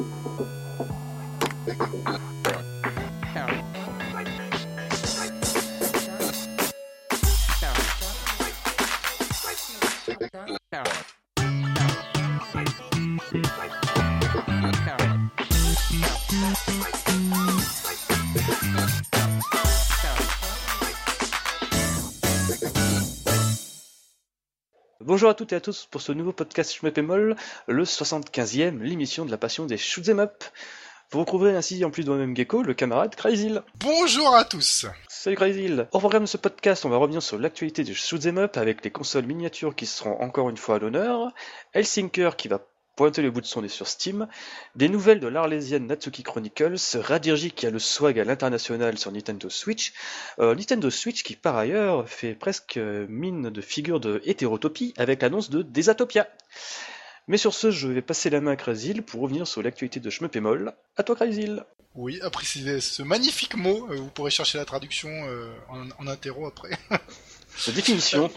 Thank 0.00 0.40
you. 0.40 0.69
Bonjour 25.20 25.32
à 25.32 25.34
toutes 25.34 25.52
et 25.52 25.56
à 25.56 25.60
tous 25.60 25.86
pour 25.90 26.00
ce 26.00 26.12
nouveau 26.12 26.32
podcast 26.32 26.72
Schmeppemol, 26.72 27.36
le 27.66 27.84
75e, 27.84 28.80
l'émission 28.80 29.26
de 29.26 29.30
la 29.30 29.36
passion 29.36 29.66
des 29.66 29.76
shoot'em 29.76 30.18
up. 30.18 30.44
Vous 31.10 31.20
retrouverez 31.20 31.54
ainsi, 31.54 31.84
en 31.84 31.90
plus 31.90 32.04
de 32.04 32.08
moi-même 32.08 32.34
Gecko, 32.34 32.62
le 32.62 32.72
camarade 32.72 33.14
Crazyl. 33.14 33.60
Bonjour 33.80 34.34
à 34.34 34.46
tous 34.46 34.86
Salut 35.10 35.36
Crazyl 35.36 35.88
Au 35.92 35.98
programme 35.98 36.22
de 36.22 36.26
ce 36.26 36.38
podcast, 36.38 36.86
on 36.86 36.88
va 36.88 36.96
revenir 36.96 37.22
sur 37.22 37.38
l'actualité 37.38 37.84
des 37.84 37.92
shoot'em 37.92 38.38
up 38.38 38.56
avec 38.56 38.82
les 38.82 38.90
consoles 38.90 39.26
miniatures 39.26 39.76
qui 39.76 39.84
seront 39.84 40.18
encore 40.22 40.48
une 40.48 40.56
fois 40.56 40.76
à 40.76 40.78
l'honneur, 40.78 41.34
Helsinker 41.74 42.30
qui 42.38 42.48
va 42.48 42.66
pointer 43.00 43.22
le 43.22 43.30
bout 43.30 43.40
de 43.40 43.46
son 43.46 43.62
nez 43.62 43.68
sur 43.68 43.88
Steam, 43.88 44.28
des 44.74 44.90
nouvelles 44.90 45.20
de 45.20 45.26
l'Arlésienne 45.26 45.86
Natsuki 45.86 46.22
Chronicles, 46.22 46.76
Radirji 46.96 47.50
qui 47.50 47.66
a 47.66 47.70
le 47.70 47.78
swag 47.78 48.18
à 48.18 48.24
l'international 48.24 48.98
sur 48.98 49.10
Nintendo 49.10 49.48
Switch, 49.48 49.94
euh, 50.38 50.54
Nintendo 50.54 50.90
Switch 50.90 51.22
qui 51.22 51.34
par 51.34 51.56
ailleurs 51.56 52.06
fait 52.06 52.34
presque 52.34 52.76
mine 52.76 53.48
de 53.48 53.60
figure 53.62 54.00
de 54.00 54.20
hétérotopie 54.26 54.92
avec 54.98 55.22
l'annonce 55.22 55.48
de 55.48 55.62
Desatopia. 55.62 56.28
Mais 57.26 57.38
sur 57.38 57.54
ce, 57.54 57.70
je 57.70 57.88
vais 57.88 58.02
passer 58.02 58.28
la 58.28 58.42
main 58.42 58.50
à 58.50 58.56
Crazyl 58.56 59.02
pour 59.02 59.22
revenir 59.22 59.46
sur 59.46 59.62
l'actualité 59.62 59.98
de 59.98 60.10
Schmeppemol. 60.10 60.74
À 60.98 61.02
toi 61.02 61.16
Crazyl 61.16 61.64
Oui, 61.94 62.20
après 62.20 62.44
ce 62.44 63.02
magnifique 63.02 63.54
mot, 63.54 63.88
euh, 63.90 63.96
vous 63.96 64.10
pourrez 64.10 64.30
chercher 64.30 64.58
la 64.58 64.66
traduction 64.66 65.08
euh, 65.08 65.50
en, 65.70 65.88
en 65.98 66.06
interro 66.06 66.46
après. 66.46 66.72
La 67.66 67.72
définition. 67.74 68.30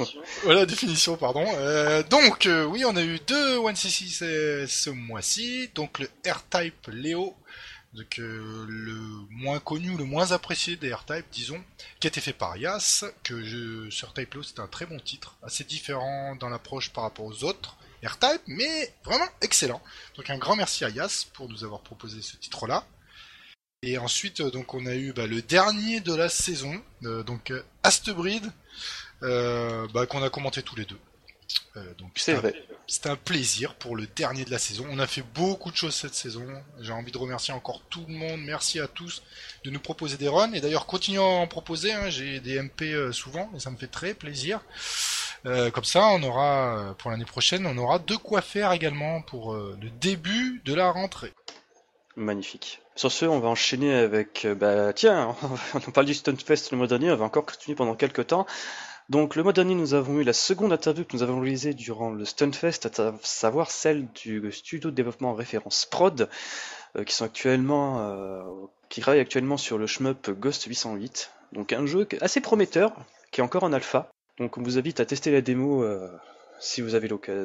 voilà, 0.43 0.65
définition, 0.65 1.15
pardon. 1.15 1.45
Euh, 1.55 2.03
donc, 2.03 2.45
euh, 2.45 2.65
oui, 2.65 2.83
on 2.85 2.95
a 2.95 3.03
eu 3.03 3.19
deux 3.19 3.59
1cc 3.59 4.67
ce, 4.67 4.89
mois-ci. 4.89 5.69
Donc, 5.75 5.99
le 5.99 6.09
R-Type 6.29 6.87
Léo, 6.87 7.35
donc, 7.93 8.19
euh, 8.19 8.65
le 8.67 8.95
moins 9.29 9.59
connu, 9.59 9.95
le 9.95 10.03
moins 10.03 10.31
apprécié 10.31 10.75
des 10.75 10.93
R-Type, 10.93 11.25
disons, 11.31 11.63
qui 11.99 12.07
a 12.07 12.09
été 12.09 12.19
fait 12.19 12.33
par 12.33 12.57
Yas, 12.57 13.05
que 13.23 13.43
je, 13.43 13.89
sur 13.89 14.13
Type 14.13 14.33
Léo, 14.33 14.43
c'est 14.43 14.59
un 14.59 14.67
très 14.67 14.85
bon 14.85 14.99
titre, 14.99 15.37
assez 15.41 15.63
différent 15.63 16.35
dans 16.35 16.49
l'approche 16.49 16.89
par 16.91 17.05
rapport 17.05 17.25
aux 17.25 17.43
autres 17.43 17.77
R-Type, 18.03 18.41
mais 18.47 18.93
vraiment 19.05 19.29
excellent. 19.41 19.81
Donc, 20.17 20.29
un 20.29 20.37
grand 20.37 20.57
merci 20.57 20.83
à 20.83 20.89
Yas 20.89 21.27
pour 21.33 21.47
nous 21.47 21.63
avoir 21.63 21.79
proposé 21.81 22.21
ce 22.21 22.35
titre-là. 22.35 22.85
Et 23.83 23.97
ensuite, 23.97 24.41
donc, 24.41 24.73
on 24.73 24.85
a 24.85 24.95
eu 24.95 25.13
bah, 25.13 25.27
le 25.27 25.41
dernier 25.41 26.01
de 26.01 26.13
la 26.13 26.29
saison, 26.29 26.81
donc 27.01 27.51
Astebreed, 27.83 28.49
euh, 29.23 29.87
bah, 29.93 30.05
qu'on 30.05 30.23
a 30.23 30.29
commenté 30.29 30.61
tous 30.63 30.75
les 30.75 30.85
deux. 30.85 30.99
Euh, 31.75 31.93
donc 31.97 32.11
C'est 32.15 32.33
vrai. 32.33 32.53
C'était 32.87 33.09
un 33.09 33.15
plaisir 33.15 33.75
pour 33.75 33.95
le 33.95 34.05
dernier 34.07 34.43
de 34.45 34.51
la 34.51 34.59
saison. 34.59 34.85
On 34.89 34.99
a 34.99 35.07
fait 35.07 35.23
beaucoup 35.33 35.71
de 35.71 35.75
choses 35.75 35.95
cette 35.95 36.13
saison. 36.13 36.45
J'ai 36.81 36.91
envie 36.91 37.11
de 37.11 37.17
remercier 37.17 37.53
encore 37.53 37.81
tout 37.89 38.05
le 38.07 38.13
monde. 38.13 38.41
Merci 38.41 38.79
à 38.79 38.87
tous 38.87 39.23
de 39.63 39.69
nous 39.71 39.79
proposer 39.79 40.17
des 40.17 40.27
runs. 40.27 40.51
Et 40.53 40.61
d'ailleurs, 40.61 40.85
continuez 40.85 41.19
à 41.19 41.23
en 41.23 41.47
proposer. 41.47 41.93
hein. 41.93 42.09
J'ai 42.09 42.39
des 42.39 42.61
MP 42.61 42.83
euh, 42.83 43.11
souvent 43.11 43.49
et 43.55 43.59
ça 43.59 43.71
me 43.71 43.77
fait 43.77 43.87
très 43.87 44.13
plaisir. 44.13 44.59
Euh, 45.45 45.71
comme 45.71 45.83
ça, 45.83 46.07
on 46.07 46.23
aura 46.23 46.95
pour 46.97 47.11
l'année 47.11 47.25
prochaine, 47.25 47.65
on 47.65 47.77
aura 47.77 47.99
de 47.99 48.15
quoi 48.15 48.41
faire 48.41 48.71
également 48.71 49.21
pour 49.21 49.53
euh, 49.53 49.77
le 49.81 49.89
début 49.89 50.61
de 50.65 50.73
la 50.73 50.89
rentrée. 50.91 51.33
Magnifique. 52.15 52.79
Sur 52.95 53.11
ce, 53.11 53.25
on 53.25 53.39
va 53.39 53.49
enchaîner 53.49 53.93
avec, 53.93 54.45
bah 54.57 54.93
tiens, 54.93 55.35
on 55.73 55.91
parle 55.91 56.05
du 56.05 56.13
Stunfest 56.13 56.71
le 56.71 56.77
mois 56.77 56.87
dernier, 56.87 57.11
on 57.11 57.15
va 57.15 57.25
encore 57.25 57.45
continuer 57.45 57.75
pendant 57.75 57.95
quelques 57.95 58.27
temps. 58.27 58.45
Donc 59.09 59.35
le 59.35 59.43
mois 59.43 59.53
dernier, 59.53 59.75
nous 59.75 59.93
avons 59.93 60.19
eu 60.19 60.23
la 60.23 60.33
seconde 60.33 60.71
interview 60.71 61.03
que 61.03 61.15
nous 61.15 61.23
avons 61.23 61.39
réalisée 61.41 61.73
durant 61.73 62.11
le 62.11 62.23
Stunfest, 62.23 62.87
à 62.97 63.13
savoir 63.21 63.69
celle 63.69 64.07
du 64.13 64.51
studio 64.51 64.89
de 64.91 64.95
développement 64.95 65.31
en 65.31 65.33
référence 65.33 65.85
Prod, 65.85 66.29
euh, 66.95 67.03
qui 67.03 67.13
sont 67.13 67.25
actuellement, 67.25 67.99
euh, 67.99 68.43
qui 68.89 69.01
travaille 69.01 69.19
actuellement 69.19 69.57
sur 69.57 69.77
le 69.77 69.87
shmup 69.87 70.29
Ghost 70.31 70.63
808. 70.65 71.31
Donc 71.51 71.73
un 71.73 71.85
jeu 71.85 72.07
assez 72.21 72.39
prometteur, 72.39 72.93
qui 73.31 73.41
est 73.41 73.43
encore 73.43 73.63
en 73.63 73.73
alpha. 73.73 74.09
Donc 74.39 74.57
on 74.57 74.63
vous 74.63 74.77
invite 74.77 74.99
à 74.99 75.05
tester 75.05 75.31
la 75.31 75.41
démo 75.41 75.83
euh, 75.83 76.09
si 76.59 76.81
vous 76.81 76.95
avez 76.95 77.09
l'occasion. 77.09 77.41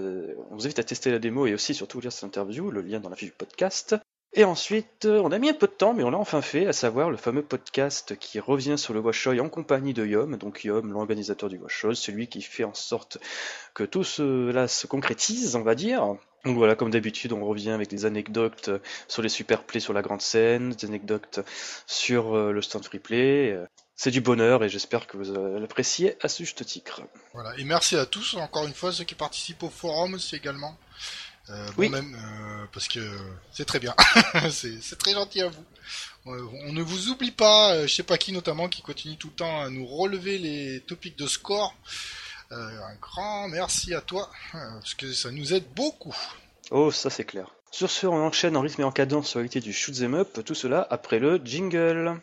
On 0.51 0.55
vous 0.55 0.65
invite 0.65 0.79
à 0.79 0.85
tester 0.85 1.11
la 1.11 1.19
démo 1.19 1.47
et 1.47 1.55
aussi 1.55 1.75
surtout 1.75 2.01
lire 2.01 2.13
cette 2.13 2.25
interview, 2.25 2.71
le 2.71 2.83
lien 2.83 3.01
dans 3.01 3.11
la 3.11 3.17
fiche 3.17 3.31
du 3.31 3.35
podcast. 3.35 3.97
Et 4.35 4.45
ensuite, 4.45 5.07
euh, 5.07 5.21
on 5.25 5.33
a 5.33 5.39
mis 5.39 5.49
un 5.49 5.55
peu 5.55 5.67
de 5.67 5.73
temps, 5.73 5.95
mais 5.95 6.03
on 6.03 6.11
l'a 6.11 6.19
enfin 6.19 6.43
fait, 6.43 6.67
à 6.67 6.73
savoir 6.73 7.11
le 7.11 7.17
fameux 7.17 7.43
podcast 7.43 8.17
qui 8.19 8.41
revient 8.41 8.77
sur 8.77 8.93
le 8.93 9.01
Washoy 9.01 9.41
en 9.41 9.49
compagnie 9.49 9.95
de 9.95 10.05
Yom. 10.05 10.37
Donc 10.37 10.65
Yom, 10.65 10.93
l'organisateur 10.93 11.49
du 11.49 11.59
Washoy, 11.59 11.97
celui 11.97 12.29
qui 12.29 12.43
fait 12.43 12.65
en 12.65 12.75
sorte 12.75 13.19
que 13.75 13.85
tout 13.85 14.05
cela 14.05 14.69
se 14.69 14.87
concrétise, 14.87 15.57
on 15.57 15.63
va 15.63 15.75
dire. 15.75 16.03
Donc 16.45 16.57
voilà, 16.57 16.77
comme 16.77 16.91
d'habitude, 16.91 17.33
on 17.33 17.45
revient 17.45 17.71
avec 17.71 17.89
des 17.89 18.05
anecdotes 18.05 18.71
sur 19.09 19.23
les 19.23 19.29
super 19.29 19.65
plays 19.65 19.81
sur 19.81 19.93
la 19.93 20.03
grande 20.03 20.21
scène, 20.23 20.71
des 20.71 20.87
anecdotes 20.87 21.41
sur 21.87 22.37
euh, 22.37 22.53
le 22.53 22.63
stand 22.63 22.85
free 22.85 22.99
play. 22.99 23.59
C'est 24.01 24.13
du 24.13 24.21
bonheur 24.21 24.63
et 24.63 24.69
j'espère 24.69 25.09
que 25.09 25.17
vous 25.17 25.33
euh, 25.33 25.59
l'appréciez 25.59 26.17
à 26.23 26.29
ce 26.29 26.45
juste 26.45 26.65
titre. 26.65 27.03
Voilà. 27.35 27.53
Et 27.59 27.65
merci 27.65 27.97
à 27.97 28.07
tous 28.07 28.35
encore 28.35 28.65
une 28.65 28.73
fois 28.73 28.93
ceux 28.93 29.03
qui 29.03 29.17
participent 29.17 29.65
au 29.65 29.71
forum 29.71 30.15
aussi 30.15 30.37
également. 30.37 30.79
Euh, 31.51 31.67
bon, 31.69 31.73
Oui. 31.79 31.89
même 31.89 32.15
euh, 32.15 32.67
parce 32.73 32.89
que 32.89 33.01
c'est 33.53 33.65
très 33.65 33.79
bien. 33.79 33.95
c'est 34.51 34.99
très 34.99 35.13
gentil 35.15 35.41
à 35.43 35.49
vous. 35.49 35.65
Euh, 36.27 36.47
on 36.67 36.73
ne 36.73 36.83
vous 36.83 37.09
oublie 37.09 37.31
pas, 37.31 37.73
euh, 37.75 37.87
je 37.87 37.95
sais 37.95 38.03
pas 38.03 38.19
qui 38.19 38.33
notamment, 38.33 38.69
qui 38.69 38.83
continue 38.83 39.17
tout 39.17 39.29
le 39.29 39.35
temps 39.35 39.63
à 39.63 39.71
nous 39.71 39.87
relever 39.87 40.37
les 40.39 40.81
topics 40.81 41.17
de 41.17 41.27
score. 41.27 41.75
Euh, 42.53 42.57
un 42.83 42.95
grand 43.01 43.49
merci 43.49 43.95
à 43.95 44.01
toi, 44.01 44.31
euh, 44.55 44.59
parce 44.79 44.95
que 44.95 45.13
ça 45.13 45.31
nous 45.31 45.55
aide 45.55 45.65
beaucoup. 45.75 46.17
Oh, 46.71 46.91
ça 46.91 47.09
c'est 47.11 47.25
clair. 47.25 47.55
Sur 47.71 47.91
ce, 47.91 48.07
on 48.07 48.27
enchaîne 48.27 48.57
en 48.57 48.63
rythme 48.63 48.81
et 48.83 48.85
en 48.85 48.93
cadence 48.93 49.29
sur 49.29 49.41
l'activité 49.41 49.67
du 49.67 49.73
shoot 49.75 49.95
'em 50.03 50.15
up, 50.15 50.39
tout 50.45 50.55
cela 50.55 50.87
après 50.91 51.19
le 51.19 51.41
jingle. 51.45 52.19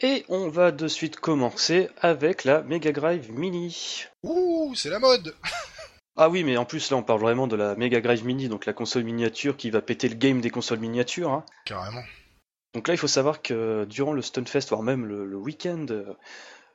Et 0.00 0.24
on 0.28 0.48
va 0.48 0.72
de 0.72 0.88
suite 0.88 1.16
commencer 1.16 1.88
avec 2.00 2.44
la 2.44 2.62
Mega 2.62 2.92
Drive 2.92 3.30
Mini. 3.32 4.04
Ouh, 4.22 4.74
c'est 4.74 4.90
la 4.90 4.98
mode 4.98 5.34
Ah 6.16 6.28
oui, 6.28 6.44
mais 6.44 6.56
en 6.56 6.64
plus 6.64 6.90
là 6.90 6.96
on 6.96 7.02
parle 7.02 7.20
vraiment 7.20 7.46
de 7.48 7.56
la 7.56 7.74
Mega 7.74 8.00
Drive 8.00 8.24
Mini, 8.24 8.48
donc 8.48 8.66
la 8.66 8.72
console 8.72 9.02
miniature 9.04 9.56
qui 9.56 9.70
va 9.70 9.82
péter 9.82 10.08
le 10.08 10.14
game 10.14 10.40
des 10.40 10.50
consoles 10.50 10.78
miniatures. 10.78 11.30
hein. 11.30 11.44
Carrément. 11.64 12.02
Donc 12.74 12.88
là, 12.88 12.94
il 12.94 12.98
faut 12.98 13.06
savoir 13.08 13.40
que 13.42 13.84
durant 13.84 14.12
le 14.12 14.22
Stunfest, 14.22 14.68
voire 14.68 14.82
même 14.82 15.06
le, 15.06 15.24
le 15.24 15.36
week-end, 15.36 15.86
euh, 15.90 16.12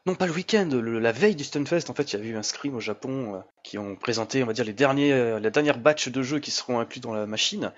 non 0.05 0.15
pas 0.15 0.27
le 0.27 0.31
week-end, 0.33 0.69
le- 0.71 0.97
la 0.99 1.11
veille 1.11 1.35
du 1.35 1.43
Stunfest, 1.43 1.89
en 1.89 1.93
fait, 1.93 2.13
il 2.13 2.19
y 2.19 2.23
a 2.23 2.25
eu 2.25 2.37
un 2.37 2.43
scrim 2.43 2.73
au 2.75 2.79
Japon 2.79 3.35
euh, 3.35 3.39
qui 3.65 3.77
ont 3.77 3.95
présenté, 3.97 4.41
on 4.41 4.45
va 4.45 4.53
dire, 4.53 4.63
les 4.63 4.71
derniers, 4.73 5.11
euh, 5.11 5.39
la 5.41 5.49
dernière 5.49 5.77
batch 5.77 6.07
de 6.07 6.21
jeux 6.21 6.39
qui 6.39 6.51
seront 6.51 6.79
inclus 6.79 7.01
dans 7.01 7.13
la 7.13 7.25
machine. 7.25 7.73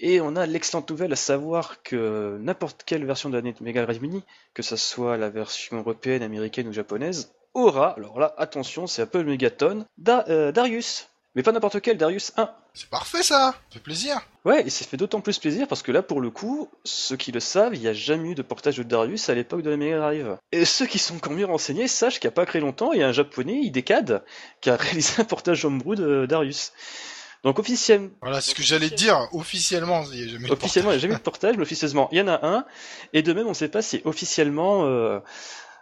Et 0.00 0.20
on 0.20 0.34
a 0.36 0.46
l'excellente 0.46 0.90
nouvelle 0.90 1.12
à 1.12 1.16
savoir 1.16 1.82
que 1.82 2.36
n'importe 2.40 2.82
quelle 2.84 3.04
version 3.04 3.30
de 3.30 3.38
la 3.38 3.52
Mega 3.60 3.84
Drive 3.84 4.02
Mini, 4.02 4.22
que 4.52 4.62
ce 4.62 4.76
soit 4.76 5.16
la 5.16 5.30
version 5.30 5.78
européenne, 5.78 6.22
américaine 6.22 6.66
ou 6.68 6.72
japonaise, 6.72 7.32
aura, 7.54 7.90
alors 7.96 8.18
là, 8.18 8.34
attention, 8.36 8.86
c'est 8.88 9.02
un 9.02 9.06
peu 9.06 9.18
le 9.22 9.30
mégaton, 9.30 9.86
Da- 9.98 10.24
euh, 10.28 10.50
Darius. 10.50 11.08
Mais 11.36 11.42
pas 11.42 11.50
n'importe 11.52 11.80
quel, 11.80 11.96
Darius 11.96 12.32
1. 12.36 12.48
C'est 12.74 12.88
parfait 12.90 13.22
ça 13.24 13.52
Ça 13.52 13.54
fait 13.74 13.80
plaisir 13.80 14.20
Ouais, 14.44 14.64
et 14.66 14.70
ça 14.70 14.84
fait 14.84 14.96
d'autant 14.96 15.20
plus 15.20 15.38
plaisir 15.38 15.66
parce 15.66 15.82
que 15.82 15.90
là, 15.90 16.02
pour 16.02 16.20
le 16.20 16.30
coup, 16.30 16.68
ceux 16.84 17.16
qui 17.16 17.32
le 17.32 17.40
savent, 17.40 17.74
il 17.74 17.80
n'y 17.80 17.88
a 17.88 17.92
jamais 17.92 18.30
eu 18.30 18.34
de 18.36 18.42
portage 18.42 18.76
de 18.78 18.82
Darius 18.84 19.28
à 19.28 19.34
l'époque 19.34 19.62
de 19.62 19.70
la 19.70 19.76
Mega 19.76 19.98
Drive. 19.98 20.36
Et 20.52 20.64
ceux 20.64 20.86
qui 20.86 20.98
sont 20.98 21.16
encore 21.16 21.32
mieux 21.32 21.44
renseignés 21.46 21.88
sachent 21.88 22.20
qu'il 22.20 22.28
n'y 22.28 22.34
a 22.34 22.36
pas 22.36 22.46
très 22.46 22.60
longtemps, 22.60 22.92
il 22.92 23.00
y 23.00 23.02
a 23.02 23.08
un 23.08 23.12
japonais, 23.12 23.60
Idecad, 23.62 24.24
qui 24.60 24.70
a 24.70 24.76
réalisé 24.76 25.22
un 25.22 25.24
portage 25.24 25.64
homebrew 25.64 25.94
de 25.96 26.26
Darius. 26.26 26.72
Donc 27.44 27.58
officiellement, 27.58 28.08
Voilà, 28.22 28.40
c'est 28.40 28.50
ce 28.50 28.54
que 28.54 28.62
j'allais 28.62 28.88
dire. 28.88 29.28
Officiellement, 29.32 30.02
il 30.10 30.18
y 30.18 30.24
a 30.24 30.28
jamais 30.28 30.50
officiellement, 30.50 30.92
il 30.92 30.94
n'y 30.94 30.98
a 30.98 31.00
jamais 31.00 31.14
eu 31.14 31.18
de 31.18 31.22
portage, 31.22 31.56
mais 31.56 31.62
officieusement, 31.62 32.08
il 32.10 32.18
y 32.18 32.20
en 32.22 32.28
a 32.28 32.40
un. 32.42 32.64
Et 33.12 33.22
de 33.22 33.32
même, 33.34 33.46
on 33.46 33.50
ne 33.50 33.54
sait 33.54 33.68
pas 33.68 33.82
si 33.82 34.00
officiellement 34.06 34.86
euh, 34.86 35.20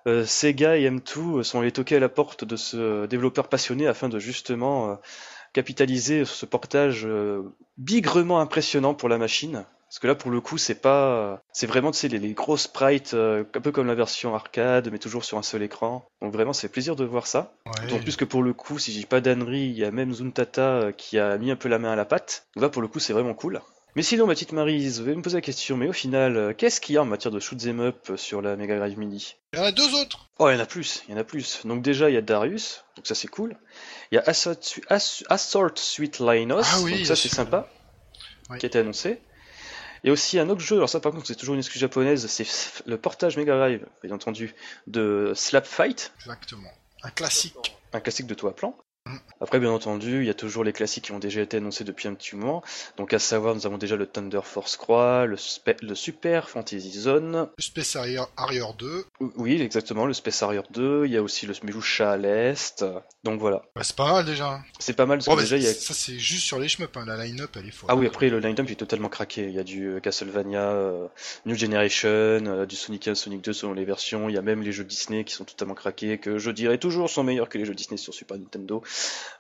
euh, 0.09 0.27
Sega 0.27 0.77
et 0.77 0.91
M2 0.91 1.45
sont 1.45 1.61
allés 1.61 1.71
toquer 1.71 1.97
à 1.97 2.01
la 2.01 2.09
porte 2.09 2.45
de 2.45 2.57
ce 2.57 3.07
développeur 3.07 3.49
passionné 3.49 3.87
afin 3.87 4.09
de 4.09 4.19
justement 4.19 4.91
euh, 4.91 4.95
capitaliser 5.53 6.25
sur 6.25 6.35
ce 6.35 6.47
portage 6.47 7.07
bigrement 7.79 8.41
impressionnant 8.41 8.95
pour 8.95 9.09
la 9.09 9.19
machine. 9.19 9.65
Parce 9.93 9.99
que 10.01 10.07
là, 10.07 10.15
pour 10.15 10.31
le 10.31 10.41
coup, 10.41 10.57
c'est 10.57 10.81
pas, 10.81 11.43
c'est 11.53 11.67
vraiment, 11.67 11.91
tu 11.91 11.99
sais, 11.99 12.09
les, 12.09 12.19
les 12.19 12.33
gros 12.33 12.57
sprites, 12.57 13.13
euh, 13.13 13.45
un 13.55 13.61
peu 13.61 13.73
comme 13.73 13.87
la 13.87 13.95
version 13.95 14.35
arcade, 14.35 14.89
mais 14.91 14.99
toujours 14.99 15.23
sur 15.23 15.37
un 15.37 15.43
seul 15.43 15.63
écran. 15.63 16.09
Donc 16.23 16.33
vraiment, 16.33 16.55
c'est 16.55 16.71
plaisir 16.71 16.97
de 16.97 17.05
voir 17.05 17.27
ça. 17.27 17.53
Ouais. 17.67 17.87
D'autant 17.87 18.03
plus 18.03 18.17
que 18.17 18.25
pour 18.25 18.43
le 18.43 18.55
coup, 18.55 18.79
si 18.79 18.91
j'ai 18.91 19.05
pas 19.05 19.21
d'ânerie, 19.21 19.65
il 19.67 19.79
y 19.79 19.85
a 19.85 19.91
même 19.91 20.15
Zuntata 20.15 20.63
euh, 20.63 20.93
qui 20.93 21.19
a 21.19 21.37
mis 21.37 21.51
un 21.51 21.57
peu 21.57 21.69
la 21.69 21.79
main 21.79 21.93
à 21.93 21.97
la 21.97 22.07
pâte. 22.07 22.47
Donc 22.57 22.63
là, 22.63 22.69
pour 22.71 22.81
le 22.81 22.89
coup, 22.89 23.01
c'est 23.01 23.13
vraiment 23.13 23.35
cool. 23.35 23.61
Mais 23.95 24.03
sinon, 24.03 24.27
ma 24.27 24.33
petite 24.33 24.53
Marise, 24.53 25.03
vous 25.03 25.09
allez 25.09 25.17
me 25.17 25.21
poser 25.23 25.37
la 25.37 25.43
question, 25.43 25.77
mais 25.77 25.87
au 25.89 25.93
final, 25.93 26.39
euh, 26.39 26.55
qu'est-ce 26.55 26.81
qu'il 26.81 26.95
y 26.95 26.99
a 26.99 27.03
en 27.03 27.05
matière 27.05 27.31
de 27.31 27.39
shoot'em 27.39 27.81
up 27.81 28.13
sur 28.17 28.41
la 28.41 28.57
Mega 28.57 28.79
Drive 28.79 28.99
Mini? 28.99 29.35
Il 29.53 29.59
y 29.59 29.63
en 29.63 29.67
a 29.67 29.73
deux 29.73 29.95
autres. 29.95 30.31
Oh, 30.39 30.49
il 30.49 30.55
y 30.55 30.57
en 30.57 30.61
a 30.61 30.65
plus, 30.65 31.03
il 31.07 31.13
y 31.13 31.15
en 31.15 31.21
a 31.21 31.25
plus. 31.25 31.67
Donc 31.67 31.83
déjà, 31.83 32.09
il 32.09 32.15
y 32.15 32.17
a 32.17 32.23
Darius, 32.23 32.83
donc 32.97 33.07
ça 33.07 33.15
c'est 33.15 33.29
cool. 33.29 33.59
Il 34.11 34.15
y 34.15 34.19
a 34.19 34.23
Assault, 34.25 34.55
Ass- 34.89 35.23
Assault 35.29 35.77
Suite 35.77 36.19
Linus, 36.21 36.65
Ah 36.73 36.81
oui, 36.81 36.97
donc 36.97 37.07
ça 37.07 37.15
c'est 37.17 37.29
sympa, 37.29 37.69
Oui. 38.49 38.57
qui 38.57 38.65
a 38.65 38.69
été 38.69 38.79
annoncé. 38.79 39.21
Il 40.03 40.09
y 40.09 40.11
a 40.11 40.13
aussi 40.13 40.39
un 40.39 40.49
autre 40.49 40.61
jeu, 40.61 40.77
alors 40.77 40.89
ça 40.89 41.01
par 41.01 41.13
contre 41.13 41.27
c'est 41.27 41.37
toujours 41.37 41.55
une 41.55 41.61
excuse 41.61 41.81
japonaise, 41.81 42.27
c'est 42.27 42.47
le 42.87 42.99
portage 42.99 43.37
Mega 43.37 43.57
Drive, 43.57 43.87
bien 44.03 44.13
entendu, 44.13 44.55
de 44.87 45.33
Slap 45.35 45.65
Fight, 45.67 46.13
Exactement. 46.19 46.71
Un 47.05 47.11
classique. 47.11 47.77
un 47.93 48.01
classique 48.01 48.27
de 48.27 48.35
tout 48.35 48.49
à 48.49 48.55
plan. 48.55 48.77
Après, 49.41 49.59
bien 49.59 49.73
entendu, 49.73 50.21
il 50.21 50.27
y 50.27 50.31
a 50.31 50.35
toujours 50.35 50.63
les 50.63 50.73
classiques 50.73 51.05
qui 51.07 51.13
ont 51.13 51.19
déjà 51.19 51.41
été 51.41 51.57
annoncés 51.57 51.83
depuis 51.83 52.07
un 52.07 52.15
petit 52.15 52.37
moment. 52.37 52.63
Donc, 52.97 53.13
à 53.13 53.19
savoir, 53.19 53.57
nous 53.57 53.67
avons 53.67 53.77
déjà 53.77 53.97
le 53.97 54.07
Thunder 54.07 54.41
Force 54.45 54.77
Croix, 54.77 55.27
le, 55.27 55.35
Spe- 55.37 55.83
le 55.83 55.97
Super 55.97 56.49
Fantasy 56.49 56.93
Zone. 56.93 57.49
Le 57.59 57.63
Space 57.63 57.97
Harrier, 57.97 58.21
Harrier 58.37 58.63
2. 58.79 59.05
Oui, 59.37 59.61
exactement, 59.61 60.07
le 60.07 60.13
Space 60.13 60.41
Harrier 60.45 60.61
2. 60.71 61.07
Il 61.07 61.13
y 61.13 61.17
a 61.17 61.23
aussi 61.23 61.47
le 61.47 61.55
Smilusha 61.55 62.13
à 62.13 62.17
l'Est. 62.17 62.85
Donc, 63.25 63.41
voilà. 63.41 63.63
Bah, 63.75 63.83
c'est 63.83 63.97
pas 63.97 64.13
mal 64.13 64.25
déjà. 64.25 64.61
C'est 64.79 64.93
pas 64.93 65.07
mal 65.07 65.19
parce 65.19 65.27
Oh, 65.29 65.33
que 65.33 65.37
bah, 65.39 65.43
déjà, 65.43 65.57
il 65.57 65.65
y 65.65 65.67
a. 65.67 65.75
Ça, 65.75 65.93
c'est 65.93 66.19
juste 66.21 66.45
sur 66.45 66.61
les 66.61 66.69
shmups. 66.69 66.97
Hein. 66.97 67.05
La 67.05 67.17
line-up, 67.25 67.51
elle 67.57 67.67
est 67.67 67.73
folle. 67.73 67.91
Ah 67.91 67.97
oui, 67.97 68.07
après, 68.07 68.29
le 68.29 68.39
line-up 68.39 68.71
est 68.71 68.77
totalement 68.77 69.09
craqué. 69.09 69.43
Il 69.43 69.53
y 69.55 69.59
a 69.59 69.65
du 69.65 69.89
euh, 69.89 69.99
Castlevania, 70.01 70.61
euh, 70.71 71.09
New 71.47 71.57
Generation, 71.57 72.09
euh, 72.09 72.65
du 72.67 72.77
Sonic 72.77 73.09
1, 73.09 73.17
Sonic 73.17 73.43
2 73.43 73.53
selon 73.53 73.73
les 73.73 73.85
versions. 73.85 74.29
Il 74.29 74.37
y 74.37 74.39
a 74.39 74.43
même 74.43 74.63
les 74.63 74.71
jeux 74.71 74.85
Disney 74.85 75.25
qui 75.25 75.35
sont 75.35 75.45
totalement 75.45 75.75
craqués, 75.75 76.19
que 76.19 76.39
je 76.39 76.53
dirais 76.53 76.79
toujours 76.79 77.11
sont 77.11 77.25
meilleurs 77.25 77.49
que 77.49 77.59
les 77.59 77.65
jeux 77.65 77.75
Disney 77.75 77.97
sur 77.97 78.15
Super 78.15 78.39
Nintendo. 78.39 78.85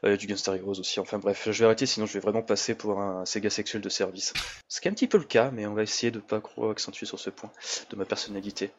Euh, 0.04 0.16
du 0.16 0.26
Gunstar 0.26 0.56
Heroes 0.56 0.80
aussi. 0.80 0.98
Enfin 0.98 1.18
bref, 1.18 1.48
je 1.50 1.58
vais 1.58 1.64
arrêter 1.64 1.86
sinon 1.86 2.06
je 2.06 2.14
vais 2.14 2.20
vraiment 2.20 2.42
passer 2.42 2.74
pour 2.74 3.00
un 3.00 3.24
Sega 3.24 3.50
sexuel 3.50 3.82
de 3.82 3.88
service. 3.88 4.34
Ce 4.68 4.80
qui 4.80 4.88
est 4.88 4.90
un 4.90 4.94
petit 4.94 5.06
peu 5.06 5.18
le 5.18 5.24
cas, 5.24 5.50
mais 5.52 5.66
on 5.66 5.74
va 5.74 5.82
essayer 5.82 6.10
de 6.10 6.18
pas 6.18 6.40
trop 6.40 6.70
accentuer 6.70 7.06
sur 7.06 7.20
ce 7.20 7.30
point 7.30 7.50
de 7.90 7.96
ma 7.96 8.04
personnalité. 8.04 8.72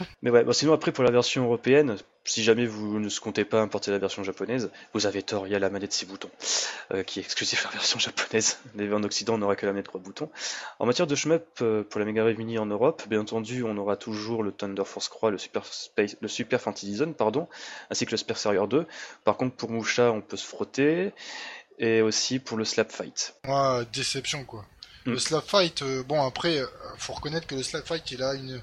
Mais 0.22 0.30
ouais, 0.30 0.44
bon, 0.44 0.52
sinon 0.52 0.72
après 0.72 0.92
pour 0.92 1.04
la 1.04 1.10
version 1.10 1.44
européenne, 1.44 1.96
si 2.24 2.42
jamais 2.42 2.66
vous 2.66 2.98
ne 2.98 3.08
comptez 3.20 3.44
pas 3.44 3.60
importer 3.60 3.90
la 3.90 3.98
version 3.98 4.22
japonaise, 4.22 4.70
vous 4.94 5.06
avez 5.06 5.22
tort, 5.22 5.46
il 5.46 5.52
y 5.52 5.56
a 5.56 5.58
la 5.58 5.68
manette 5.68 5.92
6 5.92 6.06
boutons, 6.06 6.30
euh, 6.92 7.02
qui 7.02 7.20
est 7.20 7.22
exclusive 7.22 7.60
à 7.64 7.68
la 7.68 7.72
version 7.72 7.98
japonaise. 7.98 8.58
En 8.78 9.02
Occident, 9.04 9.34
on 9.34 9.38
n'aura 9.38 9.56
que 9.56 9.66
la 9.66 9.72
manette 9.72 9.86
3 9.86 10.00
boutons. 10.00 10.30
En 10.78 10.86
matière 10.86 11.06
de 11.06 11.14
shmup, 11.14 11.44
euh, 11.60 11.82
pour 11.82 12.00
la 12.00 12.06
Mega 12.06 12.22
Drive 12.22 12.38
Mini 12.38 12.58
en 12.58 12.66
Europe, 12.66 13.02
bien 13.08 13.20
entendu, 13.20 13.62
on 13.62 13.76
aura 13.76 13.96
toujours 13.96 14.42
le 14.42 14.52
Thunder 14.52 14.84
Force 14.84 15.08
Croix, 15.08 15.30
le 15.30 15.38
Super, 15.38 15.66
Space, 15.66 16.16
le 16.20 16.28
Super 16.28 16.60
Fantasy 16.60 16.96
Zone, 16.96 17.14
pardon, 17.14 17.46
ainsi 17.90 18.06
que 18.06 18.12
le 18.12 18.16
Space 18.16 18.46
Harrier 18.46 18.66
2. 18.66 18.86
Par 19.24 19.36
contre, 19.36 19.54
pour 19.56 19.70
Musha, 19.70 20.10
on 20.10 20.22
peut 20.22 20.38
se 20.38 20.46
frotter, 20.46 21.12
et 21.78 22.00
aussi 22.00 22.38
pour 22.38 22.56
le 22.56 22.64
Slap 22.64 22.90
Fight. 22.90 23.34
Déception 23.92 24.44
quoi. 24.44 24.64
Mm. 25.04 25.10
Le 25.10 25.18
Slap 25.18 25.46
Fight, 25.46 25.82
euh, 25.82 26.02
bon 26.02 26.26
après, 26.26 26.58
faut 26.96 27.12
reconnaître 27.12 27.46
que 27.46 27.54
le 27.54 27.62
Slap 27.62 27.86
Fight, 27.86 28.10
il 28.12 28.22
a 28.22 28.32
une, 28.34 28.62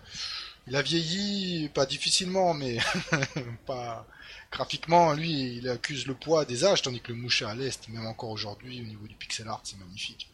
il 0.68 0.76
a 0.76 0.82
vieilli, 0.82 1.70
pas 1.70 1.86
difficilement, 1.86 2.54
mais 2.54 2.78
pas 3.66 4.06
graphiquement. 4.52 5.14
Lui, 5.14 5.58
il 5.58 5.70
accuse 5.70 6.06
le 6.08 6.14
poids 6.14 6.46
des 6.46 6.64
âges, 6.66 6.82
tandis 6.82 7.02
que 7.02 7.12
le 7.12 7.18
Moucha 7.18 7.50
à 7.50 7.56
l'est, 7.56 7.88
même 7.90 8.06
encore 8.06 8.30
aujourd'hui, 8.30 8.82
au 8.82 8.86
niveau 8.86 9.08
du 9.08 9.16
pixel 9.16 9.48
art, 9.48 9.62
c'est 9.64 9.78
magnifique. 9.80 10.30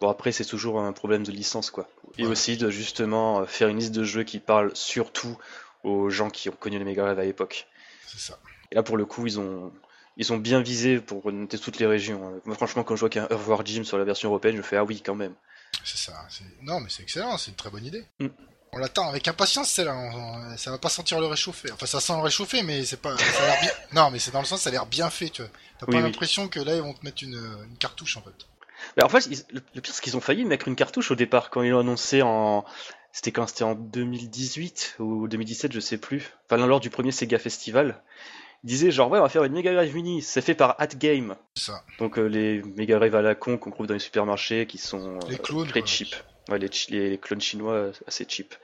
Bon, 0.00 0.08
après, 0.08 0.30
c'est 0.30 0.44
toujours 0.44 0.80
un 0.80 0.92
problème 0.92 1.24
de 1.24 1.32
licence, 1.32 1.70
quoi. 1.70 1.88
Et 2.16 2.22
Ouais. 2.22 2.28
aussi 2.28 2.56
de 2.56 2.70
justement 2.70 3.40
euh, 3.40 3.46
faire 3.46 3.66
une 3.68 3.78
liste 3.78 3.90
de 3.92 4.04
jeux 4.04 4.22
qui 4.22 4.38
parle 4.38 4.70
surtout 4.76 5.36
aux 5.82 6.10
gens 6.10 6.30
qui 6.30 6.48
ont 6.48 6.52
connu 6.52 6.78
les 6.78 6.84
Mega 6.84 7.02
Drive 7.02 7.18
à 7.18 7.24
l'époque. 7.24 7.66
C'est 8.06 8.20
ça. 8.20 8.38
Et 8.70 8.76
là, 8.76 8.84
pour 8.84 8.96
le 8.96 9.04
coup, 9.04 9.26
ils 9.26 9.40
ont, 9.40 9.72
ils 10.16 10.32
ont 10.32 10.36
bien 10.36 10.60
visé 10.62 11.00
pour 11.00 11.32
noter 11.32 11.58
toutes 11.58 11.80
les 11.80 11.86
régions. 11.86 12.24
hein. 12.28 12.40
Moi, 12.44 12.54
franchement, 12.54 12.84
quand 12.84 12.94
je 12.94 13.00
vois 13.00 13.08
qu'il 13.10 13.20
y 13.20 13.24
a 13.24 13.28
un 13.32 13.36
War 13.48 13.66
Gym 13.66 13.84
sur 13.84 13.98
la 13.98 14.04
version 14.04 14.28
européenne, 14.28 14.56
je 14.56 14.62
fais 14.62 14.76
ah 14.76 14.84
oui, 14.84 15.02
quand 15.04 15.16
même. 15.16 15.34
C'est 15.84 15.98
ça. 15.98 16.28
Non, 16.62 16.78
mais 16.78 16.88
c'est 16.88 17.02
excellent, 17.02 17.36
c'est 17.36 17.50
une 17.50 17.56
très 17.56 17.70
bonne 17.70 17.84
idée. 17.84 18.04
Mm. 18.20 18.26
On 18.72 18.78
l'attend 18.78 19.08
avec 19.08 19.26
impatience, 19.28 19.70
celle-là. 19.70 19.94
On- 19.96 20.56
Ça 20.56 20.70
va 20.70 20.78
pas 20.78 20.88
sentir 20.88 21.20
le 21.20 21.26
réchauffer. 21.26 21.70
Enfin, 21.72 21.86
ça 21.86 22.00
sent 22.00 22.12
le 22.14 22.20
réchauffer, 22.22 22.62
mais 22.62 22.84
c'est 22.84 23.00
pas. 23.00 23.16
Ça 23.16 23.42
a 23.42 23.46
l'air 23.46 23.60
bien. 23.62 23.70
Non, 23.94 24.10
mais 24.10 24.18
c'est 24.18 24.30
dans 24.30 24.40
le 24.40 24.44
sens, 24.46 24.60
ça 24.62 24.68
a 24.68 24.72
l'air 24.72 24.86
bien 24.86 25.08
fait, 25.10 25.30
tu 25.30 25.42
vois. 25.42 25.50
T'as 25.78 25.86
Oui, 25.86 25.92
pas 25.92 25.98
oui. 25.98 26.04
l'impression 26.04 26.48
que 26.48 26.60
là, 26.60 26.74
ils 26.76 26.82
vont 26.82 26.92
te 26.94 27.04
mettre 27.04 27.22
une, 27.22 27.34
une 27.70 27.76
cartouche, 27.78 28.16
en 28.16 28.22
fait. 28.22 28.30
Mais 28.96 29.02
en 29.04 29.08
fait, 29.08 29.26
ils- 29.30 29.44
le, 29.52 29.80
pire, 29.80 29.94
c'est 29.94 30.02
qu'ils 30.02 30.16
ont 30.16 30.20
failli 30.20 30.44
mettre 30.44 30.68
une 30.68 30.76
cartouche 30.76 31.10
au 31.10 31.14
départ 31.14 31.50
quand 31.50 31.62
ils 31.62 31.70
l'ont 31.70 31.80
annoncé 31.80 32.22
en. 32.22 32.64
C'était 33.12 33.32
quand 33.32 33.46
C'était 33.46 33.64
en 33.64 33.74
2018 33.74 34.96
ou 34.98 35.28
2017, 35.28 35.72
je 35.72 35.80
sais 35.80 35.98
plus. 35.98 36.30
Enfin, 36.50 36.64
lors 36.66 36.80
du 36.80 36.90
premier 36.90 37.10
Sega 37.12 37.38
Festival. 37.38 38.02
Ils 38.64 38.68
disaient 38.68 38.90
genre, 38.90 39.08
ouais, 39.10 39.18
on 39.18 39.22
va 39.22 39.28
faire 39.28 39.44
une 39.44 39.52
Mega 39.52 39.72
Drive 39.72 39.94
Mini. 39.94 40.20
C'est 40.20 40.40
fait 40.42 40.54
par 40.54 40.74
At 40.80 40.88
Game. 40.88 41.36
C'est 41.54 41.66
ça. 41.66 41.84
Donc, 42.00 42.18
euh, 42.18 42.26
les 42.26 42.60
Mega 42.76 42.96
Drive 42.98 43.14
à 43.14 43.22
la 43.22 43.34
con 43.36 43.56
qu'on 43.56 43.70
trouve 43.70 43.86
dans 43.86 43.94
les 43.94 44.00
supermarchés 44.00 44.66
qui 44.66 44.78
sont 44.78 45.18
Les 45.28 45.36
euh, 45.36 45.38
clones, 45.38 45.68
très 45.68 45.80
quoi. 45.80 45.88
cheap. 45.88 46.14
Les, 46.48 47.18
clones 47.18 47.40
chinois 47.40 47.72
euh, 47.72 47.92
assez 48.06 48.24
cheap. 48.28 48.54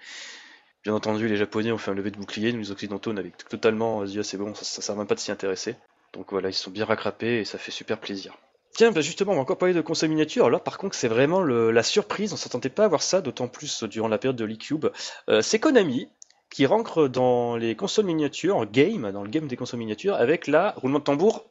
Bien 0.82 0.94
entendu, 0.94 1.28
les 1.28 1.36
Japonais 1.36 1.72
ont 1.72 1.78
fait 1.78 1.90
un 1.90 1.94
lever 1.94 2.10
de 2.10 2.16
bouclier. 2.16 2.52
Nous, 2.52 2.60
les 2.60 2.70
Occidentaux, 2.70 3.12
on 3.12 3.16
avait 3.16 3.32
totalement 3.48 4.02
euh, 4.02 4.06
dit, 4.06 4.18
ah, 4.18 4.22
c'est 4.22 4.36
bon, 4.36 4.54
ça, 4.54 4.64
ça 4.64 4.82
sert 4.82 4.96
même 4.96 5.06
pas 5.06 5.14
de 5.14 5.20
s'y 5.20 5.32
intéresser. 5.32 5.76
Donc 6.12 6.26
voilà, 6.30 6.48
ils 6.48 6.54
sont 6.54 6.70
bien 6.70 6.84
rattrapés 6.84 7.40
et 7.40 7.44
ça 7.44 7.58
fait 7.58 7.70
super 7.70 7.98
plaisir. 7.98 8.36
Tiens, 8.74 8.90
bah 8.90 9.02
justement, 9.02 9.32
on 9.32 9.34
va 9.36 9.42
encore 9.42 9.58
parler 9.58 9.74
de 9.74 9.80
console 9.80 10.08
miniature. 10.08 10.50
Là, 10.50 10.58
par 10.58 10.78
contre, 10.78 10.96
c'est 10.96 11.06
vraiment 11.06 11.44
la 11.44 11.82
surprise. 11.84 12.32
On 12.32 12.36
s'attendait 12.36 12.70
pas 12.70 12.84
à 12.84 12.88
voir 12.88 13.02
ça, 13.02 13.20
d'autant 13.20 13.46
plus 13.46 13.84
durant 13.84 14.08
la 14.08 14.18
période 14.18 14.36
de 14.36 14.44
l'eCube. 14.44 14.86
Euh, 15.28 15.42
c'est 15.42 15.60
Konami 15.60 16.08
qui 16.50 16.66
rentre 16.66 17.06
dans 17.06 17.56
les 17.56 17.76
consoles 17.76 18.04
miniatures, 18.04 18.66
game, 18.70 19.10
dans 19.12 19.22
le 19.22 19.28
game 19.28 19.46
des 19.46 19.56
consoles 19.56 19.78
miniatures, 19.78 20.14
avec 20.14 20.48
la 20.48 20.72
roulement 20.72 20.98
de 20.98 21.04
tambour, 21.04 21.44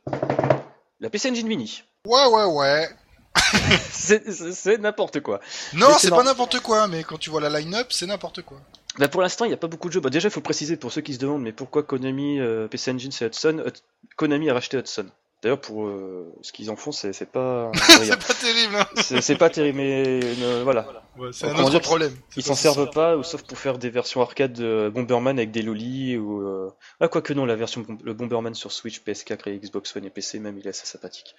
la 0.99 1.09
PC 1.09 1.31
Engine 1.31 1.47
Mini. 1.47 1.83
Ouais, 2.05 2.25
ouais, 2.25 2.45
ouais. 2.45 2.89
C'est 3.91 4.77
n'importe 4.79 5.19
quoi. 5.21 5.39
Non, 5.73 5.87
c'est 5.97 6.09
pas 6.09 6.23
n'importe 6.23 6.59
quoi, 6.59 6.87
mais 6.87 7.03
quand 7.03 7.17
tu 7.17 7.29
vois 7.29 7.41
la 7.41 7.49
line-up, 7.49 7.87
c'est 7.91 8.05
n'importe 8.05 8.41
quoi. 8.41 8.59
Bah 8.99 9.07
pour 9.07 9.21
l'instant, 9.21 9.45
il 9.45 9.47
n'y 9.47 9.53
a 9.53 9.57
pas 9.57 9.67
beaucoup 9.67 9.87
de 9.87 9.93
jeux. 9.93 9.99
Bah 10.01 10.09
déjà, 10.11 10.27
il 10.27 10.31
faut 10.31 10.41
préciser 10.41 10.77
pour 10.77 10.91
ceux 10.91 11.01
qui 11.01 11.13
se 11.13 11.19
demandent, 11.19 11.41
mais 11.41 11.51
pourquoi 11.51 11.83
Konami, 11.83 12.39
euh, 12.39 12.67
PC 12.67 12.91
Engine, 12.91 13.11
c'est 13.11 13.25
Hudson? 13.25 13.63
Hud- 13.65 13.81
Konami 14.17 14.49
a 14.49 14.53
racheté 14.53 14.77
Hudson. 14.77 15.07
D'ailleurs, 15.43 15.59
pour 15.59 15.85
euh, 15.85 16.33
ce 16.41 16.53
qu'ils 16.53 16.71
en 16.71 16.77
font, 16.77 16.93
c'est 16.93 17.11
c'est 17.11 17.29
pas, 17.29 17.69
c'est 17.75 18.17
pas 18.17 18.33
terrible, 18.33 18.75
hein. 18.77 18.87
c'est 19.01 19.19
c'est 19.19 19.35
pas 19.35 19.49
terrible, 19.49 19.77
mais 19.77 20.21
euh, 20.23 20.61
voilà. 20.63 20.87
Ouais, 21.17 21.29
c'est 21.33 21.47
un 21.47 21.55
autre 21.55 21.69
dire, 21.69 21.81
problème. 21.81 22.15
C'est 22.29 22.39
Ils 22.39 22.43
s'en 22.43 22.55
servent 22.55 22.89
pas, 22.89 23.17
ou 23.17 23.23
sauf 23.23 23.43
pour 23.43 23.57
faire 23.57 23.77
des 23.77 23.89
versions 23.89 24.21
arcade 24.21 24.53
de 24.53 24.89
Bomberman 24.93 25.37
avec 25.37 25.51
des 25.51 25.61
lolis, 25.61 26.17
ou... 26.17 26.41
Euh... 26.41 26.71
Ah, 27.01 27.09
quoique 27.09 27.33
non, 27.33 27.45
la 27.45 27.57
version 27.57 27.85
le 28.03 28.13
Bomberman 28.13 28.55
sur 28.55 28.71
Switch, 28.71 29.01
PS4 29.01 29.49
et 29.49 29.59
Xbox 29.59 29.95
One 29.95 30.05
et 30.05 30.09
PC 30.09 30.39
même, 30.39 30.57
il 30.57 30.65
est 30.65 30.69
assez 30.69 30.87
sympathique. 30.87 31.35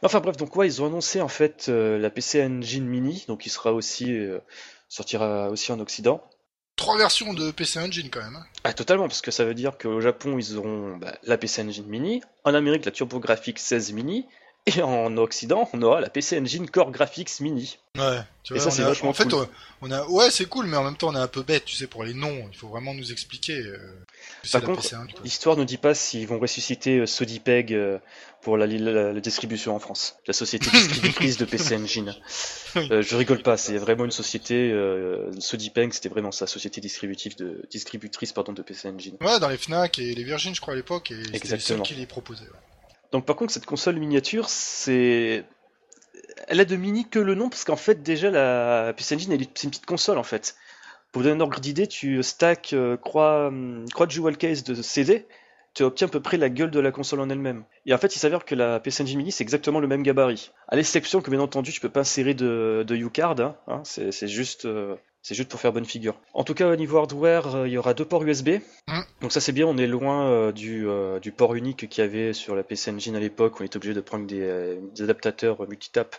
Mais 0.00 0.06
enfin 0.06 0.20
bref, 0.20 0.36
donc 0.36 0.54
ouais, 0.56 0.66
ils 0.68 0.80
ont 0.80 0.86
annoncé 0.86 1.20
en 1.20 1.28
fait 1.28 1.66
euh, 1.68 1.98
la 1.98 2.10
PC 2.10 2.42
Engine 2.44 2.86
Mini, 2.86 3.24
donc 3.26 3.44
il 3.44 3.50
sera 3.50 3.72
aussi... 3.72 4.14
euh, 4.14 4.38
sortira 4.88 5.48
aussi 5.48 5.72
en 5.72 5.80
Occident. 5.80 6.22
Trois 6.82 6.98
versions 6.98 7.32
de 7.32 7.52
PC 7.52 7.78
Engine 7.78 8.08
quand 8.10 8.20
même. 8.22 8.34
hein. 8.34 8.44
Ah, 8.64 8.72
totalement, 8.72 9.06
parce 9.06 9.20
que 9.20 9.30
ça 9.30 9.44
veut 9.44 9.54
dire 9.54 9.78
qu'au 9.78 10.00
Japon, 10.00 10.36
ils 10.36 10.56
auront 10.56 10.96
bah, 10.96 11.16
la 11.22 11.38
PC 11.38 11.62
Engine 11.62 11.86
Mini, 11.86 12.22
en 12.42 12.54
Amérique, 12.54 12.84
la 12.84 12.90
TurboGrafx 12.90 13.54
16 13.62 13.92
Mini, 13.92 14.26
et 14.66 14.80
en 14.82 15.16
Occident, 15.16 15.68
on 15.72 15.82
aura 15.82 16.00
la 16.00 16.08
PC 16.08 16.38
Engine 16.38 16.70
Core 16.70 16.92
Graphics 16.92 17.40
Mini. 17.40 17.78
Ouais, 17.98 18.18
tu 18.44 18.54
Et 18.54 18.56
vois, 18.58 18.64
ça, 18.64 18.70
c'est 18.70 18.82
a- 18.82 18.86
vachement 18.88 19.10
en 19.10 19.12
fait, 19.12 19.28
cool. 19.28 19.46
on 19.82 19.90
a, 19.90 20.06
ouais, 20.06 20.30
c'est 20.30 20.46
cool, 20.46 20.66
mais 20.66 20.76
en 20.76 20.84
même 20.84 20.96
temps, 20.96 21.08
on 21.08 21.14
est 21.16 21.18
un 21.18 21.26
peu 21.26 21.42
bête, 21.42 21.64
tu 21.64 21.74
sais, 21.76 21.86
pour 21.88 22.04
les 22.04 22.14
noms. 22.14 22.48
Il 22.50 22.56
faut 22.56 22.68
vraiment 22.68 22.94
nous 22.94 23.10
expliquer. 23.12 23.58
Euh, 23.58 23.76
Par 24.52 24.62
contre. 24.62 24.82
L'histoire 25.24 25.56
ne 25.56 25.64
dit 25.64 25.76
pas 25.78 25.94
s'ils 25.94 26.26
vont 26.28 26.38
ressusciter 26.38 26.98
euh, 26.98 27.06
Sodipeg 27.06 27.74
euh, 27.74 27.98
pour 28.40 28.56
la, 28.56 28.66
la- 28.66 29.12
la 29.12 29.20
distribution 29.20 29.74
en 29.74 29.78
France, 29.80 30.16
la 30.26 30.32
société 30.32 30.70
distributrice 30.72 31.36
de 31.38 31.44
PC 31.44 31.76
Engine. 31.76 32.14
Euh, 32.76 33.02
je 33.02 33.16
rigole 33.16 33.42
pas, 33.42 33.56
c'est 33.56 33.76
vraiment 33.78 34.04
une 34.04 34.10
société. 34.12 34.70
Euh, 34.70 35.30
Sodipeg, 35.40 35.92
c'était 35.92 36.08
vraiment 36.08 36.30
sa 36.32 36.46
société 36.46 36.80
distributive 36.80 37.36
de, 37.36 37.62
distributrice 37.70 38.32
pardon, 38.32 38.52
de 38.52 38.62
PC 38.62 38.88
Engine. 38.88 39.16
Ouais, 39.20 39.38
dans 39.40 39.48
les 39.48 39.58
Fnac 39.58 39.98
et 39.98 40.14
les 40.14 40.24
Virgin, 40.24 40.54
je 40.54 40.60
crois, 40.60 40.72
à 40.74 40.76
l'époque, 40.76 41.10
et 41.10 41.16
c'était 41.24 41.36
Exactement. 41.36 41.82
qui 41.82 41.94
les 41.94 42.06
proposaient. 42.06 42.44
ouais. 42.44 42.50
Donc 43.12 43.26
par 43.26 43.36
contre, 43.36 43.52
cette 43.52 43.66
console 43.66 43.96
miniature, 43.96 44.48
c'est. 44.48 45.44
Elle 46.48 46.60
a 46.60 46.64
de 46.64 46.76
mini 46.76 47.08
que 47.08 47.18
le 47.18 47.34
nom, 47.34 47.48
parce 47.48 47.64
qu'en 47.64 47.76
fait, 47.76 48.02
déjà, 48.02 48.30
la 48.30 48.92
PC 48.96 49.14
Engine, 49.14 49.38
c'est 49.54 49.64
une 49.64 49.70
petite 49.70 49.86
console 49.86 50.18
en 50.18 50.22
fait. 50.22 50.56
Pour 51.12 51.22
donner 51.22 51.34
un 51.34 51.40
ordre 51.40 51.60
d'idée, 51.60 51.86
tu 51.86 52.22
stack 52.22 52.72
euh, 52.72 52.96
croix, 52.96 53.48
hum, 53.48 53.84
de 53.84 54.10
jewel 54.10 54.36
case 54.38 54.64
de 54.64 54.74
CD, 54.80 55.26
tu 55.74 55.82
obtiens 55.82 56.06
à 56.06 56.10
peu 56.10 56.20
près 56.20 56.38
la 56.38 56.48
gueule 56.48 56.70
de 56.70 56.80
la 56.80 56.90
console 56.90 57.20
en 57.20 57.28
elle-même. 57.28 57.64
Et 57.84 57.92
en 57.92 57.98
fait, 57.98 58.16
il 58.16 58.18
s'avère 58.18 58.46
que 58.46 58.54
la 58.54 58.80
PC 58.80 59.02
Engine 59.02 59.18
Mini, 59.18 59.30
c'est 59.30 59.44
exactement 59.44 59.78
le 59.78 59.86
même 59.86 60.02
gabarit. 60.02 60.50
À 60.68 60.76
l'exception 60.76 61.20
que, 61.20 61.30
bien 61.30 61.40
entendu, 61.40 61.70
tu 61.70 61.80
peux 61.80 61.90
pas 61.90 62.00
insérer 62.00 62.32
de, 62.32 62.82
de 62.86 62.96
U-Card, 62.96 63.40
hein, 63.40 63.56
hein, 63.68 63.82
c'est 63.84 64.28
juste, 64.28 64.64
euh, 64.64 64.96
c'est 65.22 65.36
juste 65.36 65.48
pour 65.48 65.60
faire 65.60 65.72
bonne 65.72 65.84
figure. 65.84 66.16
En 66.34 66.42
tout 66.42 66.54
cas, 66.54 66.66
au 66.66 66.76
niveau 66.76 66.98
hardware, 66.98 67.54
euh, 67.54 67.68
il 67.68 67.72
y 67.72 67.78
aura 67.78 67.94
deux 67.94 68.04
ports 68.04 68.24
USB. 68.24 68.58
Mm. 68.88 69.00
Donc 69.20 69.32
ça, 69.32 69.40
c'est 69.40 69.52
bien, 69.52 69.66
on 69.66 69.78
est 69.78 69.86
loin 69.86 70.28
euh, 70.28 70.52
du, 70.52 70.88
euh, 70.88 71.20
du 71.20 71.30
port 71.30 71.54
unique 71.54 71.88
qu'il 71.88 72.02
y 72.02 72.06
avait 72.06 72.32
sur 72.32 72.56
la 72.56 72.64
PC 72.64 72.90
Engine 72.90 73.14
à 73.14 73.20
l'époque, 73.20 73.58
où 73.58 73.62
on 73.62 73.66
était 73.66 73.76
obligé 73.76 73.94
de 73.94 74.00
prendre 74.00 74.26
des, 74.26 74.78
des 74.94 75.02
adaptateurs 75.02 75.66
multitap 75.68 76.16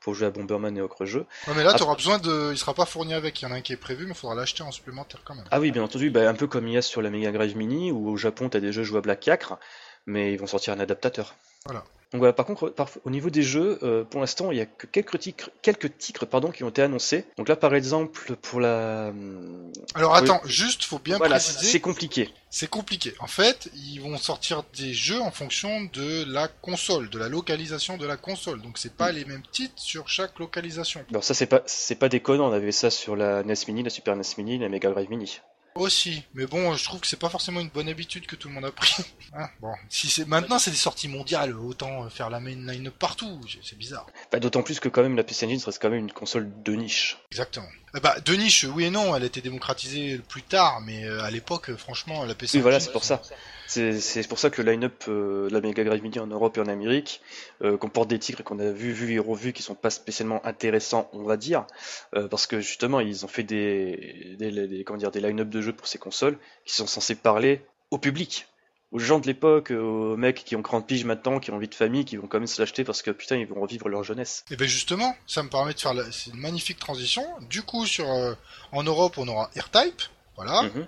pour 0.00 0.14
jouer 0.14 0.26
à 0.26 0.30
Bomberman 0.30 0.76
et 0.76 0.82
autres 0.82 1.04
jeux. 1.04 1.26
Ouais, 1.48 1.54
mais 1.56 1.64
là, 1.64 1.74
tu 1.74 1.82
auras 1.82 1.96
besoin 1.96 2.18
de. 2.18 2.52
Il 2.52 2.58
sera 2.58 2.74
pas 2.74 2.86
fourni 2.86 3.14
avec. 3.14 3.40
Il 3.42 3.46
y 3.46 3.48
en 3.48 3.52
a 3.52 3.56
un 3.56 3.60
qui 3.60 3.72
est 3.72 3.76
prévu, 3.76 4.04
mais 4.04 4.12
il 4.12 4.16
faudra 4.16 4.36
l'acheter 4.36 4.62
en 4.62 4.70
supplémentaire 4.70 5.22
quand 5.24 5.34
même. 5.34 5.46
Ah 5.50 5.58
oui, 5.58 5.72
bien 5.72 5.82
entendu, 5.82 6.10
bah, 6.10 6.28
un 6.28 6.34
peu 6.34 6.46
comme 6.46 6.68
il 6.68 6.74
y 6.74 6.76
a 6.76 6.82
sur 6.82 7.02
la 7.02 7.10
Mega 7.10 7.32
Drive 7.32 7.56
Mini, 7.56 7.90
où 7.90 8.10
au 8.10 8.16
Japon, 8.16 8.48
tu 8.48 8.56
as 8.56 8.60
des 8.60 8.72
jeux 8.72 8.84
jouables 8.84 9.10
à 9.10 9.16
4, 9.16 9.58
mais 10.06 10.32
ils 10.32 10.38
vont 10.38 10.46
sortir 10.46 10.74
un 10.74 10.80
adaptateur. 10.80 11.34
Voilà. 11.64 11.84
Donc 12.14 12.20
voilà, 12.20 12.32
par 12.32 12.46
contre, 12.46 12.68
par- 12.68 12.88
au 13.02 13.10
niveau 13.10 13.28
des 13.28 13.42
jeux, 13.42 13.76
euh, 13.82 14.04
pour 14.04 14.20
l'instant, 14.20 14.52
il 14.52 14.58
y 14.58 14.60
a 14.60 14.66
que 14.66 14.86
quelques 14.86 15.18
titres, 15.18 15.50
quelques 15.62 15.98
titres 15.98 16.26
pardon, 16.26 16.52
qui 16.52 16.62
ont 16.62 16.68
été 16.68 16.80
annoncés. 16.80 17.24
Donc 17.36 17.48
là, 17.48 17.56
par 17.56 17.74
exemple, 17.74 18.36
pour 18.36 18.60
la... 18.60 19.08
hum, 19.08 19.72
Alors 19.96 20.12
Oui. 20.12 20.18
attends, 20.22 20.40
juste, 20.44 20.84
faut 20.84 21.00
bien 21.00 21.16
voilà, 21.18 21.34
préciser, 21.40 21.66
c'est 21.66 21.80
compliqué. 21.80 22.30
c'est 22.50 22.68
compliqué. 22.70 23.14
En 23.18 23.26
fait, 23.26 23.68
ils 23.74 23.98
vont 23.98 24.16
sortir 24.16 24.62
des 24.78 24.94
jeux 24.94 25.20
en 25.20 25.32
fonction 25.32 25.88
de 25.92 26.24
la 26.32 26.46
console, 26.46 27.10
de 27.10 27.18
la 27.18 27.28
localisation 27.28 27.96
de 27.96 28.06
la 28.06 28.16
console. 28.16 28.62
Donc 28.62 28.78
c'est 28.78 28.94
pas 28.94 29.10
les 29.10 29.24
mêmes 29.24 29.42
titres 29.50 29.74
sur 29.74 30.08
chaque 30.08 30.38
localisation. 30.38 31.04
Alors 31.10 31.24
ça, 31.24 31.34
c'est 31.34 31.46
pas, 31.46 31.62
c'est 31.66 31.96
pas 31.96 32.08
déconnant, 32.08 32.48
on 32.48 32.52
avait 32.52 32.70
ça 32.70 32.90
sur 32.90 33.16
la 33.16 33.42
NES 33.42 33.54
Mini, 33.66 33.82
la 33.82 33.90
Super 33.90 34.14
NES 34.14 34.22
Mini, 34.38 34.58
la 34.60 34.68
Mega 34.68 34.88
Drive 34.88 35.10
Mini. 35.10 35.40
Aussi, 35.76 36.22
mais 36.34 36.46
bon, 36.46 36.74
je 36.76 36.84
trouve 36.84 37.00
que 37.00 37.06
c'est 37.08 37.18
pas 37.18 37.28
forcément 37.28 37.58
une 37.58 37.68
bonne 37.68 37.88
habitude 37.88 38.26
que 38.26 38.36
tout 38.36 38.46
le 38.46 38.54
monde 38.54 38.64
a 38.64 38.70
pris. 38.70 38.94
Hein, 39.32 39.48
bon, 39.60 39.72
si 39.88 40.08
c'est 40.08 40.24
maintenant 40.24 40.60
c'est 40.60 40.70
des 40.70 40.76
sorties 40.76 41.08
mondiales, 41.08 41.56
autant 41.56 42.08
faire 42.10 42.30
la 42.30 42.38
main 42.38 42.54
line 42.54 42.92
partout, 42.92 43.40
c'est 43.60 43.76
bizarre. 43.76 44.06
Bah, 44.30 44.38
D'autant 44.38 44.62
plus 44.62 44.78
que 44.78 44.88
quand 44.88 45.02
même, 45.02 45.16
la 45.16 45.24
PC 45.24 45.46
Engine 45.46 45.60
reste 45.66 45.82
quand 45.82 45.90
même 45.90 45.98
une 45.98 46.12
console 46.12 46.48
de 46.62 46.74
niche. 46.74 47.18
Exactement. 47.32 47.66
Eh 47.96 48.00
bah, 48.00 48.16
de 48.24 48.32
niche, 48.34 48.64
oui 48.74 48.84
et 48.86 48.90
non, 48.90 49.14
elle 49.14 49.22
a 49.22 49.26
été 49.26 49.40
démocratisée 49.40 50.18
plus 50.28 50.42
tard, 50.42 50.80
mais 50.84 51.04
euh, 51.04 51.22
à 51.22 51.30
l'époque, 51.30 51.70
euh, 51.70 51.76
franchement, 51.76 52.24
la 52.24 52.34
PC 52.34 52.58
Oui, 52.58 52.62
voilà, 52.62 52.80
c'est 52.80 52.90
pour 52.90 53.04
ça. 53.04 53.22
C'est 53.66 53.98
c'est 54.00 54.26
pour 54.28 54.38
ça 54.38 54.50
que 54.50 54.60
le 54.60 54.72
line-up 54.72 55.04
euh, 55.08 55.48
de 55.48 55.54
la 55.54 55.60
Mega 55.60 55.84
Drive 55.84 56.02
Mini 56.02 56.18
en 56.18 56.26
Europe 56.26 56.56
et 56.58 56.60
en 56.60 56.66
Amérique 56.66 57.20
euh, 57.62 57.76
comporte 57.78 58.08
des 58.08 58.18
titres 58.18 58.42
qu'on 58.42 58.58
a 58.58 58.70
vus, 58.72 58.92
vus 58.92 59.14
et 59.14 59.18
revus 59.18 59.52
qui 59.52 59.62
sont 59.62 59.74
pas 59.76 59.90
spécialement 59.90 60.44
intéressants, 60.44 61.08
on 61.12 61.22
va 61.22 61.36
dire, 61.36 61.66
euh, 62.14 62.28
parce 62.28 62.46
que 62.46 62.60
justement 62.60 63.00
ils 63.00 63.24
ont 63.24 63.28
fait 63.28 63.42
des, 63.44 64.36
des, 64.38 64.50
des- 64.68 64.84
comment 64.84 64.98
dire, 64.98 65.10
des 65.12 65.20
line-up 65.20 65.48
de 65.48 65.60
jeux 65.62 65.72
pour 65.72 65.86
ces 65.86 65.98
consoles 65.98 66.36
qui 66.66 66.74
sont 66.74 66.86
censés 66.86 67.14
parler 67.14 67.62
au 67.90 67.98
public, 67.98 68.48
aux 68.94 68.98
gens 69.00 69.18
de 69.18 69.26
l'époque, 69.26 69.72
aux 69.72 70.16
mecs 70.16 70.44
qui 70.44 70.54
ont 70.56 70.62
40 70.62 70.86
piges 70.86 71.04
maintenant, 71.04 71.40
qui 71.40 71.50
ont 71.50 71.56
envie 71.56 71.68
de 71.68 71.74
famille, 71.74 72.04
qui 72.04 72.16
vont 72.16 72.28
quand 72.28 72.38
même 72.38 72.46
se 72.46 72.62
l'acheter 72.62 72.84
parce 72.84 73.02
que 73.02 73.10
putain 73.10 73.36
ils 73.36 73.46
vont 73.46 73.60
revivre 73.60 73.88
leur 73.88 74.04
jeunesse. 74.04 74.44
Et 74.50 74.56
ben 74.56 74.68
justement, 74.68 75.14
ça 75.26 75.42
me 75.42 75.48
permet 75.50 75.74
de 75.74 75.80
faire 75.80 75.94
la... 75.94 76.04
une 76.32 76.38
magnifique 76.38 76.78
transition. 76.78 77.24
Du 77.50 77.62
coup, 77.62 77.84
sur 77.86 78.08
euh, 78.08 78.34
en 78.72 78.84
Europe, 78.84 79.18
on 79.18 79.26
aura 79.28 79.50
R-Type, 79.56 80.00
voilà, 80.36 80.62
Mhm. 80.62 80.86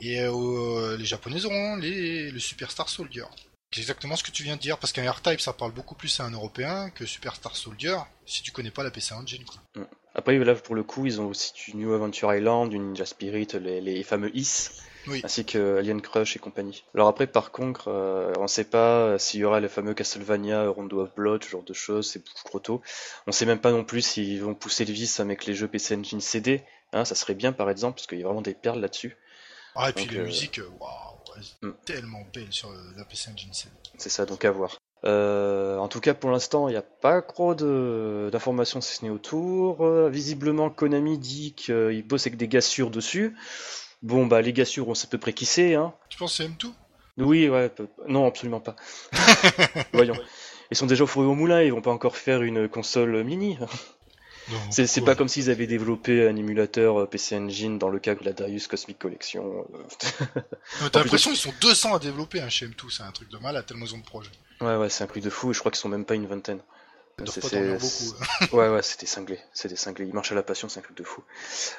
et 0.00 0.20
euh, 0.22 0.96
les 0.96 1.04
Japonais 1.04 1.44
auront 1.44 1.76
les... 1.76 2.30
le 2.30 2.38
Superstar 2.40 2.88
Soldier. 2.88 3.24
C'est 3.70 3.80
exactement 3.80 4.16
ce 4.16 4.22
que 4.24 4.30
tu 4.30 4.42
viens 4.42 4.56
de 4.56 4.60
dire, 4.60 4.78
parce 4.78 4.92
qu'un 4.92 5.10
R-Type, 5.10 5.40
ça 5.40 5.52
parle 5.52 5.72
beaucoup 5.72 5.94
plus 5.94 6.20
à 6.20 6.24
un 6.24 6.30
Européen 6.30 6.90
que 6.90 7.04
Superstar 7.06 7.54
Soldier, 7.56 7.96
si 8.26 8.42
tu 8.42 8.50
connais 8.50 8.70
pas 8.70 8.82
la 8.82 8.90
PC 8.90 9.14
Engine. 9.14 9.44
Quoi. 9.44 9.86
Après 10.14 10.38
là 10.38 10.54
pour 10.54 10.74
le 10.74 10.82
coup 10.82 11.06
ils 11.06 11.20
ont 11.22 11.28
aussi 11.28 11.52
du 11.54 11.76
New 11.76 11.92
Adventure 11.94 12.34
Island, 12.34 12.68
du 12.70 12.78
Ninja 12.78 13.06
Spirit, 13.06 13.48
les, 13.60 13.80
les 13.80 14.02
fameux 14.02 14.30
IS. 14.36 14.68
Oui. 15.06 15.20
ainsi 15.24 15.44
que 15.44 15.78
Alien 15.78 16.00
Crush 16.00 16.36
et 16.36 16.38
compagnie. 16.38 16.84
Alors 16.94 17.08
après, 17.08 17.26
par 17.26 17.50
contre, 17.50 17.88
euh, 17.88 18.32
on 18.38 18.46
sait 18.46 18.64
pas 18.64 19.18
s'il 19.18 19.40
y 19.40 19.44
aura 19.44 19.60
le 19.60 19.68
fameux 19.68 19.94
Castlevania, 19.94 20.68
Rondo 20.68 21.00
of 21.00 21.14
Blood, 21.14 21.44
ce 21.44 21.50
genre 21.50 21.64
de 21.64 21.72
choses, 21.72 22.10
c'est 22.10 22.20
beaucoup 22.20 22.44
trop 22.44 22.58
tôt. 22.60 22.82
On 23.26 23.32
sait 23.32 23.46
même 23.46 23.60
pas 23.60 23.72
non 23.72 23.84
plus 23.84 24.02
s'ils 24.02 24.42
vont 24.42 24.54
pousser 24.54 24.84
le 24.84 24.92
vice 24.92 25.20
avec 25.20 25.46
les 25.46 25.54
jeux 25.54 25.68
PC 25.68 25.96
Engine 25.96 26.20
CD, 26.20 26.62
hein, 26.92 27.04
ça 27.04 27.14
serait 27.14 27.34
bien 27.34 27.52
par 27.52 27.70
exemple, 27.70 27.96
parce 27.96 28.06
qu'il 28.06 28.18
y 28.18 28.22
a 28.22 28.26
vraiment 28.26 28.42
des 28.42 28.54
perles 28.54 28.80
là-dessus. 28.80 29.16
Ah, 29.74 29.90
et 29.90 29.92
puis 29.92 30.04
Donc, 30.04 30.14
les 30.14 30.20
euh, 30.20 30.24
musiques, 30.24 30.58
euh, 30.58 30.68
waouh, 30.78 31.12
c'est 31.40 31.66
hmm. 31.66 31.74
tellement 31.84 32.22
belles 32.32 32.52
sur 32.52 32.70
euh, 32.70 32.76
la 32.96 33.04
PC 33.04 33.30
Engine 33.30 33.52
7. 33.52 33.70
C'est 33.98 34.10
ça, 34.10 34.26
donc 34.26 34.44
à 34.44 34.50
voir. 34.50 34.78
Euh, 35.04 35.78
en 35.78 35.88
tout 35.88 36.00
cas, 36.00 36.14
pour 36.14 36.30
l'instant, 36.30 36.68
il 36.68 36.72
n'y 36.72 36.78
a 36.78 36.82
pas 36.82 37.22
trop 37.22 37.54
d'informations 37.54 38.80
si 38.80 38.96
ce 38.96 39.04
n'est 39.04 39.10
autour. 39.10 39.84
Euh, 39.84 40.08
visiblement, 40.08 40.70
Konami 40.70 41.18
dit 41.18 41.54
qu'il 41.54 42.06
bosse 42.06 42.26
avec 42.26 42.36
des 42.36 42.48
gars 42.48 42.60
sûrs 42.60 42.90
dessus. 42.90 43.34
Bon, 44.02 44.26
bah, 44.26 44.42
les 44.42 44.52
gars 44.52 44.64
sûrs, 44.64 44.88
on 44.88 44.94
sait 44.94 45.06
à 45.06 45.10
peu 45.10 45.18
près 45.18 45.32
qui 45.32 45.46
c'est, 45.46 45.74
hein. 45.74 45.92
Tu 46.08 46.18
penses 46.18 46.36
que 46.36 46.42
c'est 46.44 46.48
M2 46.48 46.72
Oui, 47.18 47.48
ouais, 47.48 47.68
peu- 47.68 47.86
non, 48.08 48.26
absolument 48.26 48.60
pas. 48.60 48.74
Voyons. 49.92 50.16
Ils 50.70 50.76
sont 50.76 50.86
déjà 50.86 51.04
au 51.04 51.06
four 51.06 51.22
et 51.24 51.26
au 51.26 51.34
moulin, 51.34 51.62
ils 51.62 51.72
vont 51.72 51.82
pas 51.82 51.90
encore 51.92 52.16
faire 52.16 52.42
une 52.42 52.68
console 52.68 53.22
mini. 53.24 53.58
C'est 54.70 55.04
pas 55.04 55.14
comme 55.14 55.28
s'ils 55.28 55.50
avaient 55.50 55.68
développé 55.68 56.26
un 56.26 56.34
émulateur 56.34 57.02
euh, 57.02 57.06
PC 57.06 57.36
Engine 57.36 57.78
dans 57.78 57.88
le 57.88 58.00
cadre 58.00 58.20
de 58.22 58.26
la 58.26 58.32
Darius 58.32 58.66
Cosmic 58.66 58.98
Collection. 58.98 59.66
euh. 59.72 60.40
T'as 60.92 60.98
l'impression 61.00 61.30
qu'ils 61.30 61.38
sont 61.38 61.54
200 61.60 61.94
à 61.94 61.98
développer 62.00 62.40
un 62.40 62.48
chez 62.48 62.66
M2, 62.66 62.90
c'est 62.90 63.04
un 63.04 63.12
truc 63.12 63.30
de 63.30 63.38
malade 63.38 63.64
tellement 63.66 63.86
ils 63.86 63.94
ont 63.94 63.98
de 63.98 64.04
projets. 64.04 64.30
Ouais, 64.60 64.76
ouais, 64.76 64.88
c'est 64.90 65.04
un 65.04 65.06
truc 65.06 65.22
de 65.22 65.30
fou, 65.30 65.50
et 65.52 65.54
je 65.54 65.60
crois 65.60 65.70
qu'ils 65.70 65.78
sont 65.80 65.88
même 65.88 66.04
pas 66.04 66.14
une 66.16 66.26
vingtaine. 66.26 66.58
C'est- 67.26 67.56
hein. 67.56 68.46
Ouais, 68.52 68.68
ouais, 68.68 68.82
c'était 68.82 69.06
cinglé, 69.06 69.38
c'était 69.52 69.76
cinglé. 69.76 70.06
Il 70.06 70.14
marche 70.14 70.32
à 70.32 70.34
la 70.34 70.42
passion, 70.42 70.68
c'est 70.68 70.80
un 70.80 70.82
truc 70.82 70.96
de 70.96 71.04
fou. 71.04 71.22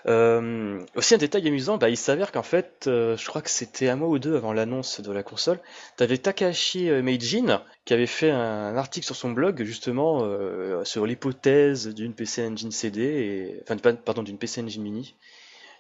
Euh, 0.08 0.84
aussi 0.96 1.16
un 1.16 1.18
détail 1.18 1.48
amusant, 1.48 1.78
bah, 1.78 1.90
il 1.90 1.98
s'avère 1.98 2.32
qu'en 2.32 2.44
fait, 2.44 2.86
euh, 2.88 3.18
je 3.18 3.26
crois 3.28 3.42
que 3.42 3.50
c'était 3.50 3.90
un 3.90 3.96
mois 3.96 4.08
ou 4.10 4.20
deux 4.20 4.36
avant 4.36 4.54
l'annonce 4.54 5.02
de 5.02 5.12
la 5.12 5.24
console, 5.24 5.60
t'avais 5.98 6.18
Takahashi 6.18 6.90
euh, 6.90 7.02
Meijin 7.02 7.64
qui 7.86 7.94
avait 7.94 8.08
fait 8.08 8.32
un 8.32 8.78
article 8.78 9.06
sur 9.06 9.16
son 9.16 9.32
blog 9.32 9.64
justement 9.64 10.22
euh, 10.24 10.84
sur 10.86 11.06
l'hypothèse 11.06 11.88
d'une 11.90 12.14
PC 12.14 12.48
Engine 12.48 12.72
CD, 12.72 13.02
et, 13.02 13.64
enfin 13.64 13.78
pardon 13.96 14.24
d'une 14.24 14.38
PC 14.38 14.62
Engine 14.62 14.82
Mini. 14.84 15.16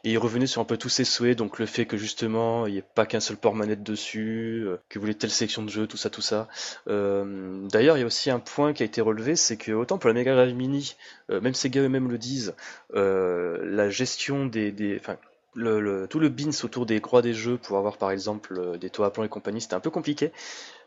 Et 0.05 0.11
il 0.11 0.17
revenait 0.17 0.47
sur 0.47 0.61
un 0.61 0.65
peu 0.65 0.75
tous 0.77 0.89
ses 0.89 1.05
souhaits, 1.05 1.37
donc 1.37 1.59
le 1.59 1.65
fait 1.65 1.85
que 1.85 1.95
justement 1.95 2.67
il 2.67 2.73
n'y 2.73 2.79
ait 2.79 2.83
pas 2.95 3.05
qu'un 3.05 3.21
seul 3.21 3.37
port 3.37 3.55
manette 3.55 3.83
dessus, 3.83 4.63
euh, 4.67 4.77
que 4.89 4.99
voulez 4.99 5.15
telle 5.15 5.29
section 5.31 5.63
de 5.63 5.69
jeu, 5.69 5.87
tout 5.87 5.95
ça, 5.97 6.09
tout 6.09 6.21
ça. 6.21 6.49
Euh, 6.89 7.65
D'ailleurs, 7.69 7.97
il 7.97 8.01
y 8.01 8.03
a 8.03 8.05
aussi 8.05 8.29
un 8.29 8.39
point 8.39 8.73
qui 8.73 8.83
a 8.83 8.85
été 8.85 8.99
relevé, 9.01 9.35
c'est 9.37 9.55
que 9.57 9.71
autant 9.71 9.97
pour 9.97 10.09
la 10.09 10.13
Mega 10.13 10.35
Drive 10.35 10.53
Mini, 10.55 10.95
euh, 11.29 11.39
même 11.39 11.53
Sega 11.53 11.81
eux-mêmes 11.81 12.09
le 12.11 12.17
disent, 12.17 12.53
euh, 12.95 13.59
la 13.63 13.89
gestion 13.89 14.45
des, 14.45 14.71
des 14.73 14.97
enfin, 14.99 15.15
le, 15.55 15.79
le- 15.79 16.07
tout 16.09 16.19
le 16.19 16.29
bins 16.29 16.49
autour 16.63 16.85
des 16.85 16.99
croix 16.99 17.21
des 17.21 17.33
jeux 17.33 17.57
pour 17.57 17.77
avoir 17.77 17.97
par 17.97 18.11
exemple 18.11 18.57
euh, 18.59 18.77
des 18.77 18.89
toits 18.89 19.07
à 19.07 19.09
plomb 19.11 19.23
et 19.23 19.29
compagnie, 19.29 19.61
c'était 19.61 19.75
un 19.75 19.79
peu 19.79 19.89
compliqué. 19.91 20.31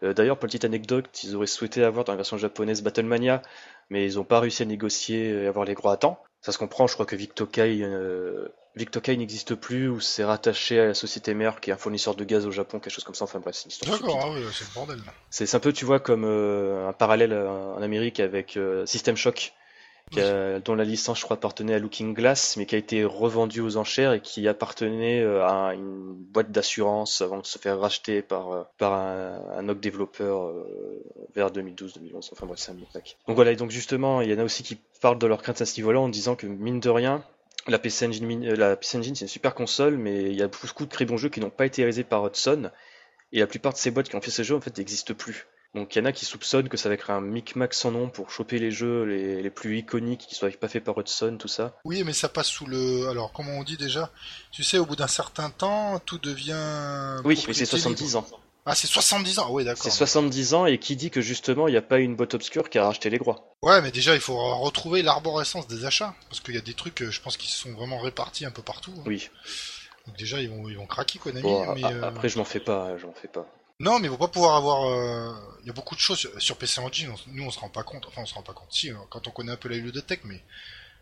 Euh, 0.03 0.13
D'ailleurs, 0.15 0.39
pour 0.39 0.47
petite 0.49 0.65
anecdote, 0.65 1.07
ils 1.25 1.37
auraient 1.37 1.47
souhaité 1.47 1.85
avoir 1.85 2.05
dans 2.05 2.13
la 2.13 2.17
version 2.19 2.37
japonaise 2.39 2.83
Battlemania, 2.83 3.43
mais 3.91 4.07
ils 4.11 4.17
n'ont 4.17 4.25
pas 4.25 4.41
réussi 4.41 4.63
à 4.63 4.67
négocier 4.67 5.31
et 5.31 5.47
avoir 5.47 5.65
les 5.65 5.75
droits 5.75 5.93
à 5.93 5.97
temps. 5.97 6.23
Ça 6.47 6.53
se 6.53 6.59
comprend, 6.59 6.87
je 6.87 6.95
crois 6.95 7.07
que 7.07 7.17
Victokai, 7.17 7.81
euh, 7.83 8.47
Victokai 8.77 9.17
n'existe 9.17 9.57
plus 9.57 9.89
ou 9.89 9.99
c'est 9.99 10.23
rattaché 10.23 10.79
à 10.79 10.87
la 10.87 10.95
société 10.95 11.35
mère 11.35 11.61
qui 11.61 11.71
est 11.71 11.73
un 11.73 11.77
fournisseur 11.77 12.15
de 12.15 12.23
gaz 12.23 12.47
au 12.47 12.53
Japon, 12.53 12.79
quelque 12.79 12.93
chose 12.93 13.03
comme 13.03 13.17
ça. 13.17 13.25
Enfin 13.25 13.41
bref, 13.41 13.57
c'est 13.57 13.65
une 13.65 13.73
histoire 13.73 13.99
D'accord, 13.99 14.21
ah 14.23 14.31
oui, 14.31 14.45
c'est 14.53 14.63
le 14.63 14.73
bordel. 14.73 15.01
c'est 15.29 15.53
un 15.57 15.59
peu, 15.59 15.73
tu 15.73 15.85
vois, 15.85 15.99
comme 15.99 16.23
euh, 16.25 16.87
un 16.89 16.93
parallèle 16.93 17.33
euh, 17.33 17.49
en 17.51 17.83
Amérique 17.83 18.21
avec 18.21 18.57
euh, 18.57 18.87
System 18.87 19.17
Shock, 19.17 19.55
dont 20.13 20.75
la 20.75 20.85
licence, 20.85 21.19
je 21.19 21.25
crois, 21.25 21.37
appartenait 21.37 21.75
à 21.75 21.79
Looking 21.79 22.15
Glass, 22.15 22.57
mais 22.57 22.67
qui 22.67 22.75
a 22.75 22.79
été 22.79 23.05
revendue 23.05 23.61
aux 23.61 23.77
enchères 23.77 24.13
et 24.13 24.21
qui 24.21 24.47
appartenait 24.49 25.21
euh, 25.21 25.45
à 25.45 25.75
une 25.75 26.15
boîte 26.15 26.51
d'assurance 26.51 27.21
avant 27.21 27.39
de 27.39 27.47
se 27.47 27.59
faire 27.59 27.79
racheter 27.79 28.23
par, 28.23 28.53
euh, 28.53 28.63
par 28.79 28.95
un, 28.95 29.69
un 29.69 29.75
développeur 29.75 30.47
euh, 30.47 31.03
vers 31.35 31.51
2012-2011. 31.51 32.31
Enfin 32.33 32.47
bref, 32.47 32.59
c'est 32.59 32.71
un 32.71 32.75
miracle. 32.75 33.17
Donc 33.27 33.37
voilà, 33.37 33.53
et 33.53 33.57
donc 33.57 33.71
justement, 33.71 34.21
il 34.21 34.31
y 34.31 34.35
en 34.35 34.39
a 34.39 34.45
aussi 34.45 34.63
qui 34.63 34.79
parlent 35.01 35.19
de 35.19 35.27
leurs 35.27 35.43
craintes 35.43 35.61
à 35.61 35.67
ce 35.67 35.77
niveau-là 35.79 36.01
en 36.01 36.09
disant 36.09 36.37
que, 36.37 36.47
mine 36.47 36.81
de 36.81 36.91
rien, 36.91 37.25
la 37.67 37.79
PC 37.79 38.07
Engine, 38.07 38.55
la 38.55 38.77
c'est 38.81 38.99
une 38.99 39.15
super 39.15 39.55
console, 39.55 39.97
mais 39.97 40.25
il 40.25 40.37
y 40.37 40.43
a 40.43 40.49
beaucoup 40.49 40.85
de 40.85 40.91
très 40.91 41.05
bons 41.05 41.17
jeux 41.17 41.29
qui 41.29 41.41
n'ont 41.41 41.51
pas 41.51 41.67
été 41.67 41.83
réalisés 41.83 42.05
par 42.05 42.25
Hudson. 42.25 42.71
Et 43.33 43.41
la 43.41 43.47
plupart 43.49 43.73
de 43.73 43.79
ces 43.79 43.91
boîtes 43.91 44.09
qui 44.09 44.15
ont 44.15 44.21
fait 44.21 44.31
ces 44.31 44.45
jeux, 44.45 44.55
en 44.55 44.61
fait, 44.61 44.79
n'existent 44.79 45.15
plus. 45.15 45.47
Donc 45.77 45.95
il 45.95 45.99
y 45.99 46.03
en 46.03 46.07
a 46.07 46.13
qui 46.13 46.25
soupçonnent 46.25 46.69
que 46.69 46.77
ça 46.77 46.89
va 46.89 46.95
être 46.95 47.11
un 47.11 47.21
micmac 47.21 47.75
sans 47.75 47.91
nom 47.93 48.09
pour 48.09 48.31
choper 48.31 48.59
les 48.59 48.71
jeux 48.71 49.05
les, 49.05 49.43
les 49.43 49.51
plus 49.51 49.79
iconiques 49.79 50.27
qui 50.27 50.35
soient 50.35 50.51
pas 50.51 50.69
faits 50.69 50.83
par 50.83 50.99
Hudson, 50.99 51.37
tout 51.39 51.49
ça. 51.49 51.77
Oui, 51.85 52.03
mais 52.03 52.13
ça 52.15 52.29
passe 52.29 52.49
sous 52.49 52.67
le. 52.67 53.09
Alors, 53.09 53.33
comment 53.33 53.53
on 53.53 53.63
dit 53.63 53.77
déjà? 53.77 54.11
Tu 54.51 54.65
sais, 54.65 54.79
au 54.79 54.87
bout 54.87 54.97
d'un 54.97 55.07
certain 55.07 55.51
temps, 55.51 55.99
tout 56.01 56.19
devient. 56.19 57.21
Oui, 57.25 57.45
mais 57.47 57.53
c'est 57.55 57.67
70 57.67 58.05
libre. 58.05 58.19
ans. 58.19 58.27
Ah, 58.69 58.75
c'est 58.75 58.89
70 58.89 59.39
ans, 59.39 59.51
ouais, 59.53 59.63
d'accord. 59.63 59.85
C'est 59.85 59.91
70 59.91 60.55
ans 60.55 60.67
et 60.67 60.79
qui 60.79 60.97
dit 60.97 61.11
que 61.11 61.21
justement 61.21 61.69
il 61.69 61.71
n'y 61.73 61.77
a 61.77 61.83
pas 61.83 61.99
une 61.99 62.17
boîte 62.17 62.35
obscure 62.35 62.69
qui 62.69 62.79
a 62.79 62.85
racheté 62.85 63.11
les 63.11 63.19
droits. 63.19 63.55
Ouais, 63.63 63.81
mais 63.81 63.93
déjà, 63.93 64.15
il 64.17 64.21
faut 64.21 64.37
retrouver 64.59 65.03
l'arborescence 65.03 65.69
des 65.69 65.85
achats. 65.85 66.15
Parce 66.29 66.41
qu'il 66.41 66.55
y 66.55 66.59
a 66.59 66.63
des 66.63 66.75
trucs, 66.75 67.03
euh, 67.03 67.11
je 67.13 67.21
pense, 67.21 67.37
qui 67.37 67.49
se 67.49 67.59
sont 67.59 67.73
vraiment 67.75 67.99
répartis 68.01 68.45
un 68.45 68.51
peu 68.51 68.63
partout. 68.63 68.93
hein. 68.97 69.03
Oui. 69.07 69.29
Donc, 70.07 70.17
déjà, 70.17 70.41
ils 70.41 70.49
vont, 70.49 70.69
ils 70.69 70.77
vont 70.77 70.87
craquer, 70.87 71.19
Konami. 71.21 71.43
Bon, 71.43 71.75
mais, 71.75 71.85
a- 71.85 71.91
euh, 71.91 72.03
après 72.09 72.29
je 72.29 72.39
m'en 72.39 72.45
fais 72.45 72.59
pas, 72.61 72.97
je 72.99 73.07
m'en 73.07 73.13
fais 73.13 73.29
pas. 73.29 73.47
Non, 73.79 73.99
mais 73.99 74.07
ils 74.07 74.11
vont 74.11 74.17
pas 74.17 74.29
pouvoir 74.29 74.57
avoir. 74.57 74.87
euh, 74.87 75.33
Il 75.63 75.67
y 75.67 75.71
a 75.71 75.73
beaucoup 75.73 75.95
de 75.95 76.01
choses 76.01 76.19
sur, 76.19 76.41
sur 76.43 76.57
PC 76.57 76.81
Engine. 76.81 77.11
on- 77.11 77.31
nous, 77.33 77.45
on 77.45 77.51
se 77.51 77.59
rend 77.59 77.69
pas 77.69 77.83
compte. 77.83 78.07
Enfin, 78.07 78.23
on 78.23 78.27
se 78.27 78.35
rend 78.35 78.43
pas 78.43 78.53
compte. 78.55 78.73
Si, 78.73 78.91
euh, 78.91 78.95
quand 79.11 79.27
on 79.27 79.31
connaît 79.31 79.53
un 79.53 79.57
peu 79.57 79.69
la 79.69 79.77
ludothèque, 79.77 80.25
mais 80.25 80.43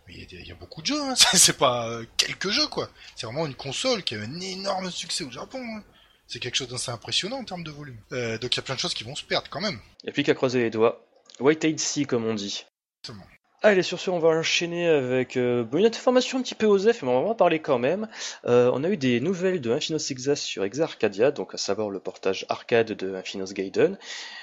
mais 0.07 0.14
il 0.14 0.33
y, 0.33 0.37
a 0.50 0.54
y 0.54 0.59
beaucoup 0.59 0.83
de 0.83 0.87
jeux. 0.87 1.00
Hein. 1.00 1.14
C'est 1.35 1.57
pas 1.57 1.88
euh, 1.88 2.04
quelques 2.16 2.50
jeux, 2.50 2.66
quoi. 2.69 2.90
C'est 3.16 3.26
vraiment 3.26 3.47
une 3.47 3.54
console 3.54 4.02
qui 4.02 4.14
a 4.16 4.21
un 4.21 4.40
énorme 4.40 4.90
succès 4.90 5.25
au 5.25 5.31
Japon. 5.31 5.61
hein. 5.62 5.83
C'est 6.26 6.38
quelque 6.40 6.54
chose 6.57 6.69
d'assez 6.69 6.90
impressionnant 6.90 7.37
en 7.38 7.45
termes 7.45 7.64
de 7.64 7.71
volume. 7.71 7.99
Euh, 8.12 8.38
donc 8.38 8.54
il 8.54 8.57
y 8.57 8.61
a 8.61 8.62
plein 8.62 8.75
de 8.75 8.81
choses 8.81 8.95
qui 8.95 9.04
vont 9.04 9.14
se 9.14 9.25
perdre 9.25 9.49
quand 9.50 9.61
même. 9.61 9.78
Il 10.02 10.07
n'y 10.07 10.11
a 10.11 10.12
plus 10.12 10.23
qu'à 10.25 10.35
croiser 10.35 10.61
les 10.61 10.71
doigts. 10.71 11.04
White 11.40 11.78
Sea 11.78 12.04
comme 12.07 12.25
on 12.25 12.35
dit. 12.35 12.64
Exactement. 13.02 13.26
Allez, 13.64 13.83
sur 13.83 13.99
ce, 13.99 14.11
on 14.11 14.18
va 14.18 14.28
enchaîner 14.28 14.87
avec 14.87 15.38
euh, 15.38 15.64
une 15.73 15.87
information 15.87 16.38
un 16.38 16.42
petit 16.42 16.54
peu 16.54 16.66
osef, 16.66 17.00
mais 17.00 17.09
on 17.09 17.23
va 17.23 17.30
en 17.30 17.35
parler 17.35 17.61
quand 17.61 17.78
même. 17.78 18.09
Euh, 18.44 18.71
on 18.75 18.85
a 18.85 18.90
eu 18.90 18.99
des 18.99 19.21
nouvelles 19.21 19.62
de 19.62 19.71
Infinos 19.71 20.11
Exas 20.11 20.37
sur 20.37 20.64
Exa 20.64 20.85
Arcadia, 20.85 21.30
donc 21.30 21.54
à 21.54 21.56
savoir 21.56 21.88
le 21.88 21.99
portage 21.99 22.44
arcade 22.50 22.92
de 22.92 23.14
Infinos 23.14 23.54
Gaiden, 23.54 23.97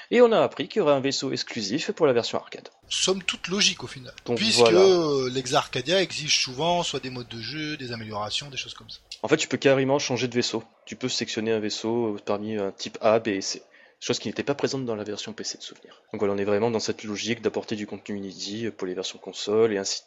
et 0.10 0.22
on 0.22 0.32
a 0.32 0.42
appris 0.42 0.68
qu'il 0.68 0.80
y 0.80 0.82
aurait 0.82 0.96
un 0.96 1.01
vaisseau 1.01 1.32
exclusif 1.32 1.92
pour 1.92 2.08
la 2.08 2.13
version 2.13 2.40
arcade. 2.40 2.70
Somme 2.90 3.22
toute 3.22 3.48
logique 3.48 3.84
au 3.84 3.88
final. 3.88 4.12
Donc, 4.25 4.38
Puisque 4.38 4.58
voilà. 4.58 5.30
l'Exa 5.30 5.60
Arcadia 5.60 6.01
exige 6.01 6.42
souvent 6.42 6.82
soit 6.82 7.00
des 7.00 7.12
modes 7.12 7.28
de 7.28 7.40
jeu, 7.40 7.78
des 7.78 7.92
améliorations, 7.92 8.50
des 8.50 8.58
choses 8.58 8.74
comme 8.74 8.90
ça. 8.90 8.98
En 9.22 9.28
fait, 9.28 9.38
tu 9.38 9.48
peux 9.48 9.58
carrément 9.58 10.00
changer 10.00 10.30
de 10.30 10.34
vaisseau. 10.34 10.63
Tu 10.88 10.96
peux 10.96 11.10
sectionner 11.10 11.51
un 11.51 11.60
vaisseau 11.60 12.18
parmi 12.25 12.58
un 12.58 12.72
type 12.72 12.98
A, 13.01 13.20
B 13.20 13.28
et 13.28 13.42
C. 13.42 13.62
chose 14.01 14.17
qui 14.17 14.27
n'était 14.27 14.43
pas 14.43 14.55
présente 14.55 14.86
dans 14.86 14.96
la 14.96 15.03
version 15.03 15.31
PC 15.31 15.60
de 15.60 15.63
souvenir. 15.63 16.01
Donc 16.12 16.20
voilà, 16.20 16.34
on 16.34 16.38
est 16.38 16.43
vraiment 16.43 16.72
dans 16.72 16.79
cette 16.79 17.03
logique 17.03 17.41
d'apporter 17.41 17.75
du 17.75 17.86
contenu 17.86 18.17
inédit 18.17 18.72
pour 18.72 18.88
les 18.88 18.96
versions 18.96 19.20
console 19.20 19.74
et, 19.74 19.77
ainsi, 19.77 20.01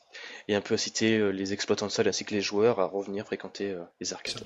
et 0.48 0.56
un 0.56 0.60
peu 0.60 0.74
inciter 0.74 1.16
euh, 1.16 1.30
les 1.30 1.52
exploitants 1.52 1.86
de 1.86 1.92
salle 1.92 2.08
ainsi 2.08 2.24
que 2.24 2.34
les 2.34 2.40
joueurs 2.40 2.80
à 2.80 2.86
revenir 2.86 3.24
fréquenter 3.24 3.70
euh, 3.70 3.84
les 4.00 4.12
arcades. 4.12 4.44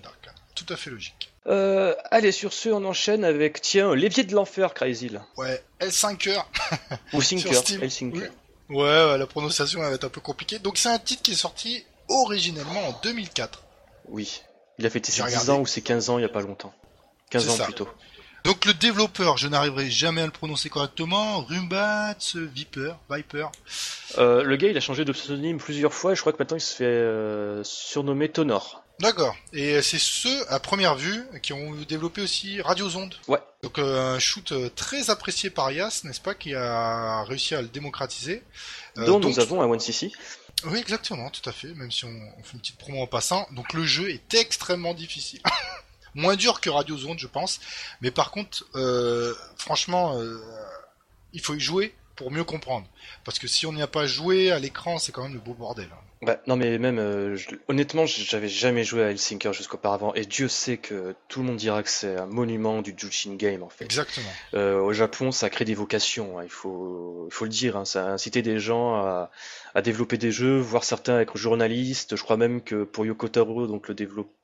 Tout 0.54 0.66
à 0.68 0.76
fait 0.76 0.90
logique. 0.90 1.32
Euh, 1.46 1.94
allez, 2.10 2.30
sur 2.30 2.52
ce, 2.52 2.68
on 2.68 2.84
enchaîne 2.84 3.24
avec, 3.24 3.62
tiens, 3.62 3.94
L'évier 3.94 4.24
de 4.24 4.34
l'enfer, 4.34 4.74
Crazy. 4.74 5.10
Ouais, 5.38 5.62
L5er. 5.80 6.44
Ou 7.14 7.22
Sinker, 7.22 7.52
L5er. 7.52 8.30
Ouais, 8.68 9.16
la 9.16 9.26
prononciation 9.26 9.80
va 9.80 9.90
être 9.92 10.04
un 10.04 10.10
peu 10.10 10.20
compliquée. 10.20 10.58
Donc 10.58 10.76
c'est 10.76 10.90
un 10.90 10.98
titre 10.98 11.22
qui 11.22 11.32
est 11.32 11.36
sorti 11.36 11.86
originellement 12.08 12.88
en 12.88 13.00
2004. 13.02 13.62
Oui, 14.08 14.42
il 14.78 14.84
a 14.84 14.90
fêté 14.90 15.10
ses 15.10 15.22
10 15.22 15.48
ans 15.50 15.60
ou 15.60 15.66
ses 15.66 15.80
15 15.80 16.10
ans 16.10 16.18
il 16.18 16.22
n'y 16.22 16.26
a 16.26 16.30
pas 16.30 16.42
longtemps. 16.42 16.74
15 17.30 17.48
ans 17.48 17.64
plus 17.64 17.74
tôt. 17.74 17.88
Donc 18.44 18.64
le 18.64 18.74
développeur, 18.74 19.36
je 19.36 19.48
n'arriverai 19.48 19.90
jamais 19.90 20.22
à 20.22 20.26
le 20.26 20.30
prononcer 20.30 20.68
correctement, 20.68 21.42
Rumbats 21.42 22.16
Viper, 22.34 22.92
Viper. 23.10 23.48
Euh, 24.18 24.42
le 24.42 24.56
gars, 24.56 24.68
il 24.68 24.76
a 24.76 24.80
changé 24.80 25.04
de 25.04 25.12
pseudonyme 25.12 25.58
plusieurs 25.58 25.92
fois 25.92 26.12
et 26.12 26.14
je 26.14 26.20
crois 26.20 26.32
que 26.32 26.38
maintenant 26.38 26.56
il 26.56 26.62
se 26.62 26.74
fait 26.74 26.84
euh, 26.84 27.62
surnommer 27.64 28.28
Tonor. 28.28 28.84
D'accord. 29.00 29.36
Et 29.52 29.80
c'est 29.82 29.98
ceux, 29.98 30.50
à 30.50 30.58
première 30.58 30.96
vue, 30.96 31.22
qui 31.40 31.52
ont 31.52 31.72
développé 31.88 32.20
aussi 32.20 32.60
Radio 32.60 32.88
Zonde. 32.88 33.14
Ouais. 33.28 33.38
Donc 33.62 33.78
euh, 33.78 34.14
un 34.14 34.18
shoot 34.18 34.52
très 34.74 35.10
apprécié 35.10 35.50
par 35.50 35.70
Yas, 35.70 36.02
n'est-ce 36.04 36.20
pas, 36.20 36.34
qui 36.34 36.54
a 36.54 37.22
réussi 37.24 37.54
à 37.54 37.62
le 37.62 37.68
démocratiser. 37.68 38.42
dont 38.96 39.20
nous 39.20 39.38
avons 39.38 39.62
un 39.62 39.66
OneCC. 39.66 40.12
Oui, 40.64 40.80
exactement, 40.80 41.30
tout 41.30 41.48
à 41.48 41.52
fait, 41.52 41.68
même 41.74 41.92
si 41.92 42.04
on, 42.04 42.08
on, 42.08 42.42
fait 42.42 42.54
une 42.54 42.58
petite 42.58 42.78
promo 42.78 43.00
en 43.00 43.06
passant. 43.06 43.46
Donc 43.52 43.72
le 43.74 43.84
jeu 43.84 44.10
est 44.10 44.34
extrêmement 44.34 44.94
difficile. 44.94 45.40
Moins 46.18 46.34
dur 46.34 46.60
que 46.60 46.68
Radio 46.68 46.96
Zone, 46.98 47.18
je 47.18 47.28
pense. 47.28 47.60
Mais 48.00 48.10
par 48.10 48.32
contre, 48.32 48.66
euh, 48.74 49.32
franchement, 49.56 50.18
euh, 50.18 50.36
il 51.32 51.40
faut 51.40 51.54
y 51.54 51.60
jouer 51.60 51.94
pour 52.16 52.32
mieux 52.32 52.42
comprendre. 52.42 52.88
Parce 53.24 53.38
que 53.38 53.46
si 53.46 53.66
on 53.66 53.72
n'y 53.72 53.82
a 53.82 53.86
pas 53.86 54.06
joué 54.06 54.50
à 54.50 54.58
l'écran, 54.58 54.98
c'est 54.98 55.12
quand 55.12 55.22
même 55.22 55.34
le 55.34 55.38
beau 55.38 55.54
bordel. 55.54 55.88
Hein. 55.92 56.08
Bah, 56.20 56.40
non 56.48 56.56
mais 56.56 56.78
même 56.78 56.98
euh, 56.98 57.36
honnêtement 57.68 58.04
j'avais 58.04 58.48
jamais 58.48 58.82
joué 58.82 59.04
à 59.04 59.10
Helsinki 59.10 59.52
jusqu'auparavant 59.52 60.14
et 60.14 60.24
Dieu 60.24 60.48
sait 60.48 60.76
que 60.76 61.14
tout 61.28 61.42
le 61.42 61.46
monde 61.46 61.58
dira 61.58 61.84
que 61.84 61.88
c'est 61.88 62.16
un 62.16 62.26
monument 62.26 62.82
du 62.82 62.92
Jushin 62.96 63.36
Game 63.36 63.62
en 63.62 63.68
fait. 63.68 63.84
Exactement. 63.84 64.26
Euh, 64.54 64.80
au 64.80 64.92
Japon 64.92 65.30
ça 65.30 65.48
crée 65.48 65.64
des 65.64 65.76
vocations, 65.76 66.40
hein, 66.40 66.42
il 66.42 66.50
faut 66.50 67.28
il 67.30 67.32
faut 67.32 67.44
le 67.44 67.50
dire, 67.50 67.76
hein, 67.76 67.84
ça 67.84 68.04
a 68.04 68.08
incité 68.08 68.42
des 68.42 68.58
gens 68.58 68.96
à, 68.96 69.30
à 69.74 69.82
développer 69.82 70.18
des 70.18 70.30
jeux, 70.30 70.58
voire 70.58 70.84
certains 70.84 71.20
être 71.20 71.36
journalistes. 71.36 72.16
Je 72.16 72.22
crois 72.22 72.36
même 72.36 72.62
que 72.62 72.84
pour 72.84 73.06
Yoko 73.06 73.28
Taro, 73.28 73.66
donc 73.66 73.88
le 73.88 73.96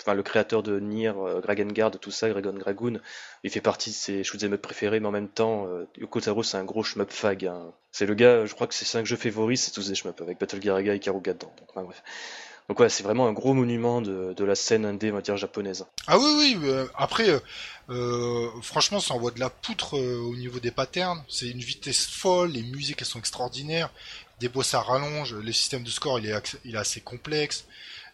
enfin 0.02 0.22
créateur 0.22 0.62
de 0.62 0.80
Nier, 0.80 1.12
euh, 1.16 1.40
Guard, 1.40 1.92
tout 1.92 2.10
ça, 2.10 2.28
Dragon 2.28 2.52
Dragoon, 2.52 3.00
il 3.42 3.50
fait 3.50 3.60
partie 3.60 3.90
de 3.90 3.94
ses 3.94 4.24
shoot'em 4.24 4.52
up 4.52 4.62
préférés, 4.62 5.00
mais 5.00 5.08
en 5.08 5.12
même 5.12 5.28
temps 5.28 5.66
euh, 5.66 5.86
Taro 6.20 6.42
c'est 6.42 6.56
un 6.56 6.64
gros 6.64 6.82
shmup 6.82 7.10
fag. 7.10 7.46
Hein. 7.46 7.72
C'est 7.92 8.06
le 8.06 8.14
gars, 8.14 8.46
je 8.46 8.54
crois 8.54 8.66
que 8.66 8.74
ses 8.74 8.84
cinq 8.84 9.06
jeux 9.06 9.16
favoris 9.16 9.62
c'est 9.62 9.72
tous 9.72 9.88
des 9.88 9.94
shmup 9.94 10.20
avec 10.20 10.38
Battle 10.38 10.58
Garaga 10.58 10.94
et 10.94 11.00
Karuga 11.00 11.34
dedans. 11.34 11.52
Donc, 11.58 11.84
bref. 11.86 12.02
Donc 12.68 12.80
ouais, 12.80 12.88
c'est 12.88 13.02
vraiment 13.02 13.26
un 13.26 13.32
gros 13.32 13.52
monument 13.52 14.00
de, 14.00 14.32
de, 14.32 14.44
la 14.44 14.54
scène 14.54 14.86
indé, 14.86 15.12
on 15.12 15.16
va 15.16 15.20
dire, 15.20 15.36
japonaise. 15.36 15.84
Ah 16.06 16.18
oui, 16.18 16.32
oui. 16.38 16.58
Euh, 16.62 16.86
après, 16.94 17.28
euh, 17.28 17.38
euh, 17.90 18.48
franchement, 18.62 19.00
ça 19.00 19.12
envoie 19.12 19.32
de 19.32 19.40
la 19.40 19.50
poutre 19.50 19.98
au 19.98 20.34
niveau 20.34 20.60
des 20.60 20.70
patterns. 20.70 21.22
C'est 21.28 21.50
une 21.50 21.58
vitesse 21.58 22.06
folle, 22.06 22.52
les 22.52 22.62
musiques 22.62 23.02
elles 23.02 23.06
sont 23.06 23.18
extraordinaires, 23.18 23.90
des 24.40 24.48
boss 24.48 24.74
à 24.74 24.80
rallonge, 24.80 25.34
le 25.34 25.52
système 25.52 25.82
de 25.82 25.90
score 25.90 26.18
il 26.18 26.26
est, 26.26 26.56
il 26.64 26.74
est 26.74 26.78
assez 26.78 27.00
complexe. 27.00 27.66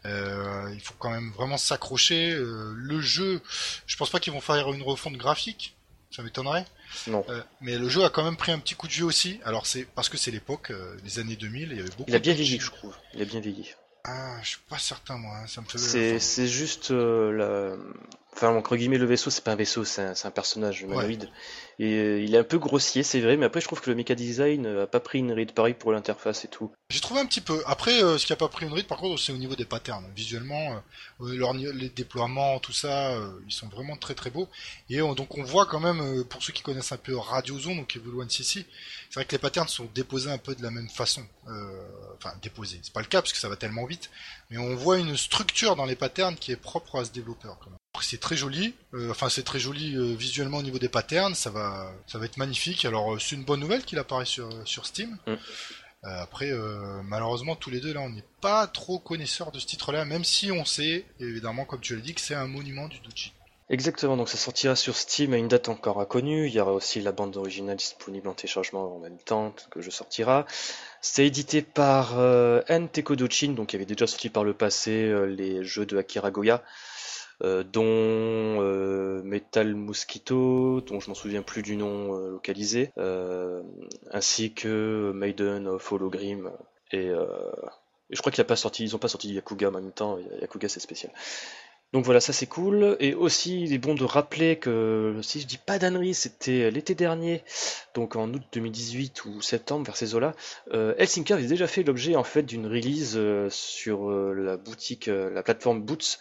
il 0.05 0.81
faut 0.83 0.95
quand 0.99 1.11
même 1.11 1.31
vraiment 1.33 1.57
s'accrocher. 1.57 2.35
le 2.35 3.00
jeu, 3.00 3.41
je 3.87 3.97
pense 3.97 4.11
pas 4.11 4.21
qu'ils 4.21 4.33
vont 4.33 4.41
faire 4.41 4.73
une 4.73 4.83
refonte 4.83 5.17
graphique, 5.17 5.77
ça 6.11 6.23
m'étonnerait. 6.23 6.67
Non. 7.07 7.25
mais 7.61 7.79
le 7.79 7.89
jeu 7.89 8.05
a 8.05 8.11
quand 8.11 8.25
même 8.25 8.37
pris 8.37 8.53
un 8.53 8.59
petit 8.59 8.75
coup 8.75 8.89
de 8.89 8.93
vieux 8.93 9.05
aussi. 9.05 9.41
Alors 9.45 9.67
c'est 9.67 9.85
parce 9.85 10.09
que 10.09 10.17
c'est 10.17 10.31
l'époque, 10.31 10.73
les 11.05 11.19
années 11.19 11.37
2000, 11.37 11.69
il 11.71 11.77
y 11.77 11.81
avait 11.81 11.89
beaucoup. 11.91 12.05
Il 12.09 12.15
a 12.15 12.19
bien 12.19 12.35
vieilli, 12.35 12.59
je 12.59 12.71
trouve. 12.71 12.95
Il 13.15 13.23
a 13.23 13.25
bien 13.25 13.41
vieilli. 13.41 13.75
Ah, 14.05 14.39
je 14.43 14.49
suis 14.50 14.61
pas 14.69 14.79
certain 14.79 15.19
moi, 15.19 15.37
hein. 15.37 15.47
ça 15.47 15.61
me 15.61 15.67
fait. 15.67 16.19
C'est 16.19 16.49
juste 16.49 16.91
euh, 16.91 17.33
la... 17.33 17.77
Enfin, 18.32 18.54
entre 18.54 18.76
guillemets, 18.76 18.99
le 18.99 19.06
vaisseau, 19.06 19.28
c'est 19.28 19.42
pas 19.42 19.52
un 19.52 19.56
vaisseau, 19.56 19.84
c'est 19.84 20.02
un, 20.02 20.14
un, 20.25 20.30
personnage 20.30 20.82
humanoïde. 20.82 21.28
Et 21.80 21.94
euh, 21.96 22.22
il 22.22 22.34
est 22.34 22.38
un 22.38 22.44
peu 22.44 22.58
grossier, 22.58 23.02
c'est 23.02 23.21
vrai, 23.21 23.36
mais 23.36 23.47
après, 23.47 23.60
je 23.60 23.66
trouve 23.66 23.80
que 23.80 23.90
le 23.90 23.97
mecha 23.97 24.14
design 24.14 24.66
a 24.66 24.86
pas 24.86 25.00
pris 25.00 25.19
une 25.19 25.32
ride 25.32 25.52
pareil 25.52 25.75
pour 25.75 25.93
l'interface 25.93 26.45
et 26.45 26.49
tout. 26.49 26.71
J'ai 26.90 27.00
trouvé 27.00 27.21
un 27.21 27.26
petit 27.26 27.40
peu. 27.40 27.60
Après, 27.66 28.02
euh, 28.02 28.19
ce 28.19 28.26
qui 28.26 28.32
a 28.32 28.36
pas 28.36 28.49
pris 28.49 28.66
une 28.66 28.73
ride, 28.73 28.86
par 28.86 28.99
contre, 28.99 29.21
c'est 29.21 29.32
au 29.32 29.36
niveau 29.36 29.56
des 29.56 29.64
patterns. 29.64 30.04
Visuellement, 30.14 30.80
leur, 31.21 31.54
les 31.54 31.88
déploiements, 31.88 32.60
tout 32.60 32.73
ça, 32.73 33.14
ils 33.47 33.52
sont 33.52 33.69
vraiment 33.69 33.97
très 33.97 34.14
très 34.14 34.30
beaux. 34.30 34.49
Et 34.88 34.99
donc, 34.99 35.36
on 35.36 35.43
voit 35.43 35.66
quand 35.66 35.80
même, 35.80 36.25
pour 36.25 36.43
ceux 36.43 36.52
qui 36.52 36.62
connaissent 36.62 36.93
un 36.93 36.99
peu 36.99 37.16
Radio 37.16 37.58
Zone, 37.58 37.78
donc 37.78 37.97
Evil 37.97 38.10
One 38.10 38.30
CC, 38.30 38.64
c'est 39.08 39.14
vrai 39.14 39.25
que 39.25 39.32
les 39.32 39.38
patterns 39.38 39.69
sont 39.69 39.88
déposés 39.95 40.30
un 40.30 40.38
peu 40.38 40.54
de 40.54 40.62
la 40.62 40.71
même 40.71 40.88
façon. 40.88 41.26
enfin, 42.16 42.34
déposés, 42.43 42.78
c'est 42.82 42.93
pas 42.93 43.00
le 43.00 43.06
cas 43.06 43.23
parce 43.23 43.32
que 43.32 43.38
ça 43.38 43.49
va 43.49 43.56
tellement 43.56 43.86
vite, 43.86 44.10
mais 44.50 44.58
on 44.58 44.76
voit 44.76 44.99
une 44.99 45.16
structure 45.16 45.76
dans 45.76 45.86
les 45.86 45.97
patterns 45.97 46.36
qui 46.36 46.52
est 46.52 46.56
propre 46.56 47.00
à 47.00 47.04
ce 47.04 47.10
développeur. 47.10 47.58
Quand 47.58 47.71
même. 47.71 47.79
C'est 48.02 48.21
très 48.21 48.36
joli, 48.36 48.75
euh, 48.95 49.10
enfin 49.10 49.28
c'est 49.28 49.43
très 49.43 49.58
joli 49.58 49.97
euh, 49.97 50.15
visuellement 50.15 50.58
au 50.58 50.63
niveau 50.63 50.78
des 50.78 50.89
patterns, 50.89 51.34
ça 51.34 51.50
va, 51.50 51.93
ça 52.06 52.19
va 52.19 52.25
être 52.25 52.36
magnifique. 52.36 52.84
Alors 52.84 53.15
euh, 53.15 53.19
c'est 53.19 53.36
une 53.36 53.45
bonne 53.45 53.60
nouvelle 53.60 53.84
qu'il 53.84 53.99
apparaît 53.99 54.25
sur, 54.25 54.49
sur 54.67 54.86
Steam. 54.86 55.19
Mm. 55.26 55.34
après, 56.02 56.50
malheureusement 57.04 57.56
tous 57.56 57.71
les 57.71 57.80
deux 57.80 57.93
là, 57.93 58.00
on 58.00 58.10
n'est 58.10 58.25
pas 58.41 58.67
trop 58.67 58.99
connaisseurs 58.99 59.52
de 59.52 59.58
ce 59.58 59.67
titre-là, 59.67 60.04
même 60.04 60.25
si 60.25 60.50
on 60.50 60.65
sait, 60.65 61.04
évidemment 61.21 61.65
comme 61.65 61.80
tu 61.80 61.95
l'as 61.95 62.02
dit, 62.02 62.15
que 62.15 62.21
c'est 62.21 62.34
un 62.34 62.47
monument 62.47 62.89
du 62.89 62.99
Duchi. 63.00 63.32
Exactement, 63.71 64.17
donc 64.17 64.28
ça 64.28 64.36
sortira 64.36 64.75
sur 64.75 64.97
Steam 64.97 65.32
à 65.32 65.36
une 65.36 65.47
date 65.47 65.69
encore 65.69 66.00
inconnue. 66.00 66.49
Il 66.49 66.52
y 66.52 66.58
aura 66.58 66.73
aussi 66.73 67.00
la 67.00 67.13
bande 67.13 67.36
originale 67.36 67.76
disponible 67.76 68.26
en 68.26 68.34
téléchargement 68.34 68.97
en 68.97 68.99
même 68.99 69.19
temps 69.19 69.54
que 69.71 69.80
jeu 69.80 69.93
sortira. 69.93 70.45
C'est 71.00 71.25
édité 71.25 71.63
par 71.63 72.19
euh, 72.19 72.63
N 72.67 72.89
donc 73.54 73.69
qui 73.69 73.76
avait 73.76 73.84
déjà 73.84 74.08
sorti 74.08 74.28
par 74.28 74.43
le 74.43 74.54
passé 74.54 75.04
euh, 75.04 75.26
les 75.26 75.65
jeux 75.65 75.86
de 75.86 75.97
Akira 75.99 76.32
Goya, 76.32 76.65
dont 77.43 77.83
euh, 77.85 79.23
Metal 79.23 79.75
Mosquito, 79.75 80.81
dont 80.81 81.00
je 81.00 81.09
m'en 81.09 81.15
souviens 81.15 81.43
plus 81.43 81.63
du 81.63 81.76
nom 81.76 82.13
localisé, 82.13 82.93
ainsi 84.11 84.53
que 84.53 85.13
Maiden 85.15 85.67
of 85.67 85.93
Hologrim 85.93 86.50
et, 86.93 87.11
je 88.11 88.19
crois 88.21 88.33
qu'il 88.33 88.41
a 88.41 88.45
pas 88.45 88.57
sorti, 88.57 88.83
ils 88.83 88.97
ont 88.97 88.99
pas 88.99 89.07
sorti 89.07 89.33
Yakuga 89.33 89.69
en 89.69 89.73
même 89.73 89.93
temps. 89.93 90.19
Yakuga 90.41 90.69
c'est 90.69 90.81
spécial. 90.81 91.13
Donc 91.93 92.05
voilà, 92.05 92.21
ça 92.21 92.33
c'est 92.33 92.47
cool. 92.47 92.97
Et 93.00 93.15
aussi, 93.15 93.63
il 93.63 93.73
est 93.73 93.79
bon 93.79 93.95
de 93.95 94.05
rappeler 94.05 94.57
que, 94.57 95.19
si 95.23 95.41
je 95.41 95.47
dis 95.47 95.59
pas 95.59 95.79
d'annerie, 95.79 96.15
c'était 96.15 96.71
l'été 96.71 96.95
dernier, 96.95 97.43
donc 97.95 98.15
en 98.15 98.33
août 98.33 98.43
2018 98.53 99.25
ou 99.25 99.41
septembre, 99.43 99.87
vers 99.87 99.97
ces 99.97 100.15
eaux-là, 100.15 100.35
euh, 100.73 100.95
Helsinki 100.99 101.33
avait 101.33 101.47
déjà 101.47 101.67
fait 101.67 101.83
l'objet 101.83 102.15
en 102.15 102.23
fait 102.23 102.45
d'une 102.45 102.67
release 102.67 103.15
euh, 103.17 103.49
sur 103.50 104.09
euh, 104.09 104.35
la 104.35 104.57
boutique, 104.57 105.09
euh, 105.09 105.31
la 105.31 105.43
plateforme 105.43 105.83
Boots, 105.83 106.19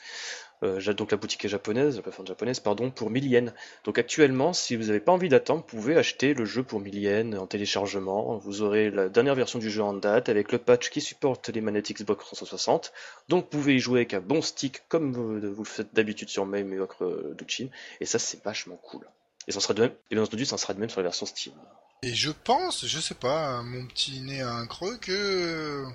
euh, 0.63 0.93
donc 0.93 1.11
la 1.11 1.17
boutique 1.17 1.47
japonaise, 1.47 1.95
la 1.95 2.01
plateforme 2.01 2.27
japonaise, 2.27 2.59
pardon, 2.59 2.91
pour 2.91 3.09
1000 3.09 3.27
yens. 3.27 3.53
Donc 3.85 3.97
actuellement, 3.97 4.53
si 4.53 4.75
vous 4.75 4.85
n'avez 4.85 4.99
pas 4.99 5.11
envie 5.11 5.29
d'attendre, 5.29 5.65
vous 5.67 5.77
pouvez 5.77 5.97
acheter 5.97 6.33
le 6.33 6.45
jeu 6.45 6.63
pour 6.63 6.79
1000 6.79 6.99
yens 6.99 7.35
en 7.37 7.47
téléchargement. 7.47 8.37
Vous 8.37 8.61
aurez 8.61 8.89
la 8.89 9.09
dernière 9.09 9.35
version 9.35 9.59
du 9.59 9.69
jeu 9.69 9.83
en 9.83 9.93
date 9.93 10.29
avec 10.29 10.51
le 10.51 10.57
patch 10.57 10.89
qui 10.89 11.01
supporte 11.01 11.49
les 11.49 11.61
manettes 11.61 11.91
Xbox 11.91 12.25
360. 12.25 12.91
Donc 13.27 13.45
vous 13.45 13.49
pouvez 13.49 13.75
y 13.75 13.79
jouer 13.79 13.99
avec 13.99 14.13
un 14.13 14.21
bon 14.21 14.41
stick 14.41 14.83
comme 14.89 15.13
vous, 15.13 15.35
le 15.35 15.63
faites 15.63 15.93
d'habitude 15.93 16.29
sur 16.29 16.45
Maim 16.45 16.71
et 16.71 16.79
autres 16.79 17.33
Duchin. 17.37 17.67
Et 18.01 18.05
ça, 18.05 18.19
c'est 18.19 18.43
vachement 18.43 18.77
cool. 18.77 19.05
Et 19.47 19.51
ça 19.51 19.59
sera 19.59 19.73
de 19.73 19.81
même, 19.81 19.93
et 20.11 20.15
bien 20.15 20.23
entendu, 20.23 20.45
ça 20.45 20.57
sera 20.57 20.75
de 20.75 20.79
même 20.79 20.89
sur 20.89 20.99
la 20.99 21.05
version 21.05 21.25
Steam. 21.25 21.53
Et 22.01 22.13
je 22.13 22.29
pense, 22.31 22.85
je 22.85 22.99
sais 22.99 23.15
pas, 23.15 23.61
mon 23.63 23.85
petit 23.87 24.21
nez 24.21 24.41
a 24.41 24.53
un 24.53 24.67
creux, 24.67 24.97
que 24.97 25.85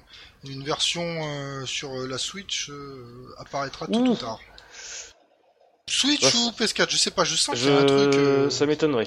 une 0.44 0.62
version 0.62 1.02
euh, 1.02 1.64
sur 1.64 1.94
la 2.06 2.18
Switch 2.18 2.68
euh, 2.68 3.32
apparaîtra 3.38 3.86
tout 3.86 4.00
ou 4.00 4.14
tard. 4.16 4.40
Switch 5.88 6.34
ou 6.34 6.50
PS4, 6.50 6.90
je 6.90 6.96
sais 6.96 7.10
pas, 7.10 7.24
je 7.24 7.36
sens 7.36 7.58
qu'il 7.58 7.68
y 7.68 7.72
a 7.72 7.78
un 7.78 7.84
truc. 7.84 8.14
Euh, 8.14 8.50
ça 8.50 8.64
m'étonnerait. 8.66 9.06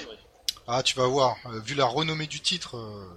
Ah, 0.68 0.84
tu 0.84 0.96
vas 0.96 1.08
voir, 1.08 1.36
euh, 1.48 1.60
vu 1.60 1.76
la 1.76 1.86
renommée 1.86 2.28
du 2.28 2.40
titre, 2.40 2.78
euh, 2.78 3.10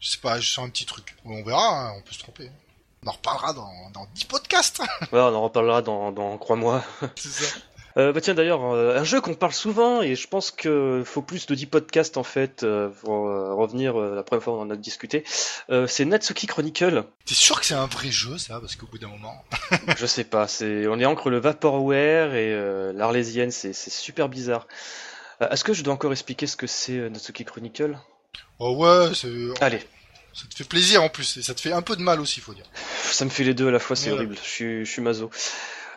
je 0.00 0.08
sais 0.10 0.18
pas, 0.18 0.40
je 0.40 0.50
sens 0.50 0.66
un 0.66 0.70
petit 0.70 0.86
truc. 0.86 1.16
on 1.24 1.44
verra, 1.44 1.88
hein, 1.88 1.92
on 1.96 2.02
peut 2.02 2.12
se 2.12 2.18
tromper. 2.18 2.50
On 3.04 3.08
en 3.08 3.12
reparlera 3.12 3.52
dans, 3.52 3.90
dans 3.90 4.06
10 4.14 4.24
podcasts. 4.24 4.80
ouais, 4.80 5.20
on 5.20 5.34
en 5.34 5.42
reparlera 5.42 5.82
dans, 5.82 6.12
dans 6.12 6.38
3 6.38 6.56
mois. 6.56 6.84
C'est 7.16 7.28
ça. 7.28 7.56
Euh, 7.96 8.12
bah 8.12 8.20
tiens 8.20 8.34
d'ailleurs, 8.34 8.64
euh, 8.72 8.98
un 8.98 9.04
jeu 9.04 9.20
qu'on 9.20 9.34
parle 9.34 9.52
souvent 9.52 10.02
et 10.02 10.14
je 10.14 10.26
pense 10.26 10.50
qu'il 10.50 11.02
faut 11.04 11.22
plus 11.22 11.46
de 11.46 11.54
10 11.54 11.66
podcasts 11.66 12.16
en 12.16 12.22
fait 12.22 12.62
euh, 12.62 12.88
pour 12.88 13.24
revenir 13.56 13.96
la 13.96 14.22
première 14.22 14.42
fois 14.42 14.54
on 14.54 14.62
en 14.62 14.70
a 14.70 14.76
discuté. 14.76 15.24
c'est 15.86 16.04
Natsuki 16.04 16.46
Chronicle. 16.46 17.04
T'es 17.26 17.34
sûr 17.34 17.60
que 17.60 17.66
c'est 17.66 17.74
un 17.74 17.86
vrai 17.86 18.10
jeu 18.10 18.38
ça? 18.38 18.60
Parce 18.60 18.76
qu'au 18.76 18.86
bout 18.86 18.98
d'un 18.98 19.08
moment... 19.08 19.44
je 19.96 20.06
sais 20.06 20.24
pas, 20.24 20.48
c'est 20.48 20.86
on 20.86 20.98
est 20.98 21.06
entre 21.06 21.30
le 21.30 21.38
Vaporware 21.38 22.34
et 22.34 22.92
l'Arlésienne, 22.94 23.50
c'est 23.50 23.72
super 23.74 24.28
bizarre. 24.28 24.66
Est-ce 25.40 25.64
que 25.64 25.72
je 25.72 25.82
dois 25.82 25.94
encore 25.94 26.12
expliquer 26.12 26.46
ce 26.46 26.56
que 26.56 26.66
c'est 26.66 27.10
Natsuki 27.10 27.44
Chronicle? 27.44 27.98
Oh 28.58 28.76
ouais, 28.76 29.14
c'est... 29.14 29.28
Allez. 29.60 29.80
Ça 30.34 30.46
te 30.48 30.54
fait 30.54 30.64
plaisir 30.64 31.02
en 31.02 31.10
plus, 31.10 31.36
et 31.36 31.42
ça 31.42 31.52
te 31.52 31.60
fait 31.60 31.72
un 31.72 31.82
peu 31.82 31.94
de 31.94 32.00
mal 32.00 32.18
aussi, 32.18 32.40
faut 32.40 32.54
dire. 32.54 32.64
Ça 33.04 33.26
me 33.26 33.30
fait 33.30 33.44
les 33.44 33.52
deux 33.52 33.68
à 33.68 33.70
la 33.70 33.78
fois, 33.78 33.96
c'est 33.96 34.10
horrible. 34.10 34.36
Je 34.42 34.48
suis, 34.48 34.84
je 34.86 34.90
suis 34.90 35.02
mazo. 35.02 35.30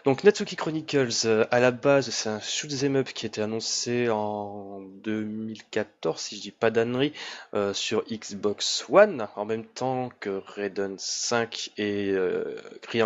Donc 0.05 0.23
Natsuki 0.23 0.55
Chronicles, 0.55 1.25
euh, 1.25 1.45
à 1.49 1.59
la 1.59 1.71
base, 1.71 2.11
c'est 2.11 2.29
un 2.29 2.39
shoot'em 2.39 2.97
up 2.97 3.07
qui 3.07 3.25
a 3.25 3.27
été 3.27 3.41
annoncé 3.41 4.07
en 4.11 4.81
2014, 5.03 6.21
si 6.21 6.35
je 6.35 6.41
dis 6.41 6.51
pas 6.51 6.69
d'annerie, 6.69 7.11
euh, 7.55 7.73
sur 7.73 8.03
Xbox 8.03 8.85
One, 8.87 9.27
en 9.35 9.45
même 9.45 9.65
temps 9.65 10.11
que 10.19 10.43
Raiden 10.45 10.93
5 10.99 11.71
et 11.79 12.11
euh, 12.11 12.55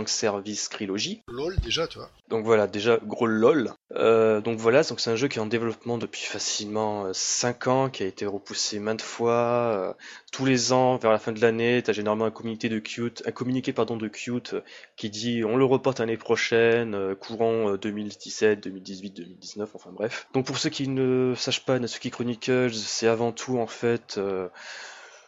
Service 0.07 0.67
Trilogy. 0.67 1.21
LOL 1.29 1.55
déjà, 1.61 1.87
tu 1.87 1.99
vois. 1.99 2.09
Donc 2.27 2.43
voilà, 2.43 2.67
déjà 2.67 2.99
gros 3.01 3.27
LOL. 3.27 3.71
Euh, 3.95 4.41
donc 4.41 4.59
voilà, 4.59 4.83
donc 4.83 4.99
c'est 4.99 5.09
un 5.09 5.15
jeu 5.15 5.29
qui 5.29 5.39
est 5.39 5.41
en 5.41 5.45
développement 5.45 5.97
depuis 5.97 6.21
facilement 6.21 7.07
5 7.13 7.67
ans, 7.67 7.89
qui 7.89 8.03
a 8.03 8.07
été 8.07 8.25
repoussé 8.25 8.77
maintes 8.79 9.01
fois. 9.01 9.95
tous 10.33 10.45
les 10.45 10.73
ans, 10.73 10.97
vers 10.97 11.11
la 11.11 11.17
fin 11.17 11.31
de 11.31 11.39
l'année, 11.39 11.81
tu 11.81 11.89
as 11.89 11.93
généralement 11.93 12.25
un 12.25 12.31
communiqué 12.31 12.67
de 12.67 12.79
Qt, 12.79 13.23
un 13.25 13.31
communiqué 13.31 13.71
pardon 13.71 13.95
de 13.95 14.09
Qt 14.09 14.57
qui 14.97 15.09
dit 15.09 15.43
on 15.45 15.55
le 15.55 15.65
reporte 15.65 15.99
l'année 15.99 16.17
prochaine 16.17 16.88
euh, 16.93 17.15
courant 17.15 17.75
2017, 17.75 18.61
2018, 18.63 19.11
2019, 19.11 19.69
enfin 19.75 19.91
bref. 19.91 20.27
Donc 20.33 20.45
pour 20.45 20.57
ceux 20.57 20.69
qui 20.69 20.87
ne 20.87 21.33
sachent 21.35 21.65
pas, 21.65 21.79
Natsuki 21.79 22.11
Chronicles, 22.11 22.73
c'est 22.73 23.07
avant 23.07 23.31
tout 23.31 23.59
en 23.59 23.67
fait 23.67 24.17
euh, 24.17 24.47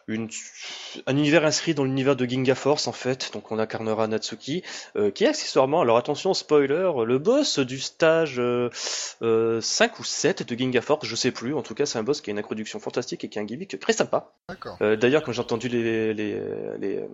une, 0.08 0.28
un 1.06 1.16
univers 1.16 1.44
inscrit 1.44 1.74
dans 1.74 1.84
l'univers 1.84 2.16
de 2.16 2.24
Ginga 2.24 2.54
Force 2.54 2.86
en 2.86 2.92
fait, 2.92 3.30
donc 3.32 3.50
on 3.52 3.58
incarnera 3.58 4.06
Natsuki, 4.06 4.62
euh, 4.96 5.10
qui 5.10 5.24
est 5.24 5.28
accessoirement, 5.28 5.80
alors 5.80 5.96
attention 5.96 6.34
spoiler, 6.34 6.90
le 7.04 7.18
boss 7.18 7.58
du 7.58 7.78
stage 7.78 8.40
5 8.40 9.98
ou 9.98 10.04
7 10.04 10.48
de 10.48 10.58
Ginga 10.58 10.80
Force, 10.80 11.06
je 11.06 11.16
sais 11.16 11.30
plus, 11.30 11.54
en 11.54 11.62
tout 11.62 11.74
cas 11.74 11.86
c'est 11.86 11.98
un 11.98 12.02
boss 12.02 12.20
qui 12.20 12.30
a 12.30 12.32
une 12.32 12.38
introduction 12.38 12.80
fantastique 12.80 13.24
et 13.24 13.28
qui 13.28 13.38
a 13.38 13.42
un 13.42 13.44
gimmick 13.44 13.78
très 13.78 13.92
sympa. 13.92 14.32
D'ailleurs 14.80 15.22
quand 15.22 15.32
j'ai 15.32 15.40
entendu 15.40 15.68
les, 15.68 16.14
les, 16.14 16.40
les, 16.78 17.04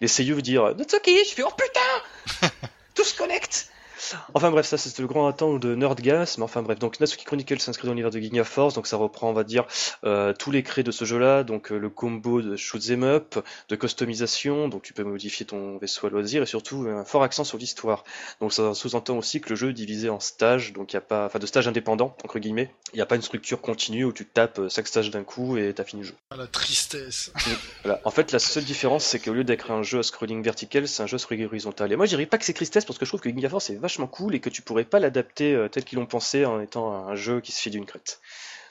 les 0.00 0.08
seiyuu 0.08 0.42
dire 0.42 0.74
Natsuki, 0.76 1.24
je 1.24 1.34
fais 1.34 1.42
oh 1.44 1.52
putain! 1.56 2.48
Tout 2.94 3.04
se 3.04 3.16
connecte 3.16 3.70
Enfin 4.34 4.50
bref, 4.50 4.66
ça 4.66 4.78
c'est 4.78 4.98
le 4.98 5.06
grand 5.06 5.26
attente 5.26 5.60
de 5.60 5.74
Nerdgas, 5.74 6.36
mais 6.38 6.44
enfin 6.44 6.62
bref, 6.62 6.78
donc 6.78 7.00
Natsuki 7.00 7.24
Chronicle 7.24 7.60
s'inscrit 7.60 7.86
dans 7.86 7.92
l'univers 7.92 8.10
de 8.10 8.18
Ginga 8.18 8.44
Force, 8.44 8.74
donc 8.74 8.86
ça 8.86 8.96
reprend, 8.96 9.30
on 9.30 9.32
va 9.32 9.44
dire, 9.44 9.66
euh, 10.04 10.32
tous 10.32 10.50
les 10.50 10.62
créés 10.62 10.84
de 10.84 10.90
ce 10.90 11.04
jeu-là, 11.04 11.44
donc 11.44 11.72
euh, 11.72 11.78
le 11.78 11.88
combo 11.88 12.42
de 12.42 12.56
shoot'em 12.56 13.04
up, 13.04 13.38
de 13.68 13.76
customisation, 13.76 14.68
donc 14.68 14.82
tu 14.82 14.92
peux 14.92 15.04
modifier 15.04 15.46
ton 15.46 15.78
vaisseau 15.78 16.06
à 16.06 16.10
loisir, 16.10 16.42
et 16.42 16.46
surtout 16.46 16.86
un 16.88 17.04
fort 17.04 17.22
accent 17.22 17.44
sur 17.44 17.58
l'histoire. 17.58 18.04
Donc 18.40 18.52
ça 18.52 18.74
sous-entend 18.74 19.16
aussi 19.18 19.40
que 19.40 19.50
le 19.50 19.56
jeu 19.56 19.70
est 19.70 19.74
divisé 19.74 20.08
en 20.10 20.20
stages, 20.20 20.72
donc 20.72 20.92
il 20.92 20.96
y 20.96 20.98
a 20.98 21.02
pas, 21.02 21.26
enfin 21.26 21.38
de 21.38 21.46
stages 21.46 21.68
indépendants, 21.68 22.16
entre 22.24 22.38
guillemets, 22.38 22.72
il 22.92 22.96
n'y 22.96 23.02
a 23.02 23.06
pas 23.06 23.16
une 23.16 23.22
structure 23.22 23.60
continue 23.60 24.04
où 24.04 24.12
tu 24.12 24.26
tapes 24.26 24.60
5 24.68 24.82
euh, 24.82 24.86
stages 24.86 25.10
d'un 25.10 25.24
coup 25.24 25.56
et 25.56 25.72
t'as 25.74 25.84
fini 25.84 26.02
le 26.02 26.08
jeu. 26.08 26.14
Ah, 26.30 26.36
la 26.36 26.46
tristesse. 26.46 27.32
voilà. 27.84 28.00
En 28.04 28.10
fait, 28.10 28.32
la 28.32 28.38
seule 28.38 28.64
différence, 28.64 29.04
c'est 29.04 29.18
qu'au 29.18 29.32
lieu 29.32 29.44
d'être 29.44 29.70
un 29.70 29.82
jeu 29.82 30.00
à 30.00 30.02
scrolling 30.02 30.42
vertical, 30.42 30.86
c'est 30.86 31.02
un 31.02 31.06
jeu 31.06 31.16
à 31.16 31.18
scrolling 31.18 31.46
horizontal. 31.46 31.92
Et 31.92 31.96
moi, 31.96 32.06
je 32.06 32.10
dirais 32.10 32.26
pas 32.26 32.38
que 32.38 32.44
c'est 32.44 32.52
tristesse 32.52 32.84
parce 32.84 32.98
que 32.98 33.04
je 33.04 33.10
trouve 33.10 33.20
que 33.20 33.30
Ginga 33.30 33.48
Force 33.48 33.70
est 33.70 33.76
vachement 33.76 34.01
cool 34.06 34.34
et 34.34 34.40
que 34.40 34.50
tu 34.50 34.62
pourrais 34.62 34.84
pas 34.84 34.98
l'adapter 34.98 35.54
euh, 35.54 35.68
tel 35.68 35.84
qu'ils 35.84 35.98
l'ont 35.98 36.06
pensé 36.06 36.44
en 36.44 36.60
étant 36.60 36.92
un 36.92 37.14
jeu 37.14 37.40
qui 37.40 37.52
se 37.52 37.60
fait 37.60 37.70
d'une 37.70 37.86
crête. 37.86 38.20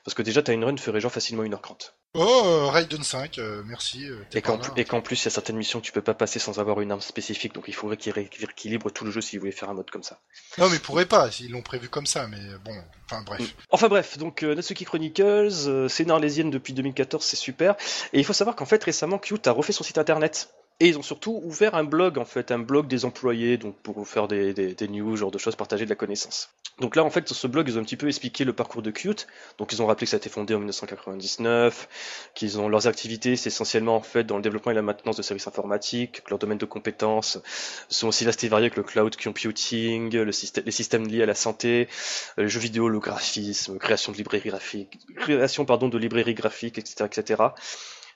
Parce 0.03 0.15
que 0.15 0.21
déjà, 0.21 0.41
ta 0.41 0.53
une 0.53 0.63
run 0.63 0.77
ferait 0.77 0.99
genre 0.99 1.11
facilement 1.11 1.43
1h30. 1.43 1.91
Oh, 2.13 2.41
euh, 2.45 2.65
Raiden 2.67 3.03
5, 3.03 3.37
euh, 3.37 3.63
merci. 3.65 4.05
et 4.33 4.41
qu'en 4.41 5.01
plus, 5.01 5.21
il 5.21 5.25
y 5.25 5.27
a 5.27 5.31
certaines 5.31 5.55
missions 5.55 5.79
que 5.79 5.85
tu 5.85 5.93
peux 5.93 6.01
pas 6.01 6.13
passer 6.13 6.39
sans 6.39 6.59
avoir 6.59 6.81
une 6.81 6.91
arme 6.91 6.99
spécifique, 6.99 7.53
donc 7.53 7.65
il 7.67 7.73
faudrait 7.73 7.95
qu'ils 7.95 8.11
rééquilibrent 8.11 8.91
tout 8.91 9.05
le 9.05 9.11
jeu 9.11 9.21
s'ils 9.21 9.39
voulaient 9.39 9.51
faire 9.51 9.69
un 9.69 9.75
mode 9.75 9.89
comme 9.89 10.03
ça. 10.03 10.19
Non, 10.57 10.67
mais 10.69 10.75
ils 10.75 10.81
pourraient 10.81 11.05
pas, 11.05 11.31
s'ils 11.31 11.51
l'ont 11.51 11.61
prévu 11.61 11.87
comme 11.87 12.05
ça, 12.07 12.27
mais 12.27 12.41
bon, 12.65 12.75
enfin 13.05 13.21
bref. 13.21 13.41
Mm. 13.41 13.45
Enfin 13.69 13.87
bref, 13.87 14.17
donc 14.17 14.41
Natsuki 14.41 14.83
Chronicles, 14.83 15.87
c'est 15.87 16.03
une 16.03 16.11
arlésienne 16.11 16.49
depuis 16.49 16.73
2014, 16.73 17.23
c'est 17.23 17.37
super. 17.37 17.75
Et 18.11 18.19
il 18.19 18.25
faut 18.25 18.33
savoir 18.33 18.57
qu'en 18.57 18.65
fait, 18.65 18.83
récemment, 18.83 19.17
Qt 19.17 19.47
a 19.47 19.51
refait 19.51 19.71
son 19.71 19.85
site 19.85 19.97
internet. 19.97 20.49
Et 20.79 20.88
ils 20.88 20.97
ont 20.97 21.03
surtout 21.03 21.39
ouvert 21.43 21.75
un 21.75 21.84
blog, 21.84 22.17
en 22.17 22.25
fait, 22.25 22.49
un 22.51 22.57
blog 22.57 22.88
des 22.88 23.05
employés, 23.05 23.57
donc 23.57 23.75
pour 23.84 24.07
faire 24.07 24.27
des, 24.27 24.53
des, 24.53 24.88
news, 24.88 25.15
genre 25.15 25.29
de 25.29 25.38
choses, 25.38 25.55
partager 25.55 25.86
de 25.86 25.89
la 25.91 25.95
connaissance. 25.95 26.49
Donc 26.79 26.95
là, 26.95 27.03
en 27.03 27.12
fait, 27.12 27.27
sur 27.27 27.38
ce 27.38 27.45
blog, 27.45 27.69
ils 27.69 27.77
ont 27.77 27.81
un 27.81 27.84
petit 27.84 27.97
peu 27.97 28.07
expliqué 28.07 28.45
le 28.45 28.53
parcours 28.53 28.81
de 28.81 28.89
Qt. 28.89 29.27
Donc 29.60 29.73
ils 29.73 29.81
ont 29.84 29.86
rappelé 29.86 30.05
que 30.05 30.10
ça 30.10 30.15
a 30.15 30.17
été 30.17 30.29
fondé 30.29 30.55
en 30.55 30.57
1999, 30.57 32.31
qu'ils 32.34 32.60
ont 32.60 32.67
leurs 32.67 32.88
activités, 32.88 33.36
c'est 33.36 33.49
essentiellement 33.49 33.95
en 33.95 34.01
fait 34.01 34.23
dans 34.23 34.38
le 34.38 34.41
développement 34.41 34.71
et 34.71 34.75
la 34.75 34.81
maintenance 34.81 35.17
de 35.17 35.21
services 35.21 35.47
informatiques, 35.47 36.23
que 36.23 36.29
leurs 36.31 36.39
domaines 36.39 36.57
de 36.57 36.65
compétences 36.65 37.38
sont 37.89 38.07
aussi 38.07 38.25
vastés 38.25 38.47
et 38.47 38.49
variés 38.49 38.65
avec 38.65 38.75
le 38.75 38.84
cloud 38.84 39.15
computing, 39.15 40.12
le 40.15 40.31
système, 40.31 40.63
les 40.65 40.71
systèmes 40.71 41.07
liés 41.07 41.21
à 41.21 41.27
la 41.27 41.36
santé, 41.36 41.89
les 42.38 42.49
jeux 42.49 42.60
vidéo, 42.60 42.89
le 42.89 42.99
graphisme, 42.99 43.77
création 43.77 44.12
de 44.13 44.17
librairies 44.17 44.49
graphiques, 44.49 44.97
création 45.17 45.65
pardon 45.65 45.89
de 45.89 45.97
librairies 45.99 46.34
graphiques, 46.34 46.79
etc., 46.79 47.05
etc 47.05 47.43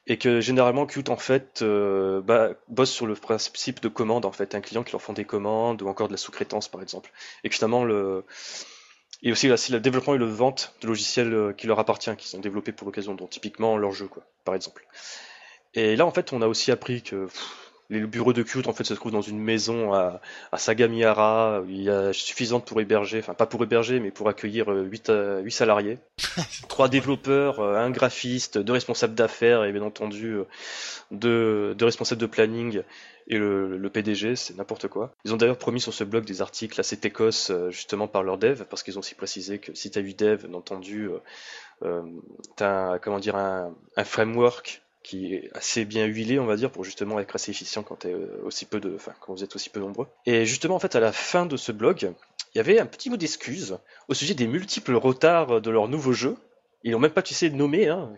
et 0.08 0.18
que 0.18 0.39
généralement 0.39 0.86
Qt 0.86 1.10
en 1.10 1.18
fait 1.18 1.62
euh, 1.62 2.22
bah, 2.22 2.52
bosse 2.68 2.91
sur 2.91 3.08
le 3.08 3.15
principe 3.15 3.82
de 3.82 3.88
commande 3.88 4.26
en 4.26 4.32
fait, 4.32 4.56
un 4.56 4.62
client 4.62 4.84
qui 4.84 4.91
leur 4.91 5.02
font 5.02 5.13
des 5.13 5.26
commandes 5.26 5.82
ou 5.82 5.88
encore 5.88 6.08
de 6.08 6.13
la 6.13 6.18
sous-traitance 6.18 6.68
par 6.68 6.82
exemple, 6.82 7.12
et 7.44 7.50
que 7.50 7.56
finalement 7.56 7.84
le 7.84 8.24
et 9.24 9.32
aussi, 9.32 9.48
là, 9.48 9.56
le 9.72 9.80
développement 9.80 10.13
et 10.13 10.20
le 10.20 10.26
vente 10.26 10.76
de 10.82 10.88
logiciels 10.88 11.34
euh, 11.34 11.54
qui 11.54 11.68
leur 11.68 11.80
appartient, 11.80 12.15
qui 12.18 12.28
sont 12.28 12.39
développés 12.39 12.74
pour 12.74 12.86
l'occasion, 12.86 13.15
dont 13.15 13.28
typiquement 13.28 13.78
leur 13.78 13.91
jeu 13.91 14.08
quoi, 14.08 14.24
par 14.44 14.56
exemple. 14.56 14.86
Et 15.74 15.96
là 15.96 16.06
en 16.06 16.12
fait 16.12 16.34
on 16.34 16.41
a 16.41 16.48
aussi 16.48 16.72
appris 16.72 17.02
que 17.02 17.28
le 17.89 18.08
bureau 18.08 18.34
de 18.34 18.43
Qt 18.43 18.67
en 18.67 18.74
fait 18.74 18.84
se 18.84 18.93
trouve 18.93 19.12
dans 19.12 19.21
une 19.21 19.39
maison 19.39 19.93
à, 19.93 20.21
à 20.52 20.58
Sagamihara 20.58 21.63
il 21.67 21.84
y 21.84 21.89
a 21.89 22.13
suffisante 22.13 22.65
pour 22.65 22.82
héberger, 22.82 23.19
enfin 23.19 23.34
pas 23.34 23.45
pour 23.45 23.63
héberger 23.63 24.00
mais 24.00 24.12
pour 24.12 24.28
accueillir 24.30 24.67
8, 24.67 25.10
euh, 25.10 25.41
8 25.41 25.45
euh, 25.45 25.50
salariés, 25.50 26.00
trois 26.67 26.89
développeurs, 26.89 27.60
euh, 27.60 27.78
un 27.78 27.91
graphiste, 27.91 28.58
deux 28.58 28.74
responsables 28.74 29.15
d'affaires 29.15 29.63
et 29.63 29.71
bien 29.71 29.84
entendu 29.84 30.38
deux, 31.12 31.76
deux 31.76 31.86
responsables 31.86 32.21
de 32.21 32.26
planning 32.26 32.82
et 33.28 33.38
le, 33.38 33.78
le 33.78 33.89
PDG, 33.89 34.36
c'est 34.36 34.56
n'importe 34.56 34.88
quoi. 34.88 35.12
Ils 35.26 35.34
ont 35.34 35.38
d'ailleurs 35.38 35.58
promis 35.58 35.82
sur 35.82 35.93
ce 35.93 36.04
blog 36.04 36.26
des 36.26 36.41
articles 36.41 36.80
assez 36.80 36.98
técos 36.98 37.52
justement 37.69 38.08
par 38.08 38.24
leurs 38.24 38.38
devs 38.38 38.65
parce 38.69 38.84
qu'ils 38.84 38.98
ont 38.98 39.00
aussi 39.00 39.15
précisé 39.15 39.60
que 39.60 39.74
si 39.74 39.89
tu 39.89 40.00
as 40.00 40.02
eu 40.02 40.13
dev, 40.13 40.45
bien 40.45 40.54
entendu, 40.54 41.10
euh, 41.84 42.02
t'as 42.56 43.00
comment 43.00 43.19
dire 43.19 43.36
un, 43.36 43.76
un 43.98 44.04
framework 44.04 44.82
qui 45.06 45.36
est 45.36 45.50
assez 45.54 45.86
bien 45.86 46.06
huilé, 46.06 46.39
on 46.39 46.46
va 46.46 46.56
dire, 46.56 46.72
pour 46.72 46.84
justement 46.84 47.20
être 47.20 47.36
assez 47.36 47.52
efficient 47.52 47.84
quand, 47.84 48.06
euh, 48.06 48.41
aussi 48.44 48.65
peu 48.65 48.80
de, 48.80 48.96
enfin, 48.96 49.13
quand 49.20 49.34
vous 49.34 49.44
êtes 49.44 49.56
aussi 49.56 49.70
peu 49.70 49.80
nombreux. 49.80 50.08
Et 50.26 50.46
justement, 50.46 50.76
en 50.76 50.80
fait, 50.80 50.96
à 50.96 51.00
la 51.00 51.12
fin 51.12 51.46
de 51.46 51.58
ce 51.58 51.72
blog, 51.72 52.12
il 52.54 52.58
y 52.58 52.60
avait 52.60 52.80
un 52.80 52.88
petit 52.88 53.12
mot 53.12 53.18
d'excuse 53.18 53.78
au 54.08 54.15
sujet 54.15 54.34
des 54.34 54.48
multiples 54.48 54.96
retards 54.96 55.62
de 55.62 55.70
leur 55.70 55.88
nouveau 55.88 56.12
jeu. 56.12 56.36
Ils 56.84 56.91
n'ont 56.91 57.00
même 57.00 57.12
pas, 57.12 57.22
tu 57.22 57.36
sais, 57.36 57.52
nommé, 57.52 57.88
hein. 57.88 58.13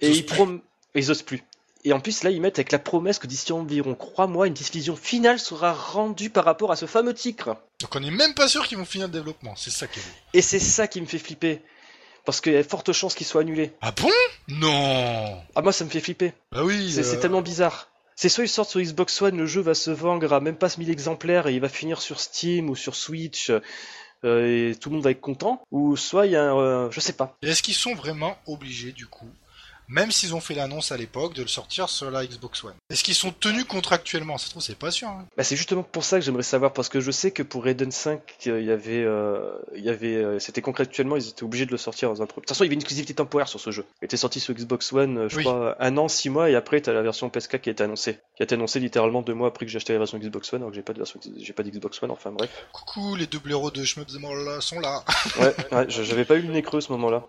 Et 0.00 0.10
ils, 0.10 0.24
prom... 0.24 0.60
ils 0.94 1.10
osent 1.10 1.22
plus. 1.22 1.42
Et 1.82 1.92
en 1.92 2.00
plus, 2.00 2.22
là, 2.22 2.30
ils 2.30 2.40
mettent 2.40 2.58
avec 2.58 2.70
la 2.70 2.78
promesse 2.78 3.18
que 3.18 3.26
d'ici 3.26 3.52
environ 3.52 3.94
3 3.94 4.28
mois, 4.28 4.46
une 4.46 4.54
décision 4.54 4.94
finale 4.94 5.40
sera 5.40 5.72
rendue 5.72 6.30
par 6.30 6.44
rapport 6.44 6.70
à 6.70 6.76
ce 6.76 6.86
fameux 6.86 7.14
titre. 7.14 7.56
Donc 7.80 7.94
on 7.94 8.00
n'est 8.00 8.10
même 8.10 8.34
pas 8.34 8.48
sûr 8.48 8.66
qu'ils 8.66 8.78
vont 8.78 8.86
finir 8.86 9.08
le 9.08 9.12
développement, 9.12 9.54
c'est 9.56 9.70
ça 9.70 9.86
qui 9.86 9.98
est 9.98 10.02
Et 10.32 10.40
c'est 10.40 10.60
ça 10.60 10.86
qui 10.86 11.00
me 11.00 11.06
fait 11.06 11.18
flipper 11.18 11.60
parce 12.24 12.40
qu'il 12.40 12.52
y 12.52 12.56
a 12.56 12.62
de 12.62 12.68
fortes 12.68 12.92
chances 12.92 13.14
qu'il 13.14 13.26
soit 13.26 13.42
annulé. 13.42 13.72
Ah 13.80 13.92
bon? 13.92 14.10
Non 14.48 15.42
Ah 15.54 15.62
moi 15.62 15.72
ça 15.72 15.84
me 15.84 15.90
fait 15.90 16.00
flipper. 16.00 16.32
Ah 16.52 16.64
oui. 16.64 16.90
C'est 16.92 17.06
euh, 17.06 17.20
tellement 17.20 17.42
bizarre. 17.42 17.88
C'est 18.16 18.28
soit 18.28 18.44
il 18.44 18.48
sort 18.48 18.66
sur 18.66 18.80
Xbox 18.80 19.20
One, 19.22 19.36
le 19.36 19.46
jeu 19.46 19.60
va 19.60 19.74
se 19.74 19.90
vendre 19.90 20.32
à 20.32 20.40
même 20.40 20.56
pas 20.56 20.68
1000 20.76 20.90
exemplaires 20.90 21.48
et 21.48 21.54
il 21.54 21.60
va 21.60 21.68
finir 21.68 22.00
sur 22.00 22.20
Steam 22.20 22.70
ou 22.70 22.76
sur 22.76 22.94
Switch 22.94 23.50
euh, 24.24 24.70
et 24.70 24.74
tout 24.76 24.88
le 24.88 24.94
monde 24.94 25.04
va 25.04 25.10
être 25.10 25.20
content, 25.20 25.62
ou 25.70 25.96
soit 25.96 26.26
il 26.26 26.32
y 26.32 26.36
a 26.36 26.44
un, 26.44 26.58
euh, 26.58 26.90
je 26.90 27.00
sais 27.00 27.12
pas. 27.12 27.36
Est-ce 27.42 27.62
qu'ils 27.62 27.74
sont 27.74 27.94
vraiment 27.94 28.36
obligés 28.46 28.92
du 28.92 29.06
coup 29.06 29.28
même 29.88 30.10
s'ils 30.10 30.34
ont 30.34 30.40
fait 30.40 30.54
l'annonce 30.54 30.92
à 30.92 30.96
l'époque 30.96 31.34
de 31.34 31.42
le 31.42 31.48
sortir 31.48 31.88
sur 31.88 32.10
la 32.10 32.26
Xbox 32.26 32.64
One. 32.64 32.74
Est-ce 32.90 33.04
qu'ils 33.04 33.14
sont 33.14 33.32
tenus 33.32 33.64
contractuellement? 33.64 34.38
Ça 34.38 34.46
se 34.46 34.50
trouve, 34.50 34.62
c'est 34.62 34.78
pas 34.78 34.90
sûr. 34.90 35.08
Hein. 35.08 35.26
Bah, 35.36 35.44
c'est 35.44 35.56
justement 35.56 35.82
pour 35.82 36.04
ça 36.04 36.18
que 36.18 36.24
j'aimerais 36.24 36.42
savoir, 36.42 36.72
parce 36.72 36.88
que 36.88 37.00
je 37.00 37.10
sais 37.10 37.30
que 37.30 37.42
pour 37.42 37.64
Raiden 37.64 37.90
5, 37.90 38.20
euh, 38.46 38.60
il 38.60 38.66
y 38.66 38.70
avait, 38.70 39.02
euh, 39.02 39.52
y 39.74 39.88
avait, 39.88 40.16
euh, 40.16 40.38
c'était 40.38 40.62
contractuellement, 40.62 41.16
ils 41.16 41.28
étaient 41.28 41.42
obligés 41.42 41.66
de 41.66 41.72
le 41.72 41.76
sortir 41.76 42.08
dans 42.08 42.22
un. 42.22 42.26
De 42.26 42.32
toute 42.32 42.48
façon, 42.48 42.64
il 42.64 42.66
y 42.66 42.68
avait 42.68 42.74
une 42.74 42.80
exclusivité 42.80 43.14
temporaire 43.14 43.48
sur 43.48 43.60
ce 43.60 43.70
jeu. 43.70 43.84
Il 44.02 44.06
était 44.06 44.16
sorti 44.16 44.40
sur 44.40 44.54
Xbox 44.54 44.92
One, 44.92 45.28
je 45.28 45.40
crois, 45.40 45.76
un 45.80 45.96
an, 45.96 46.08
six 46.08 46.30
mois, 46.30 46.50
et 46.50 46.54
après, 46.54 46.80
t'as 46.80 46.92
la 46.92 47.02
version 47.02 47.28
PS4 47.28 47.60
qui 47.60 47.68
a 47.68 47.72
été 47.72 47.84
annoncée, 47.84 48.20
qui 48.36 48.42
a 48.42 48.44
été 48.44 48.54
annoncée 48.54 48.80
littéralement 48.80 49.22
deux 49.22 49.34
mois 49.34 49.48
après 49.48 49.66
que 49.66 49.72
j'ai 49.72 49.76
acheté 49.76 49.92
la 49.92 49.98
version 49.98 50.18
Xbox 50.18 50.52
One, 50.52 50.62
alors 50.62 50.70
que 50.70 50.76
j'ai 50.76 50.82
pas 50.82 50.92
de 50.92 50.98
version, 50.98 51.20
j'ai 51.36 51.52
pas 51.52 51.62
d'Xbox 51.62 52.02
One. 52.02 52.10
Enfin 52.10 52.32
bref. 52.32 52.50
Coucou, 52.72 53.16
les 53.16 53.26
deux 53.26 53.38
blaireaux 53.38 53.70
de 53.70 53.84
Shmup 53.84 54.10
sont 54.60 54.80
là. 54.80 55.04
ouais, 55.40 55.54
ouais 55.72 55.86
j'avais 55.88 56.24
pas 56.24 56.36
eu 56.36 56.42
le 56.42 56.52
nez 56.52 56.62
creux 56.62 56.80
ce 56.80 56.92
moment-là. 56.92 57.28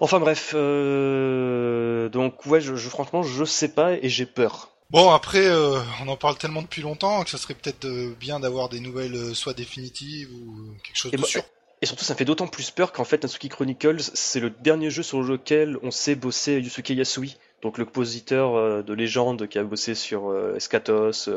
Enfin 0.00 0.20
bref, 0.20 0.52
euh, 0.54 2.08
donc 2.08 2.46
ouais, 2.46 2.60
je, 2.60 2.74
franchement, 2.76 3.22
je 3.22 3.44
sais 3.44 3.68
pas 3.68 3.92
et 3.94 4.08
j'ai 4.08 4.26
peur. 4.26 4.70
Bon, 4.90 5.10
après, 5.10 5.46
euh, 5.46 5.78
on 6.02 6.08
en 6.08 6.16
parle 6.16 6.38
tellement 6.38 6.62
depuis 6.62 6.82
longtemps 6.82 7.22
que 7.22 7.30
ça 7.30 7.38
serait 7.38 7.54
peut-être 7.54 7.84
euh, 7.84 8.14
bien 8.18 8.40
d'avoir 8.40 8.68
des 8.68 8.80
nouvelles 8.80 9.34
soit 9.34 9.52
définitives 9.52 10.30
ou 10.32 10.74
quelque 10.82 10.96
chose 10.96 11.12
de 11.12 11.24
sûr. 11.24 11.42
Et 11.80 11.86
surtout, 11.86 12.04
ça 12.04 12.14
fait 12.14 12.24
d'autant 12.24 12.48
plus 12.48 12.70
peur 12.70 12.92
qu'en 12.92 13.04
fait, 13.04 13.22
Natsuki 13.22 13.48
Chronicles, 13.48 14.00
c'est 14.00 14.40
le 14.40 14.50
dernier 14.50 14.90
jeu 14.90 15.02
sur 15.02 15.22
lequel 15.22 15.78
on 15.82 15.92
sait 15.92 16.16
bosser 16.16 16.54
Yusuke 16.54 16.90
Yasui, 16.90 17.36
donc 17.62 17.78
le 17.78 17.84
compositeur 17.84 18.82
de 18.82 18.92
légende 18.94 19.46
qui 19.46 19.60
a 19.60 19.62
bossé 19.62 19.94
sur 19.94 20.34
Escatos, 20.56 21.28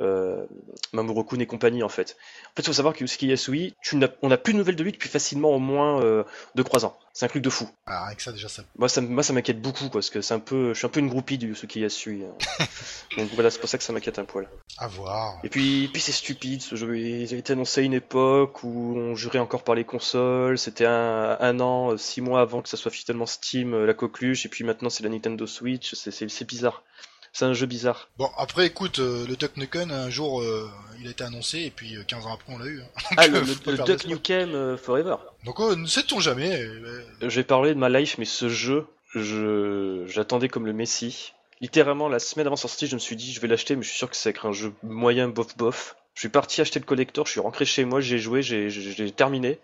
euh, 0.00 0.44
Mamoru 0.92 1.24
et 1.40 1.46
compagnie 1.46 1.82
en 1.82 1.88
fait. 1.88 2.16
En 2.46 2.56
fait, 2.56 2.62
il 2.62 2.66
faut 2.66 2.72
savoir 2.72 2.94
que 2.94 3.00
Yusuke 3.00 3.22
Yasui, 3.22 3.74
tu 3.82 3.98
on 4.22 4.28
n'a 4.28 4.36
plus 4.36 4.52
de 4.52 4.58
nouvelles 4.58 4.76
de 4.76 4.82
lui 4.84 4.92
depuis 4.92 5.08
facilement 5.08 5.50
au 5.50 5.58
moins 5.58 6.00
euh, 6.02 6.24
2-3 6.56 6.86
ans. 6.86 6.98
C'est 7.12 7.24
un 7.24 7.28
truc 7.28 7.42
de 7.42 7.50
fou. 7.50 7.68
Ah, 7.86 8.06
avec 8.06 8.20
ça 8.20 8.30
déjà 8.30 8.48
ça. 8.48 8.62
Moi, 8.78 8.88
ça, 8.88 9.00
moi, 9.00 9.24
ça 9.24 9.32
m'inquiète 9.32 9.60
beaucoup 9.60 9.84
quoi, 9.84 10.00
parce 10.00 10.10
que 10.10 10.20
c'est 10.20 10.34
un 10.34 10.38
peu, 10.38 10.72
je 10.72 10.78
suis 10.78 10.86
un 10.86 10.90
peu 10.90 11.00
une 11.00 11.08
groupie 11.08 11.36
du 11.36 11.48
Yusuke 11.48 11.76
Yasui. 11.76 12.22
hein. 12.24 12.64
Donc 13.16 13.28
voilà, 13.34 13.50
c'est 13.50 13.58
pour 13.58 13.68
ça 13.68 13.76
que 13.76 13.82
ça 13.82 13.92
m'inquiète 13.92 14.20
un 14.20 14.24
poil. 14.24 14.48
À 14.76 14.86
voir. 14.86 15.40
Et 15.42 15.48
puis, 15.48 15.90
puis 15.92 16.00
c'est 16.00 16.12
stupide 16.12 16.62
ce 16.62 16.76
jeu. 16.76 16.96
Il 16.96 17.34
a 17.34 17.36
été 17.36 17.54
annoncé 17.54 17.80
à 17.80 17.84
une 17.84 17.94
époque 17.94 18.62
où 18.62 18.94
on 18.96 19.16
jurait 19.16 19.40
encore 19.40 19.64
par 19.64 19.74
les 19.74 19.84
consoles. 19.84 20.58
C'était 20.58 20.86
un, 20.86 21.36
un 21.40 21.58
an, 21.58 21.96
six 21.96 22.20
mois 22.20 22.40
avant 22.40 22.62
que 22.62 22.68
ça 22.68 22.76
soit 22.76 22.92
finalement 22.92 23.26
Steam, 23.26 23.74
euh, 23.74 23.84
la 23.86 23.94
coqueluche. 23.94 24.46
Et 24.46 24.48
puis 24.48 24.62
maintenant, 24.62 24.88
c'est 24.88 25.02
la 25.02 25.08
Nintendo 25.08 25.44
Switch. 25.46 25.94
C'est 25.94 26.44
bizarre. 26.46 26.84
C'est 27.32 27.44
un 27.44 27.52
jeu 27.52 27.66
bizarre. 27.66 28.08
Bon, 28.18 28.28
après, 28.36 28.66
écoute, 28.66 28.98
euh, 28.98 29.26
le 29.26 29.36
Duck 29.36 29.56
Nukem, 29.56 29.90
un 29.90 30.10
jour, 30.10 30.40
euh, 30.40 30.68
il 31.00 31.06
a 31.06 31.10
été 31.10 31.22
annoncé, 31.24 31.60
et 31.60 31.70
puis 31.70 31.96
euh, 31.96 32.02
15 32.06 32.26
ans 32.26 32.34
après, 32.34 32.52
on 32.52 32.58
l'a 32.58 32.66
eu. 32.66 32.80
hein. 32.80 33.02
Ah, 33.16 33.26
le, 33.28 33.40
le, 33.66 33.84
Duck. 33.84 34.04
Nukem 34.06 34.54
euh, 34.54 34.76
Forever. 34.76 35.16
Donc, 35.44 35.60
euh, 35.60 35.76
ne 35.76 35.86
sait-on 35.86 36.20
jamais. 36.20 36.60
euh, 36.60 37.02
J'ai 37.28 37.44
parlé 37.44 37.74
de 37.74 37.78
ma 37.78 37.88
life, 37.88 38.16
mais 38.18 38.24
ce 38.24 38.48
jeu, 38.48 38.86
je, 39.14 40.04
j'attendais 40.06 40.48
comme 40.48 40.66
le 40.66 40.72
Messi. 40.72 41.32
Littéralement, 41.60 42.08
la 42.08 42.18
semaine 42.18 42.46
avant 42.46 42.56
sa 42.56 42.68
sortie, 42.68 42.86
je 42.86 42.94
me 42.94 43.00
suis 43.00 43.16
dit, 43.16 43.32
je 43.32 43.40
vais 43.40 43.48
l'acheter, 43.48 43.76
mais 43.76 43.82
je 43.82 43.88
suis 43.88 43.98
sûr 43.98 44.08
que 44.10 44.16
c'est 44.16 44.34
un 44.44 44.52
jeu 44.52 44.72
moyen 44.82 45.28
bof 45.28 45.56
bof. 45.56 45.96
Je 46.14 46.20
suis 46.20 46.28
parti 46.28 46.60
acheter 46.60 46.80
le 46.80 46.84
collector, 46.84 47.26
je 47.26 47.32
suis 47.32 47.40
rentré 47.40 47.64
chez 47.64 47.84
moi, 47.84 48.00
j'ai 48.00 48.18
joué, 48.18 48.42
j'ai 48.42 49.10
terminé. 49.12 49.58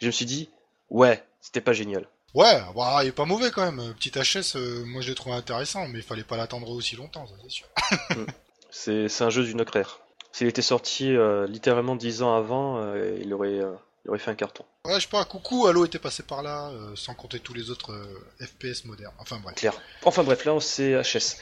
Je 0.00 0.06
me 0.06 0.10
suis 0.12 0.24
dit, 0.24 0.48
ouais, 0.90 1.22
c'était 1.40 1.60
pas 1.60 1.72
génial. 1.74 2.06
Ouais, 2.34 2.62
bah, 2.74 3.00
il 3.02 3.08
est 3.08 3.12
pas 3.12 3.26
mauvais 3.26 3.50
quand 3.50 3.70
même. 3.70 3.94
Petit 3.94 4.10
HS, 4.10 4.56
euh, 4.56 4.84
moi 4.86 5.02
je 5.02 5.08
l'ai 5.08 5.14
trouvé 5.14 5.34
intéressant, 5.34 5.86
mais 5.88 5.98
il 5.98 6.04
fallait 6.04 6.24
pas 6.24 6.36
l'attendre 6.36 6.70
aussi 6.70 6.96
longtemps, 6.96 7.26
ça 7.26 7.34
c'est 7.42 7.50
sûr. 7.50 7.66
C'est, 8.74 9.10
c'est 9.10 9.22
un 9.22 9.28
jeu 9.28 9.44
d'une 9.44 9.62
ère. 9.74 10.00
S'il 10.32 10.46
était 10.46 10.62
sorti 10.62 11.14
euh, 11.14 11.46
littéralement 11.46 11.94
10 11.94 12.22
ans 12.22 12.34
avant, 12.34 12.78
euh, 12.78 13.18
il, 13.20 13.34
aurait, 13.34 13.58
il 13.58 14.08
aurait 14.08 14.18
fait 14.18 14.30
un 14.30 14.34
carton. 14.34 14.64
Ouais, 14.86 14.94
je 14.94 15.00
sais 15.00 15.10
pas, 15.10 15.26
coucou, 15.26 15.66
Halo 15.66 15.84
était 15.84 15.98
passé 15.98 16.22
par 16.22 16.42
là, 16.42 16.70
sans 16.94 17.12
compter 17.12 17.38
tous 17.38 17.52
les 17.52 17.68
autres 17.68 17.94
FPS 18.40 18.86
modernes. 18.86 19.12
Enfin 19.18 19.40
bref. 19.42 19.56
Clair. 19.56 19.74
Enfin 20.04 20.22
bref, 20.22 20.46
là 20.46 20.58
c'est 20.58 21.02
HS. 21.02 21.36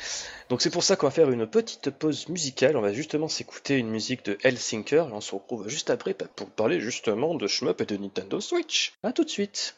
Donc 0.49 0.61
c'est 0.61 0.71
pour 0.71 0.83
ça 0.83 0.97
qu'on 0.97 1.07
va 1.07 1.13
faire 1.13 1.31
une 1.31 1.47
petite 1.47 1.91
pause 1.91 2.29
musicale. 2.29 2.77
On 2.77 2.81
va 2.81 2.93
justement 2.93 3.29
s'écouter 3.29 3.79
une 3.79 3.91
musique 3.91 4.25
de 4.25 4.37
Hellsinker 4.43 5.07
et 5.07 5.13
on 5.13 5.21
se 5.21 5.33
retrouve 5.33 5.69
juste 5.69 5.89
après 5.91 6.15
pour 6.15 6.51
parler 6.51 6.81
justement 6.81 7.37
de 7.37 7.47
shmup 7.47 7.81
et 7.81 7.87
de 7.87 7.97
Nintendo 7.97 8.41
Switch. 8.41 8.95
A 9.05 9.13
tout 9.13 9.23
de 9.23 9.31
suite. 9.31 9.77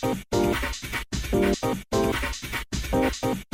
Thank 0.00 0.24
you. 3.22 3.53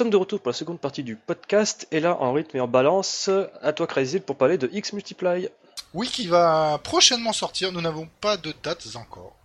Sommes 0.00 0.08
de 0.08 0.16
retour 0.16 0.40
pour 0.40 0.48
la 0.48 0.54
seconde 0.56 0.80
partie 0.80 1.02
du 1.02 1.14
podcast 1.14 1.86
et 1.90 2.00
là 2.00 2.16
en 2.22 2.32
rythme 2.32 2.56
et 2.56 2.60
en 2.60 2.66
balance, 2.66 3.28
à 3.60 3.74
toi 3.74 3.86
Crazy 3.86 4.20
pour 4.20 4.34
parler 4.34 4.56
de 4.56 4.70
X 4.72 4.94
Multiply. 4.94 5.50
Oui, 5.92 6.08
qui 6.08 6.26
va 6.26 6.80
prochainement 6.82 7.34
sortir, 7.34 7.70
nous 7.70 7.82
n'avons 7.82 8.08
pas 8.22 8.38
de 8.38 8.54
dates 8.62 8.86
encore. 8.94 9.36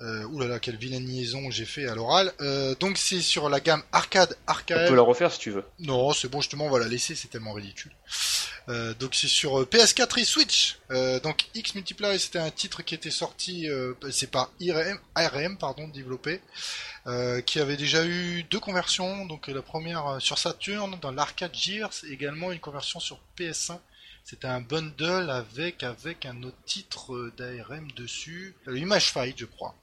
Euh, 0.00 0.22
oulala, 0.26 0.60
quelle 0.60 0.76
vilaine 0.76 1.04
liaison 1.04 1.50
j'ai 1.50 1.64
fait 1.64 1.88
à 1.88 1.96
l'oral. 1.96 2.32
Euh, 2.40 2.76
donc 2.78 2.98
c'est 2.98 3.20
sur 3.20 3.48
la 3.48 3.58
gamme 3.58 3.82
arcade 3.90 4.36
On 4.46 4.52
arcade. 4.52 4.88
peut 4.88 4.94
la 4.94 5.02
refaire 5.02 5.32
si 5.32 5.40
tu 5.40 5.50
veux. 5.50 5.64
Non, 5.80 6.12
c'est 6.12 6.28
bon, 6.28 6.40
justement, 6.40 6.66
on 6.66 6.70
va 6.70 6.78
la 6.78 6.86
laisser, 6.86 7.16
c'est 7.16 7.26
tellement 7.26 7.52
ridicule. 7.52 7.90
Euh, 8.70 8.94
donc 8.94 9.16
c'est 9.16 9.28
sur 9.28 9.60
euh, 9.60 9.64
PS4 9.64 10.20
et 10.20 10.24
Switch. 10.24 10.78
Euh, 10.90 11.18
donc 11.20 11.48
X 11.54 11.74
Multiply, 11.74 12.18
c'était 12.20 12.38
un 12.38 12.50
titre 12.50 12.82
qui 12.82 12.94
était 12.94 13.10
sorti, 13.10 13.68
c'est 14.10 14.30
par 14.30 14.50
IRM, 14.60 14.98
ARM, 15.14 15.58
pardon, 15.58 15.88
développé, 15.88 16.40
qui 17.46 17.58
avait 17.58 17.76
déjà 17.76 18.04
eu 18.06 18.44
deux 18.44 18.60
conversions. 18.60 19.26
Donc 19.26 19.48
la 19.48 19.62
première 19.62 20.20
sur 20.20 20.38
Saturn, 20.38 20.98
dans 21.00 21.10
l'arcade 21.10 21.54
Gears, 21.54 21.90
et 22.04 22.12
également 22.12 22.52
une 22.52 22.60
conversion 22.60 23.00
sur 23.00 23.20
PS1. 23.36 23.78
C'était 24.22 24.46
un 24.46 24.60
bundle 24.60 25.30
avec 25.30 25.82
avec 25.82 26.26
un 26.26 26.42
autre 26.42 26.62
titre 26.66 27.32
d'ARM 27.36 27.90
dessus, 27.92 28.54
Image 28.68 29.10
Fight, 29.10 29.36
je 29.38 29.46
crois. 29.46 29.74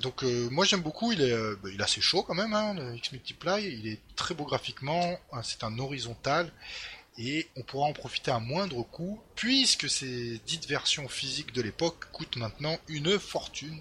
Donc 0.00 0.22
moi 0.22 0.64
j'aime 0.64 0.82
beaucoup, 0.82 1.12
il 1.12 1.20
est, 1.20 1.36
bah, 1.56 1.68
il 1.72 1.80
est 1.80 1.84
assez 1.84 2.00
chaud 2.00 2.22
quand 2.22 2.34
même, 2.34 2.54
hein, 2.54 2.74
le 2.74 2.96
X 2.96 3.12
Multiply, 3.12 3.62
il 3.64 3.88
est 3.88 4.00
très 4.16 4.34
beau 4.34 4.44
graphiquement, 4.44 5.18
c'est 5.42 5.64
un 5.64 5.78
horizontal 5.78 6.50
et 7.18 7.48
on 7.56 7.62
pourra 7.62 7.86
en 7.86 7.92
profiter 7.92 8.30
à 8.30 8.38
moindre 8.40 8.82
coût 8.82 9.20
puisque 9.36 9.88
ces 9.88 10.40
dites 10.46 10.66
versions 10.68 11.08
physiques 11.08 11.52
de 11.52 11.62
l'époque 11.62 12.06
coûtent 12.12 12.36
maintenant 12.36 12.76
une 12.88 13.18
fortune. 13.18 13.80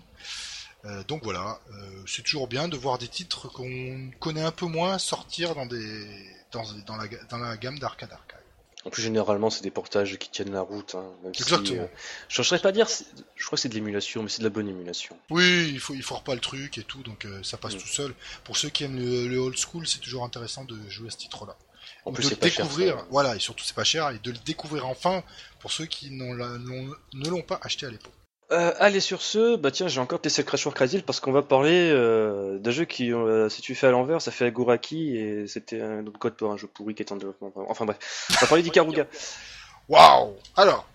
Euh, 0.85 1.03
donc 1.05 1.23
voilà, 1.23 1.59
euh, 1.71 2.03
c'est 2.05 2.23
toujours 2.23 2.47
bien 2.47 2.67
de 2.67 2.75
voir 2.77 2.97
des 2.97 3.07
titres 3.07 3.47
qu'on 3.47 4.11
connaît 4.19 4.41
un 4.43 4.51
peu 4.51 4.65
moins 4.65 4.97
sortir 4.97 5.55
dans 5.55 5.65
des 5.65 6.05
dans, 6.51 6.63
dans 6.85 6.97
la, 6.97 7.07
dans 7.29 7.37
la 7.37 7.57
gamme 7.57 7.79
d'arcade 7.79 8.11
arcade. 8.11 8.39
En 8.85 8.89
plus 8.89 9.01
généralement 9.01 9.49
c'est 9.49 9.63
des 9.63 9.71
portages 9.71 10.17
qui 10.19 10.29
tiennent 10.29 10.51
la 10.51 10.59
route. 10.61 10.93
Hein, 10.95 11.05
même 11.23 11.33
si, 11.33 11.41
Exactement. 11.41 11.83
euh, 11.83 11.87
je 12.27 12.41
ne 12.41 12.43
saurais 12.43 12.61
pas 12.61 12.73
dire, 12.73 12.87
je 13.35 13.45
crois 13.45 13.55
que 13.55 13.61
c'est 13.61 13.69
de 13.69 13.75
l'émulation, 13.75 14.21
mais 14.23 14.29
c'est 14.29 14.39
de 14.39 14.43
la 14.43 14.49
bonne 14.49 14.67
émulation. 14.67 15.17
Oui, 15.29 15.69
il 15.73 15.79
faut 15.79 15.93
il 15.95 16.03
faut 16.03 16.19
pas 16.19 16.35
le 16.35 16.41
truc 16.41 16.77
et 16.77 16.83
tout, 16.83 17.01
donc 17.01 17.25
ça 17.43 17.55
passe 17.57 17.75
Mm. 17.75 17.79
tout 17.79 17.87
seul. 17.87 18.13
Pour 18.43 18.57
ceux 18.57 18.69
qui 18.69 18.83
aiment 18.83 18.99
le, 18.99 19.27
le 19.29 19.37
old 19.37 19.57
school, 19.57 19.87
c'est 19.87 19.99
toujours 19.99 20.25
intéressant 20.25 20.65
de 20.65 20.77
jouer 20.89 21.07
à 21.07 21.11
ce 21.11 21.17
titre-là. 21.17 21.55
En 22.05 22.11
plus 22.11 22.29
de 22.29 22.35
le 22.35 22.49
cher. 22.49 22.65
découvrir, 22.65 23.05
voilà, 23.09 23.35
et 23.35 23.39
surtout 23.39 23.63
c'est 23.63 23.75
pas 23.75 23.83
cher, 23.83 24.09
et 24.09 24.19
de 24.19 24.31
le 24.31 24.37
découvrir 24.45 24.87
enfin 24.87 25.23
pour 25.59 25.71
ceux 25.71 25.85
qui 25.85 26.09
la- 26.09 26.57
ne 26.57 27.29
l'ont 27.29 27.41
pas 27.41 27.59
acheté 27.63 27.85
à 27.85 27.89
l'époque. 27.89 28.11
Euh, 28.51 28.73
allez 28.77 28.99
sur 28.99 29.21
ce, 29.21 29.55
bah 29.55 29.71
tiens 29.71 29.87
j'ai 29.87 29.99
encore 30.01 30.19
testé 30.21 30.43
Crash 30.43 30.65
War 30.65 30.75
Crazy 30.75 31.01
parce 31.01 31.19
qu'on 31.21 31.31
va 31.31 31.41
parler 31.41 31.89
euh, 31.91 32.59
d'un 32.59 32.71
jeu 32.71 32.85
qui, 32.85 33.11
euh, 33.11 33.47
si 33.49 33.61
tu 33.61 33.73
fais 33.73 33.87
à 33.87 33.91
l'envers, 33.91 34.21
ça 34.21 34.31
fait 34.31 34.45
Agoraki 34.45 35.17
et 35.17 35.47
c'était 35.47 35.81
un 35.81 36.05
autre 36.05 36.19
code 36.19 36.35
pour 36.35 36.51
un 36.51 36.57
jeu 36.57 36.67
pourri 36.67 36.93
qui 36.93 37.01
est 37.03 37.11
en 37.11 37.15
développement. 37.15 37.51
Enfin 37.69 37.85
bref, 37.85 38.27
on 38.31 38.33
va 38.41 38.47
parler 38.47 38.61
d'Ikaruga. 38.63 39.07
Waouh 39.89 40.35
Alors, 40.55 40.87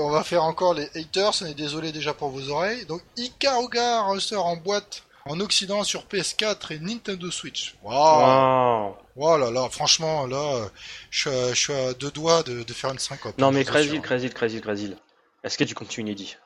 on 0.00 0.10
va 0.10 0.22
faire 0.24 0.44
encore 0.44 0.74
les 0.74 0.88
haters, 0.94 1.32
on 1.42 1.46
est 1.46 1.54
désolé 1.54 1.92
déjà 1.92 2.12
pour 2.14 2.28
vos 2.30 2.50
oreilles. 2.50 2.84
Donc, 2.86 3.00
Ikaruga 3.16 4.02
ressort 4.02 4.44
en 4.46 4.56
boîte 4.56 5.02
en 5.26 5.40
Occident 5.40 5.84
sur 5.84 6.04
PS4 6.06 6.74
et 6.74 6.78
Nintendo 6.78 7.30
Switch. 7.30 7.74
Waouh 7.82 8.94
wow. 9.16 9.38
là 9.38 9.50
là, 9.50 9.68
franchement, 9.70 10.26
là, 10.26 10.68
je 11.10 11.54
suis 11.54 11.72
à, 11.72 11.94
deux 11.94 12.10
doigts 12.10 12.42
de, 12.42 12.64
faire 12.72 12.90
une 12.90 12.98
syncope. 12.98 13.38
Non 13.38 13.50
mais 13.50 13.64
Crazy, 13.64 14.00
Crazy, 14.00 14.30
Crazy, 14.30 14.60
Crazy. 14.60 14.94
Est-ce 15.42 15.58
que 15.58 15.64
tu 15.64 15.74
comptes 15.74 15.96
une 15.98 16.08
inédit 16.08 16.36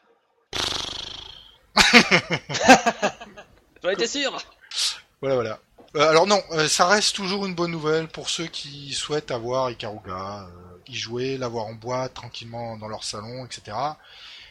J'en 3.82 3.90
étais 3.90 4.06
sûr 4.06 4.36
Voilà, 5.20 5.34
voilà. 5.36 5.60
Euh, 5.96 6.08
alors 6.08 6.26
non, 6.26 6.42
euh, 6.52 6.68
ça 6.68 6.86
reste 6.86 7.16
toujours 7.16 7.46
une 7.46 7.54
bonne 7.54 7.70
nouvelle 7.70 8.08
pour 8.08 8.28
ceux 8.28 8.46
qui 8.46 8.92
souhaitent 8.92 9.30
avoir 9.30 9.70
Ikaruga, 9.70 10.42
euh, 10.42 10.78
y 10.86 10.94
jouer, 10.94 11.38
l'avoir 11.38 11.66
en 11.66 11.74
boîte 11.74 12.14
tranquillement 12.14 12.76
dans 12.76 12.88
leur 12.88 13.04
salon, 13.04 13.46
etc. 13.46 13.76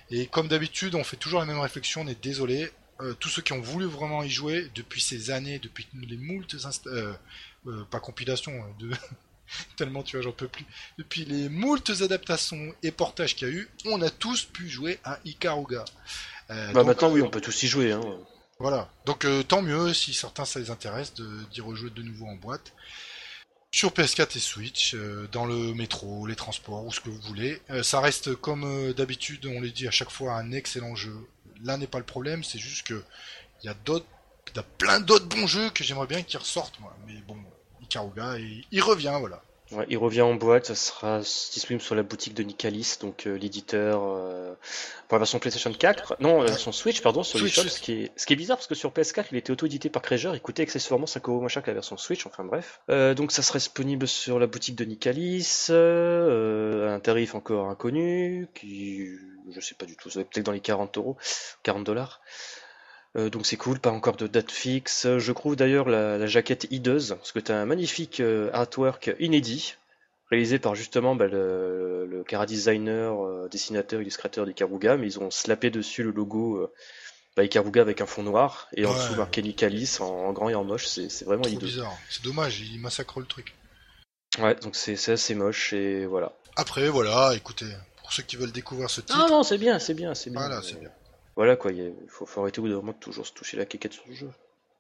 Et 0.10 0.28
comme 0.28 0.48
d'habitude, 0.48 0.96
on 0.96 1.04
fait 1.04 1.18
toujours 1.18 1.40
la 1.40 1.46
même 1.46 1.60
réflexion, 1.60 2.02
on 2.02 2.08
est 2.08 2.22
désolé. 2.22 2.72
Tous 3.20 3.30
ceux 3.30 3.42
qui 3.42 3.54
ont 3.54 3.62
voulu 3.62 3.86
vraiment 3.86 4.24
y 4.24 4.30
jouer 4.30 4.70
depuis 4.76 5.02
ces 5.02 5.32
années, 5.32 5.60
depuis 5.60 5.88
les 5.94 6.18
moultes 6.18 6.56
pas 7.92 8.00
compilation, 8.00 8.52
de 8.80 8.92
tellement 9.78 10.04
tu 10.04 10.18
vois 10.18 10.24
j'en 10.24 10.32
peux 10.32 10.48
plus. 10.48 10.66
Depuis 10.98 11.26
les 11.26 11.50
moultes 11.50 11.92
adaptations 12.02 12.74
et 12.84 12.92
portages 12.92 13.36
qu'il 13.36 13.48
y 13.48 13.52
a 13.52 13.54
eu, 13.54 13.70
on 13.86 14.02
a 14.02 14.10
tous 14.10 14.46
pu 14.46 14.70
jouer 14.70 15.00
à 15.04 15.20
Ikaruga. 15.26 15.86
bah 16.50 16.84
maintenant 16.84 17.12
oui, 17.12 17.22
on 17.22 17.30
peut 17.30 17.42
tous 17.42 17.64
y 17.64 17.68
jouer. 17.68 17.92
Hein. 17.92 18.02
Voilà. 18.60 18.90
Donc 19.06 19.26
euh, 19.26 19.44
tant 19.44 19.62
mieux 19.62 19.94
si 19.94 20.14
certains 20.14 20.46
ça 20.46 20.60
les 20.60 20.72
intéresse 20.72 21.14
d'y 21.14 21.62
rejouer 21.62 21.90
de 21.90 22.02
nouveau 22.02 22.26
en 22.26 22.36
boîte. 22.36 22.74
Sur 23.78 23.92
PS4 23.92 24.36
et 24.36 24.40
Switch, 24.40 24.96
euh, 24.96 25.28
dans 25.32 25.46
le 25.46 25.76
métro, 25.76 26.26
les 26.26 26.36
transports, 26.36 26.84
ou 26.84 26.92
ce 26.92 27.00
que 27.00 27.12
vous 27.12 27.22
voulez. 27.22 27.62
Euh, 27.70 27.84
ça 27.84 28.02
reste 28.02 28.34
comme 28.34 28.92
d'habitude, 28.94 29.46
on 29.46 29.62
les 29.62 29.70
dit 29.70 29.88
à 29.88 29.92
chaque 29.92 30.10
fois, 30.10 30.34
un 30.34 30.52
excellent 30.52 30.96
jeu. 30.96 31.16
Là 31.64 31.78
n'est 31.78 31.86
pas 31.86 32.00
le 32.00 32.04
problème, 32.04 32.44
c'est 32.44 32.58
juste 32.58 32.88
que 32.88 33.04
il 33.62 33.68
y 33.68 33.70
a 33.70 33.76
d'autres, 33.86 34.08
plein 34.80 35.00
d'autres 35.00 35.28
bons 35.28 35.46
jeux 35.46 35.70
que 35.70 35.84
j'aimerais 35.84 36.08
bien 36.08 36.24
qu'ils 36.24 36.40
ressortent, 36.40 36.80
moi. 36.80 36.98
Mais 37.06 37.22
bon, 37.28 37.38
Ikaruga, 37.84 38.40
il 38.72 38.82
revient, 38.82 39.16
voilà 39.20 39.44
il 39.90 39.98
revient 39.98 40.22
en 40.22 40.36
boîte, 40.36 40.68
ça 40.68 40.76
sera 40.76 41.20
disponible 41.20 41.82
sur 41.82 41.96
la 41.96 42.04
boutique 42.04 42.34
de 42.34 42.44
Nicalis, 42.44 42.98
donc 43.02 43.28
euh, 43.28 43.38
l'éditeur 43.38 44.02
euh, 44.04 44.54
pour 45.08 45.16
la 45.16 45.20
version 45.20 45.40
PlayStation 45.40 45.72
4, 45.72 46.18
non, 46.20 46.42
la 46.42 46.50
version 46.50 46.72
Switch, 46.72 47.02
pardon, 47.02 47.24
sur 47.24 47.40
Switch. 47.40 47.60
ce 47.60 47.82
qui, 47.82 47.94
est, 47.94 48.12
ce 48.16 48.26
qui 48.26 48.34
est 48.34 48.38
bizarre 48.38 48.58
parce 48.58 48.68
que 48.68 48.76
sur 48.76 48.92
PS4 48.92 49.26
il 49.32 49.38
était 49.38 49.52
auto-édité 49.52 49.90
par 49.90 50.02
Krager, 50.02 50.32
il 50.34 50.42
coûtait 50.42 50.64
accessoirement 50.64 51.08
5 51.08 51.28
euros 51.28 51.40
moins 51.40 51.50
cher 51.50 51.64
que 51.64 51.70
la 51.70 51.76
version 51.76 51.98
Switch, 51.98 52.26
enfin 52.26 52.44
bref. 52.44 52.80
Euh, 52.90 53.14
donc 53.14 53.32
ça 53.32 53.42
sera 53.42 53.60
disponible 53.60 54.08
sur 54.08 54.40
la 54.40 54.48
boutique 54.48 54.76
de 54.76 54.86
Nicalis, 54.86 55.68
à 55.70 56.94
un 56.94 57.00
tarif 57.00 57.36
encore 57.36 57.70
inconnu, 57.70 58.48
qui 58.54 59.08
je 59.50 59.60
sais 59.60 59.76
pas 59.76 59.86
du 59.86 59.96
tout, 59.96 60.10
ça 60.10 60.20
va 60.20 60.26
peut-être 60.26 60.46
dans 60.46 60.52
les 60.52 60.60
40 60.60 60.98
euros, 60.98 61.18
40 61.64 61.84
dollars. 61.84 62.22
Euh, 63.18 63.30
donc 63.30 63.46
c'est 63.46 63.58
cool, 63.58 63.80
pas 63.80 63.92
encore 63.92 64.16
de 64.16 64.28
date 64.28 64.52
fixe. 64.52 65.08
Je 65.18 65.32
trouve 65.32 65.56
d'ailleurs 65.56 65.90
la, 65.90 66.26
jaquette 66.28 66.68
hideuse, 66.70 67.16
parce 67.18 67.32
que 67.32 67.40
tu 67.40 67.52
as 67.52 67.60
un 67.60 67.66
magnifique 67.66 68.20
euh, 68.20 68.50
artwork 68.54 69.16
inédit, 69.20 69.76
réalisé 70.30 70.60
par 70.60 70.76
justement 70.76 71.16
bah, 71.16 71.28
le, 71.28 72.06
le 72.06 72.24
cara 72.24 72.46
designer, 72.46 73.26
euh, 73.26 73.48
dessinateur, 73.50 74.02
illustrateur 74.02 74.46
d'Ikaruga, 74.46 74.98
mais 74.98 75.08
ils 75.08 75.20
ont 75.20 75.32
slappé 75.32 75.72
dessus 75.72 76.04
le 76.04 76.12
logo 76.12 76.70
bah, 77.36 77.44
Ikaruga 77.44 77.82
avec 77.82 78.02
un 78.02 78.06
fond 78.06 78.24
noir, 78.24 78.68
et 78.76 78.86
en 78.86 78.94
dessous 78.94 79.16
marqué 79.16 79.42
Nicalis 79.42 79.98
en, 80.00 80.32
grand 80.32 80.50
et 80.50 80.56
en 80.56 80.64
moche, 80.64 80.86
c'est 80.86 81.26
vraiment 81.26 81.46
hideux. 81.46 81.66
bizarre, 81.66 81.98
c'est 82.10 82.24
dommage, 82.24 82.62
il 82.62 82.80
massacre 82.80 83.20
le 83.20 83.26
truc. 83.26 83.56
Ouais, 84.40 84.54
donc 84.56 84.76
c'est 84.76 85.10
assez 85.10 85.34
moche, 85.34 85.74
et 85.74 86.06
voilà. 86.06 86.34
Après, 86.56 86.90
voilà, 86.90 87.34
écoutez, 87.36 87.72
pour 87.98 88.14
ceux 88.14 88.24
qui 88.24 88.36
veulent 88.36 88.52
découvrir 88.52 88.90
ce 88.92 89.02
titre... 89.02 89.20
Ah 89.20 89.28
non, 89.30 89.42
c'est 89.42 89.58
bien, 89.58 89.80
c'est 89.80 89.94
bien, 89.96 90.14
c'est 90.14 90.30
bien. 90.30 90.40
Voilà, 90.40 90.62
c'est 90.62 90.80
bien 90.80 90.92
voilà 91.38 91.56
quoi, 91.56 91.72
il 91.72 91.94
faut, 92.10 92.26
faut, 92.26 92.42
arrêter 92.42 92.60
au 92.60 92.64
bout 92.64 92.70
d'un 92.70 92.76
moment 92.78 92.94
de 92.94 92.98
toujours 92.98 93.26
se 93.26 93.32
toucher 93.32 93.58
la 93.58 93.66
quéquette 93.66 93.94
sur 93.94 94.04
le 94.08 94.16
jeu. 94.16 94.32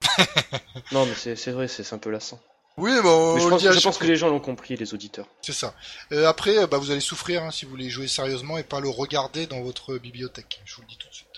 non, 0.91 1.06
mais 1.06 1.36
c'est 1.36 1.52
vrai, 1.52 1.67
c'est 1.67 1.93
un 1.93 2.00
peu 2.00 2.10
lassant. 2.10 2.39
Oui, 2.78 2.91
bon, 3.02 3.36
mais 3.36 3.41
je 3.41 3.84
pense, 3.84 3.98
que 3.98 4.06
les 4.06 4.15
gens 4.15 4.30
l'ont 4.30 4.39
compris, 4.39 4.76
les 4.76 4.93
auditeurs. 4.93 5.28
C'est 5.41 5.54
ça. 5.54 5.76
Euh, 6.12 6.28
après, 6.28 6.67
bah, 6.67 6.78
vous 6.78 6.91
allez 6.91 7.00
souffrir 7.00 7.43
hein, 7.43 7.52
si 7.52 7.65
vous 7.65 7.72
voulez 7.72 7.89
jouer 7.89 8.08
sérieusement 8.08 8.58
et 8.58 8.63
pas 8.63 8.80
le 8.80 8.89
regarder 8.89 9.46
dans 9.46 9.62
votre 9.62 9.98
bibliothèque. 9.98 10.62
Je 10.65 10.76
vous 10.76 10.82
le 10.82 10.88
dis 10.88 10.98
tout 10.98 11.08
de 11.08 11.13
suite 11.13 11.37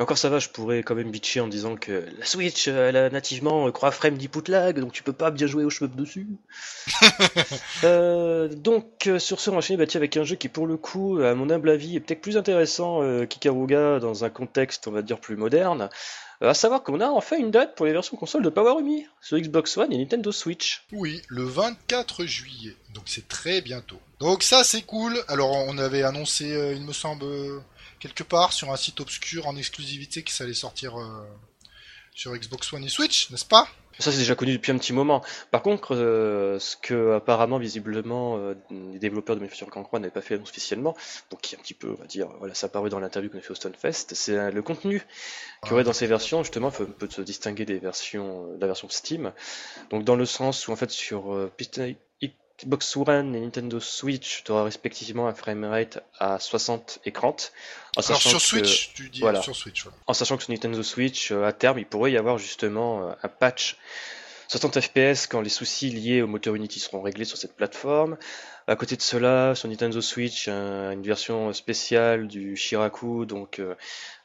encore 0.00 0.16
ça 0.16 0.28
va, 0.28 0.38
je 0.38 0.48
pourrais 0.48 0.84
quand 0.84 0.94
même 0.94 1.10
bitcher 1.10 1.40
en 1.40 1.48
disant 1.48 1.74
que 1.74 2.06
la 2.16 2.24
Switch, 2.24 2.68
elle 2.68 2.96
a 2.96 3.10
nativement 3.10 3.68
croix 3.72 3.90
frame 3.90 4.16
d'input 4.16 4.48
lag, 4.48 4.78
donc 4.78 4.92
tu 4.92 5.02
peux 5.02 5.12
pas 5.12 5.32
bien 5.32 5.48
jouer 5.48 5.64
au 5.64 5.70
shmup 5.70 5.96
dessus. 5.96 6.28
euh, 7.84 8.48
donc 8.48 9.08
euh, 9.08 9.18
sur 9.18 9.40
ce, 9.40 9.50
on 9.50 9.54
va 9.54 9.58
enchaîner 9.58 9.84
bah, 9.84 9.90
avec 9.92 10.16
un 10.16 10.22
jeu 10.22 10.36
qui 10.36 10.48
pour 10.48 10.68
le 10.68 10.76
coup, 10.76 11.18
à 11.18 11.34
mon 11.34 11.50
humble 11.50 11.70
avis, 11.70 11.96
est 11.96 12.00
peut-être 12.00 12.20
plus 12.20 12.36
intéressant 12.36 13.02
euh, 13.02 13.26
qu'Ikaruga 13.26 13.98
dans 13.98 14.24
un 14.24 14.30
contexte, 14.30 14.86
on 14.86 14.92
va 14.92 15.02
dire, 15.02 15.18
plus 15.18 15.36
moderne. 15.36 15.88
Euh, 16.42 16.50
à 16.50 16.54
savoir 16.54 16.84
qu'on 16.84 17.00
a 17.00 17.08
enfin 17.08 17.36
une 17.36 17.50
date 17.50 17.74
pour 17.74 17.86
les 17.86 17.92
versions 17.92 18.16
console 18.16 18.44
de 18.44 18.50
Power 18.50 18.80
Umi 18.80 19.04
sur 19.20 19.36
Xbox 19.36 19.76
One 19.78 19.92
et 19.92 19.98
Nintendo 19.98 20.30
Switch. 20.30 20.84
Oui, 20.92 21.22
le 21.26 21.42
24 21.42 22.24
juillet, 22.24 22.76
donc 22.94 23.04
c'est 23.06 23.26
très 23.26 23.62
bientôt. 23.62 23.98
Donc 24.20 24.44
ça 24.44 24.62
c'est 24.62 24.82
cool. 24.82 25.20
Alors 25.26 25.50
on 25.50 25.76
avait 25.76 26.04
annoncé, 26.04 26.46
il 26.76 26.84
me 26.84 26.92
semble 26.92 27.26
quelque 27.98 28.22
part 28.22 28.52
sur 28.52 28.72
un 28.72 28.76
site 28.76 29.00
obscur 29.00 29.46
en 29.46 29.56
exclusivité 29.56 30.22
qui 30.22 30.32
s'allait 30.32 30.54
sortir 30.54 30.98
euh, 30.98 31.24
sur 32.14 32.34
Xbox 32.34 32.72
One 32.72 32.84
et 32.84 32.88
Switch, 32.88 33.30
n'est-ce 33.30 33.44
pas? 33.44 33.68
Ça 33.98 34.12
c'est 34.12 34.18
déjà 34.18 34.36
connu 34.36 34.52
depuis 34.52 34.70
un 34.70 34.78
petit 34.78 34.92
moment. 34.92 35.24
Par 35.50 35.60
contre, 35.60 35.96
euh, 35.96 36.60
ce 36.60 36.76
que 36.76 37.14
apparemment 37.14 37.58
visiblement 37.58 38.38
euh, 38.38 38.54
les 38.70 39.00
développeurs 39.00 39.34
de 39.34 39.40
Manufacture 39.40 39.68
Cancroix 39.70 39.98
n'avaient 39.98 40.12
pas 40.12 40.20
fait 40.20 40.36
officiellement, 40.36 40.96
donc 41.30 41.40
qui 41.40 41.56
est 41.56 41.58
un 41.58 41.60
petit 41.60 41.74
peu, 41.74 41.90
on 41.90 42.00
va 42.00 42.06
dire, 42.06 42.28
voilà, 42.38 42.54
ça 42.54 42.68
apparaît 42.68 42.90
dans 42.90 43.00
l'interview 43.00 43.28
qu'on 43.28 43.38
a 43.38 43.40
fait 43.40 43.50
au 43.50 43.56
Stonefest, 43.56 44.14
c'est 44.14 44.52
le 44.52 44.62
contenu 44.62 45.02
qu'il 45.62 45.70
y 45.70 45.74
aurait 45.74 45.82
dans 45.82 45.92
ces 45.92 46.06
versions 46.06 46.44
justement 46.44 46.70
peut 46.70 47.08
se 47.10 47.22
distinguer 47.22 47.64
des 47.64 47.80
versions, 47.80 48.54
de 48.54 48.60
la 48.60 48.68
version 48.68 48.88
Steam. 48.88 49.32
Donc 49.90 50.04
dans 50.04 50.14
le 50.14 50.26
sens 50.26 50.68
où 50.68 50.72
en 50.72 50.76
fait 50.76 50.90
sur 50.90 51.50
Xbox 52.60 52.96
One 52.96 53.36
et 53.36 53.40
Nintendo 53.40 53.78
Switch, 53.78 54.42
tu 54.42 54.50
auras 54.50 54.64
respectivement 54.64 55.28
un 55.28 55.34
framerate 55.34 56.02
à 56.18 56.40
60 56.40 56.98
et 57.04 57.12
30. 57.12 57.52
Alors 57.96 58.20
sur 58.20 58.40
Switch, 58.40 58.92
tu 58.94 59.10
dis 59.10 59.22
sur 59.42 59.54
Switch. 59.54 59.86
En 60.06 60.12
sachant 60.12 60.36
que 60.36 60.42
sur 60.42 60.52
Nintendo 60.52 60.82
Switch, 60.82 61.30
euh, 61.30 61.44
à 61.44 61.52
terme, 61.52 61.78
il 61.78 61.86
pourrait 61.86 62.12
y 62.12 62.16
avoir 62.16 62.38
justement 62.38 63.02
euh, 63.02 63.12
un 63.22 63.28
patch 63.28 63.76
60 64.48 64.80
FPS 64.80 65.26
quand 65.28 65.40
les 65.40 65.50
soucis 65.50 65.90
liés 65.90 66.22
au 66.22 66.26
moteur 66.26 66.54
Unity 66.54 66.80
seront 66.80 67.00
réglés 67.00 67.26
sur 67.26 67.36
cette 67.36 67.54
plateforme. 67.54 68.16
À 68.66 68.76
côté 68.76 68.96
de 68.96 69.02
cela, 69.02 69.54
sur 69.54 69.68
Nintendo 69.68 70.00
Switch, 70.00 70.48
une 70.48 71.02
version 71.02 71.52
spéciale 71.52 72.26
du 72.28 72.56
Shiraku, 72.56 73.24
donc 73.24 73.60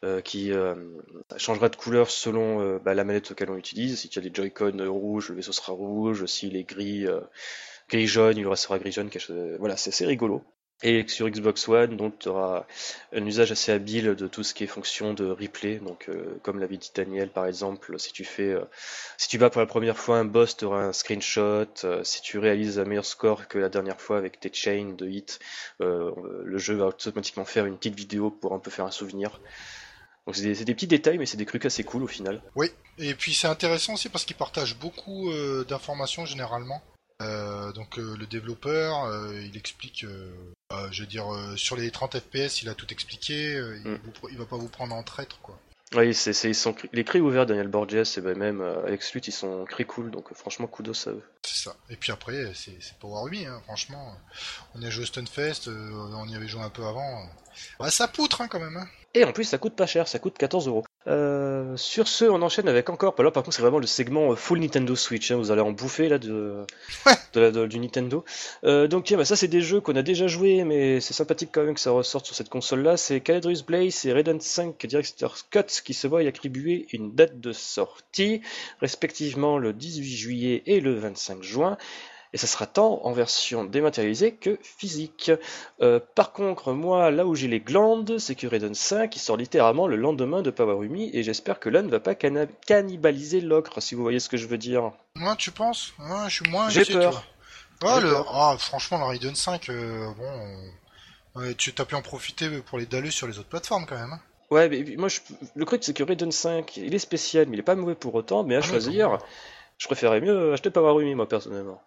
euh, 0.04 0.22
qui 0.22 0.52
changera 1.38 1.70
de 1.70 1.76
couleur 1.76 2.10
selon 2.10 2.78
bah, 2.78 2.94
la 2.94 3.04
manette 3.04 3.32
auquel 3.32 3.52
on 3.52 3.58
utilise. 3.58 4.00
Si 4.00 4.10
tu 4.10 4.20
as 4.20 4.22
des 4.22 4.32
Joy-Con 4.34 4.78
rouges, 4.88 5.30
le 5.30 5.36
vaisseau 5.36 5.52
sera 5.52 5.74
rouge. 5.74 6.26
S'il 6.26 6.56
est 6.58 6.64
gris, 6.64 7.06
gris 7.90 8.08
jaune, 8.08 8.38
il 8.38 8.48
restera 8.48 8.80
gris 8.80 8.92
jaune, 8.92 9.10
quelque. 9.10 9.58
Voilà, 9.58 9.78
c'est 9.78 9.90
assez 9.90 10.06
rigolo. 10.06 10.44
Et 10.86 11.08
sur 11.08 11.30
Xbox 11.30 11.70
One, 11.70 11.96
donc 11.96 12.20
tu 12.20 12.28
auras 12.28 12.66
un 13.14 13.26
usage 13.26 13.54
assez 13.54 13.72
habile 13.72 14.16
de 14.16 14.28
tout 14.28 14.44
ce 14.44 14.54
qui 14.54 14.66
est 14.66 14.68
fonction 14.68 15.14
de 15.14 15.30
replay. 15.30 15.78
Donc, 15.78 16.10
euh, 16.10 16.38
comme 16.44 16.60
l'avait 16.60 16.76
dit 16.76 16.92
Daniel, 16.94 17.30
par 17.30 17.46
exemple, 17.46 17.98
si 17.98 18.12
tu 18.12 18.26
fais, 18.26 18.50
euh, 18.50 18.66
si 19.18 19.30
tu 19.30 19.38
vas 19.38 19.50
pour 19.50 19.62
la 19.62 19.66
première 19.66 19.98
fois 19.98 20.18
un 20.18 20.26
boss, 20.26 20.58
tu 20.58 20.66
auras 20.66 20.84
un 20.84 20.92
screenshot. 20.92 21.68
Euh, 21.86 22.04
si 22.04 22.22
tu 22.22 22.38
réalises 22.38 22.80
un 22.80 22.84
meilleur 22.84 23.06
score 23.06 23.48
que 23.48 23.58
la 23.60 23.70
dernière 23.70 24.02
fois 24.02 24.18
avec 24.18 24.42
tes 24.42 24.52
chains 24.52 24.94
de 24.98 25.08
hit, 25.08 25.40
le 25.80 26.58
jeu 26.58 26.76
va 26.76 26.88
automatiquement 26.88 27.46
faire 27.46 27.66
une 27.66 27.78
petite 27.78 27.96
vidéo 27.96 28.30
pour 28.30 28.54
un 28.54 28.60
peu 28.60 28.70
faire 28.70 28.86
un 28.86 28.92
souvenir. 28.92 29.40
Donc 30.26 30.36
c'est 30.36 30.66
des, 30.66 30.74
petits 30.74 30.88
détails, 30.88 31.18
mais 31.18 31.26
c'est 31.26 31.38
des 31.38 31.46
trucs 31.46 31.66
assez 31.66 31.86
cool 31.86 32.04
au 32.04 32.08
final. 32.08 32.42
Oui, 32.56 32.72
et 32.98 33.14
puis 33.14 33.34
c'est 33.34 33.48
intéressant 33.48 33.94
aussi 33.94 34.10
parce 34.10 34.26
qu'ils 34.26 34.36
partagent 34.36 34.78
beaucoup 34.78 35.32
d'informations 35.68 36.26
généralement. 36.26 36.82
Euh, 37.22 37.72
donc 37.72 38.00
euh, 38.00 38.16
le 38.18 38.26
développeur, 38.26 39.06
euh, 39.06 39.34
il 39.42 39.58
explique, 39.58 40.06
je 40.92 41.02
veux 41.02 41.08
dire, 41.08 41.26
sur 41.56 41.76
les 41.76 41.92
30 41.92 42.20
FPS, 42.20 42.62
il 42.62 42.70
a 42.70 42.74
tout 42.74 42.92
expliqué. 42.92 43.60
Mm. 43.84 43.98
Il, 44.32 44.38
va 44.38 44.46
pas 44.46 44.58
vous 44.58 44.70
prendre 44.70 44.96
en 44.96 45.04
traître, 45.04 45.40
quoi. 45.42 45.60
Oui, 45.96 46.16
c'est, 46.16 46.32
ils 46.50 46.56
sont, 46.56 46.76
les 46.92 47.04
cris 47.04 47.20
ouverts, 47.20 47.46
Daniel 47.46 47.68
Borges, 47.68 48.18
et 48.18 48.22
ben 48.22 48.36
même 48.36 48.62
Alex 48.62 49.14
Luth, 49.14 49.28
ils 49.28 49.32
sont 49.32 49.64
cris 49.66 49.86
cool, 49.86 50.10
donc 50.10 50.34
franchement, 50.34 50.66
kudos 50.66 51.08
à 51.08 51.12
eux. 51.12 51.24
C'est 51.44 51.66
ça. 51.66 51.76
Et 51.92 51.96
puis 51.96 52.12
après, 52.12 52.52
c'est, 52.56 52.76
c'est 52.82 52.98
Power 52.98 53.30
Me, 53.30 53.46
hein, 53.46 53.62
franchement. 53.66 54.18
On 54.74 54.82
a 54.82 54.90
joué 54.90 55.06
Stunfest, 55.06 55.68
on 55.68 56.28
y 56.28 56.36
avait 56.36 56.48
joué 56.48 56.64
un 56.64 56.72
peu 56.72 56.84
avant. 56.84 57.30
Bah, 57.80 57.92
ça 57.92 58.08
poutre 58.08 58.42
hein, 58.42 58.48
quand 58.48 58.60
même. 58.60 58.78
Hein. 58.78 58.88
Et 59.16 59.24
en 59.26 59.32
plus, 59.32 59.44
ça 59.44 59.60
coûte 59.60 59.76
pas 59.76 59.86
cher, 59.86 60.08
ça 60.08 60.18
coûte 60.18 60.38
14 60.40 60.68
euros. 60.68 60.84
Euh, 61.06 61.78
sur 61.78 62.08
ce, 62.08 62.26
on 62.26 62.42
enchaîne 62.42 62.68
avec 62.68 62.90
encore. 62.90 63.14
Là, 63.22 63.30
par 63.30 63.44
contre, 63.44 63.56
c'est 63.56 63.62
vraiment 63.62 63.78
le 63.78 63.86
segment 63.86 64.32
euh, 64.32 64.36
full 64.36 64.60
Nintendo 64.60 64.96
Switch. 64.96 65.30
Hein, 65.30 65.36
vous 65.36 65.52
allez 65.52 65.62
en 65.62 65.72
bouffer 65.72 66.10
là 66.10 66.18
de, 66.18 66.66
de, 67.36 67.68
du 67.68 67.80
Nintendo. 67.80 68.26
Euh, 68.64 68.88
donc, 68.88 69.04
tiens, 69.04 69.18
bah, 69.18 69.26
ça, 69.26 69.36
c'est 69.36 69.48
des 69.48 69.62
jeux 69.62 69.82
qu'on 69.82 69.96
a 69.96 70.02
déjà 70.02 70.26
joués, 70.26 70.64
mais 70.64 71.00
c'est 71.00 71.14
sympathique 71.14 71.50
quand 71.52 71.64
même 71.64 71.76
que 71.76 71.80
ça 71.80 71.92
ressorte 71.92 72.26
sur 72.26 72.36
cette 72.36 72.50
console-là. 72.50 72.98
C'est 72.98 73.22
Caladrius 73.22 73.64
Blaze 73.64 74.04
et 74.08 74.14
Redden 74.14 74.40
5 74.40 74.84
Director's 74.88 75.44
Cut 75.44 75.82
qui 75.84 75.94
se 75.94 76.08
voient 76.08 76.22
attribuer 76.22 76.88
une 76.92 77.14
date 77.14 77.40
de 77.40 77.52
sortie, 77.52 78.42
respectivement 78.82 79.60
le 79.60 79.74
18 79.74 80.06
juillet 80.08 80.64
et 80.66 80.80
le 80.80 80.96
25 80.96 81.44
juin. 81.44 81.78
Et 82.34 82.38
ça 82.38 82.48
sera 82.48 82.66
tant 82.66 83.02
en 83.04 83.12
version 83.12 83.64
dématérialisée 83.64 84.34
que 84.34 84.58
physique. 84.62 85.32
Euh, 85.82 86.00
par 86.16 86.34
contre, 86.34 86.74
moi, 86.74 87.12
là 87.12 87.28
où 87.28 87.36
j'ai 87.36 87.48
les 87.48 87.60
glandes, 87.60 88.18
c'est 88.18 88.34
que 88.34 88.48
Raiden 88.48 88.74
5 88.74 89.12
qui 89.12 89.20
sort 89.20 89.38
littéralement 89.38 89.88
le 89.88 89.96
lendemain 89.96 90.42
de 90.42 90.50
Power 90.50 90.88
et 91.14 91.24
j'espère 91.24 91.60
que 91.60 91.70
là 91.70 91.84
ne 91.84 91.90
va 91.90 92.00
pas 92.00 92.16
cannibaliser 92.16 93.40
l'ocre, 93.40 93.82
si 93.82 93.94
vous 93.94 94.02
voyez 94.02 94.20
ce 94.20 94.30
que 94.30 94.38
je 94.38 94.48
veux 94.48 94.58
dire. 94.58 94.92
Moi, 95.16 95.36
tu 95.36 95.52
penses? 95.52 95.94
Moi, 96.00 96.28
je 96.28 96.42
suis 96.42 96.50
moins. 96.50 96.70
J'ai 96.70 96.86
peur. 96.86 97.24
Ah, 97.84 98.56
franchement, 98.58 98.98
le 98.98 99.06
Raiden 99.06 99.36
5, 99.36 99.70
euh, 99.70 100.08
bon, 101.36 101.54
tu 101.58 101.74
as 101.78 101.86
pu 101.86 101.96
en 101.96 102.02
profiter 102.02 102.50
pour 102.62 102.80
les 102.80 102.86
dalus 102.86 103.12
sur 103.12 103.28
les 103.28 103.38
autres 103.38 103.50
plateformes 103.50 103.86
quand 103.86 103.96
même. 103.96 104.14
Hein. 104.14 104.20
Ouais, 104.50 104.70
mais 104.70 104.96
moi, 104.98 105.10
le 105.56 105.66
truc, 105.66 105.84
c'est 105.84 105.94
que 105.94 106.04
Raiden 106.04 106.32
5, 106.32 106.78
il 106.78 106.96
est 106.96 107.00
spécial, 107.00 107.48
mais 107.48 107.58
il 107.58 107.60
est 107.60 107.64
pas 107.64 107.76
mauvais 107.76 107.96
pour 107.96 108.16
autant. 108.16 108.44
Mais 108.44 108.56
à 108.56 108.60
ah 108.60 108.62
choisir, 108.62 109.20
je 109.78 109.86
préférais 109.86 110.22
mieux 110.22 110.54
acheter 110.54 110.72
Power 110.72 111.14
moi, 111.14 111.28
personnellement. 111.28 111.82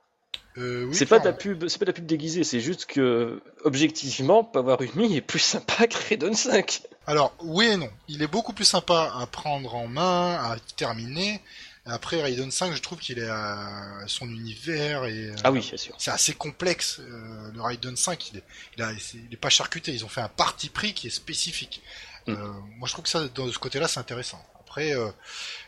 Euh, 0.58 0.90
c'est 0.92 1.06
pas 1.06 1.18
de 1.18 1.24
la 1.24 1.32
pub, 1.32 1.68
c'est 1.68 1.78
pas 1.78 1.84
de 1.84 1.90
la 1.90 1.94
pub 1.94 2.06
déguisée, 2.06 2.42
c'est 2.42 2.60
juste 2.60 2.86
que 2.86 3.42
objectivement, 3.64 4.42
Power 4.42 4.76
est 4.80 5.20
plus 5.20 5.38
sympa 5.38 5.86
que 5.86 5.96
Raiden 6.08 6.34
5. 6.34 6.82
Alors 7.06 7.34
oui 7.40 7.66
et 7.66 7.76
non, 7.76 7.90
il 8.08 8.22
est 8.22 8.26
beaucoup 8.26 8.52
plus 8.52 8.64
sympa 8.64 9.12
à 9.18 9.26
prendre 9.26 9.74
en 9.74 9.86
main, 9.86 10.34
à 10.34 10.56
terminer. 10.76 11.42
Après 11.84 12.20
Raiden 12.20 12.50
5, 12.50 12.72
je 12.74 12.82
trouve 12.82 12.98
qu'il 12.98 13.18
est 13.20 13.28
à 13.28 14.02
son 14.08 14.28
univers 14.28 15.04
et 15.04 15.30
ah 15.44 15.52
oui, 15.52 15.62
c'est 15.62 15.76
sûr. 15.76 15.94
C'est 15.98 16.10
assez 16.10 16.34
complexe. 16.34 16.98
Euh, 16.98 17.52
le 17.54 17.60
Raiden 17.60 17.96
5, 17.96 18.32
il 18.32 18.38
est, 18.38 18.44
il, 18.78 19.32
est, 19.32 19.36
pas 19.36 19.50
charcuté. 19.50 19.92
Ils 19.92 20.04
ont 20.04 20.08
fait 20.08 20.20
un 20.20 20.28
parti 20.28 20.68
pris 20.68 20.94
qui 20.94 21.06
est 21.06 21.10
spécifique. 21.10 21.82
Mm. 22.26 22.32
Euh, 22.32 22.52
moi, 22.78 22.88
je 22.88 22.92
trouve 22.92 23.04
que 23.04 23.08
ça, 23.08 23.28
de 23.28 23.50
ce 23.52 23.58
côté-là, 23.60 23.86
c'est 23.86 24.00
intéressant. 24.00 24.44
Après, 24.58 24.94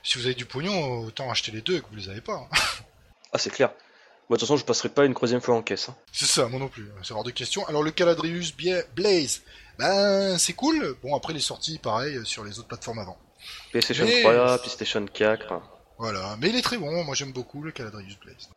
si 0.02 0.18
vous 0.18 0.26
avez 0.26 0.34
du 0.34 0.44
pognon, 0.44 1.04
autant 1.04 1.30
acheter 1.30 1.52
les 1.52 1.60
deux 1.60 1.78
que 1.78 1.86
vous 1.88 1.96
les 1.96 2.08
avez 2.08 2.20
pas. 2.20 2.34
Hein. 2.34 2.56
ah, 3.32 3.38
c'est 3.38 3.50
clair. 3.50 3.70
Moi, 4.28 4.36
de 4.36 4.40
toute 4.40 4.48
façon, 4.48 4.56
je 4.58 4.64
passerai 4.64 4.90
pas 4.90 5.06
une 5.06 5.14
troisième 5.14 5.40
fois 5.40 5.54
en 5.54 5.62
caisse. 5.62 5.88
Hein. 5.88 5.96
C'est 6.12 6.26
ça, 6.26 6.48
moi 6.48 6.60
non 6.60 6.68
plus. 6.68 6.90
C'est 7.02 7.14
hors 7.14 7.24
de 7.24 7.30
question. 7.30 7.66
Alors, 7.66 7.82
le 7.82 7.90
Caladrius 7.90 8.54
Blaze, 8.94 9.42
ben, 9.78 10.36
c'est 10.36 10.52
cool. 10.52 10.96
Bon, 11.02 11.16
après, 11.16 11.32
il 11.32 11.36
est 11.36 11.40
sorti, 11.40 11.78
pareil, 11.78 12.20
sur 12.24 12.44
les 12.44 12.58
autres 12.58 12.68
plateformes 12.68 12.98
avant. 12.98 13.16
PlayStation 13.70 14.06
3, 14.06 14.58
PlayStation 14.58 15.06
4. 15.06 15.62
Voilà. 15.98 16.36
Mais 16.40 16.50
il 16.50 16.56
est 16.56 16.62
très 16.62 16.76
bon. 16.76 17.04
Moi, 17.04 17.14
j'aime 17.14 17.32
beaucoup 17.32 17.62
le 17.62 17.72
Caladrius 17.72 18.18
Blaze. 18.18 18.50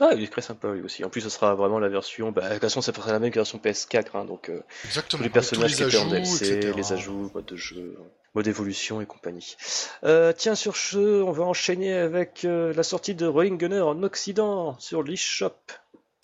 Ah, 0.00 0.10
il 0.14 0.24
est 0.24 0.32
très 0.32 0.42
sympa 0.42 0.72
lui 0.72 0.82
aussi. 0.82 1.04
En 1.04 1.08
plus, 1.08 1.20
ce 1.20 1.28
sera 1.28 1.54
vraiment 1.54 1.78
la 1.78 1.88
version. 1.88 2.32
Bah, 2.32 2.48
de 2.48 2.54
toute 2.54 2.62
façon, 2.62 2.82
ça 2.82 2.92
sera 2.92 3.12
la 3.12 3.20
même 3.20 3.32
version 3.32 3.58
PS4, 3.58 4.06
hein, 4.14 4.24
donc 4.24 4.48
euh, 4.48 4.60
Exactement. 4.84 5.18
tous 5.18 5.24
les 5.24 5.30
personnages 5.30 5.76
qui 5.76 5.82
étaient 5.84 5.96
en 5.96 6.06
DLC, 6.06 6.72
les 6.72 6.92
ajouts, 6.92 7.30
mode 7.32 7.46
de 7.46 7.56
jeu, 7.56 7.96
mode 8.34 8.46
évolution 8.46 9.00
et 9.00 9.06
compagnie. 9.06 9.56
Euh, 10.04 10.32
tiens, 10.36 10.54
sur 10.54 10.76
ce, 10.76 11.22
on 11.22 11.32
va 11.32 11.44
enchaîner 11.44 11.92
avec 11.94 12.44
euh, 12.44 12.72
la 12.74 12.82
sortie 12.82 13.14
de 13.14 13.26
Rolling 13.26 13.58
Gunner 13.58 13.80
en 13.80 14.02
Occident 14.02 14.78
sur 14.78 15.02
l'eShop. 15.02 15.54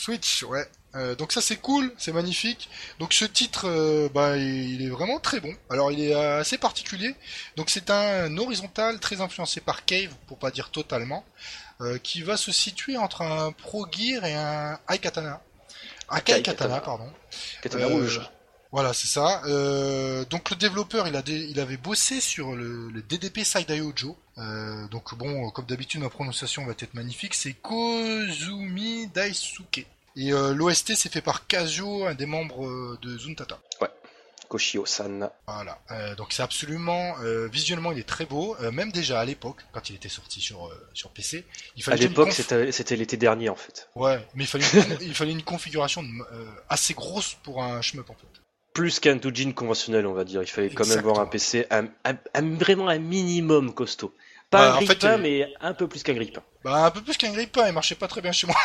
Switch, 0.00 0.42
ouais. 0.44 0.66
Euh, 0.96 1.14
donc 1.14 1.30
ça 1.30 1.40
c'est 1.40 1.56
cool, 1.56 1.92
c'est 1.98 2.12
magnifique. 2.12 2.68
Donc 2.98 3.12
ce 3.12 3.24
titre, 3.24 3.68
euh, 3.68 4.08
bah, 4.12 4.36
il 4.36 4.82
est 4.84 4.88
vraiment 4.88 5.20
très 5.20 5.40
bon. 5.40 5.54
Alors 5.68 5.92
il 5.92 6.00
est 6.00 6.14
assez 6.14 6.58
particulier. 6.58 7.14
Donc 7.56 7.70
c'est 7.70 7.90
un 7.90 8.36
horizontal 8.38 8.98
très 8.98 9.20
influencé 9.20 9.60
par 9.60 9.84
Cave, 9.84 10.12
pour 10.26 10.38
pas 10.38 10.50
dire 10.50 10.70
totalement. 10.70 11.24
Euh, 11.80 11.96
qui 11.96 12.20
va 12.20 12.36
se 12.36 12.52
situer 12.52 12.98
entre 12.98 13.22
un 13.22 13.52
Pro 13.52 13.86
Gear 13.90 14.22
et 14.26 14.34
un 14.34 14.78
Akai 14.86 14.98
Katana. 14.98 15.40
Akai 16.10 16.42
Katana, 16.42 16.80
pardon. 16.80 17.10
Katana 17.62 17.86
rouge. 17.86 18.20
Voilà, 18.72 18.92
c'est 18.92 19.08
ça. 19.08 19.42
Euh, 19.46 20.24
donc 20.26 20.50
le 20.50 20.56
développeur, 20.56 21.08
il, 21.08 21.16
a 21.16 21.22
il 21.26 21.58
avait 21.58 21.76
bossé 21.76 22.20
sur 22.20 22.54
le, 22.54 22.88
le 22.90 23.02
DDP 23.02 23.44
Saidai 23.44 23.82
Joe. 23.96 24.14
Euh, 24.38 24.86
donc 24.88 25.14
bon, 25.16 25.50
comme 25.50 25.66
d'habitude, 25.66 26.00
ma 26.00 26.08
prononciation 26.08 26.64
va 26.64 26.72
être 26.72 26.94
magnifique. 26.94 27.34
C'est 27.34 27.54
Kozumi 27.54 29.08
Daisuke. 29.08 29.86
Et 30.16 30.32
euh, 30.32 30.54
l'OST, 30.54 30.94
c'est 30.94 31.12
fait 31.12 31.20
par 31.20 31.46
Kazuo, 31.46 32.06
un 32.06 32.14
des 32.14 32.26
membres 32.26 32.96
de 33.00 33.18
Zuntata. 33.18 33.60
Ouais. 33.80 33.88
Koshio-san. 34.50 35.30
Voilà, 35.46 35.78
euh, 35.92 36.14
donc 36.16 36.32
c'est 36.32 36.42
absolument 36.42 37.14
euh, 37.22 37.48
visuellement 37.48 37.92
il 37.92 37.98
est 37.98 38.08
très 38.08 38.26
beau, 38.26 38.56
euh, 38.60 38.72
même 38.72 38.90
déjà 38.90 39.20
à 39.20 39.24
l'époque 39.24 39.64
quand 39.72 39.88
il 39.88 39.96
était 39.96 40.08
sorti 40.08 40.40
sur 40.40 40.70
sur 40.92 41.10
PC. 41.10 41.46
Il 41.76 41.82
fallait 41.82 42.04
à 42.04 42.08
l'époque 42.08 42.32
c'était 42.32 42.96
l'été 42.96 43.16
dernier 43.16 43.48
en 43.48 43.54
fait. 43.54 43.88
Ouais, 43.94 44.18
mais 44.34 44.44
il 44.44 44.46
fallait 44.48 44.64
une, 44.74 44.98
il 45.00 45.14
fallait 45.14 45.32
une 45.32 45.44
configuration 45.44 46.04
assez 46.68 46.94
grosse 46.94 47.36
pour 47.44 47.62
un 47.62 47.80
shmup 47.80 48.10
en 48.10 48.14
fait. 48.14 48.39
Plus 48.72 49.00
qu'un 49.00 49.16
doujin 49.16 49.52
conventionnel 49.52 50.06
on 50.06 50.12
va 50.12 50.24
dire, 50.24 50.42
il 50.42 50.48
fallait 50.48 50.70
quand 50.70 50.86
même 50.86 50.98
avoir 50.98 51.20
un 51.20 51.26
PC 51.26 51.66
vraiment 52.56 52.88
un 52.88 52.98
minimum 52.98 53.74
costaud. 53.74 54.14
Pas 54.50 54.72
un 54.72 54.82
grippin, 54.82 55.16
mais 55.16 55.52
un 55.60 55.74
peu 55.74 55.86
plus 55.86 56.02
qu'un 56.02 56.14
grippin. 56.14 56.42
Bah 56.64 56.84
un 56.84 56.90
peu 56.90 57.00
plus 57.00 57.16
qu'un 57.16 57.32
grippin, 57.32 57.68
il 57.68 57.72
marchait 57.72 57.94
pas 57.94 58.08
très 58.08 58.20
bien 58.20 58.32
chez 58.32 58.48
moi. 58.48 58.56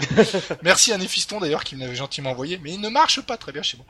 Merci 0.62 0.92
à 0.92 0.98
Néphiston 0.98 1.38
d'ailleurs 1.38 1.62
qui 1.62 1.76
me 1.76 1.82
l'avait 1.82 1.94
gentiment 1.94 2.30
envoyé, 2.30 2.58
mais 2.58 2.72
il 2.72 2.80
ne 2.80 2.88
marche 2.88 3.20
pas 3.20 3.36
très 3.36 3.52
bien 3.52 3.62
chez 3.62 3.76
moi. 3.76 3.86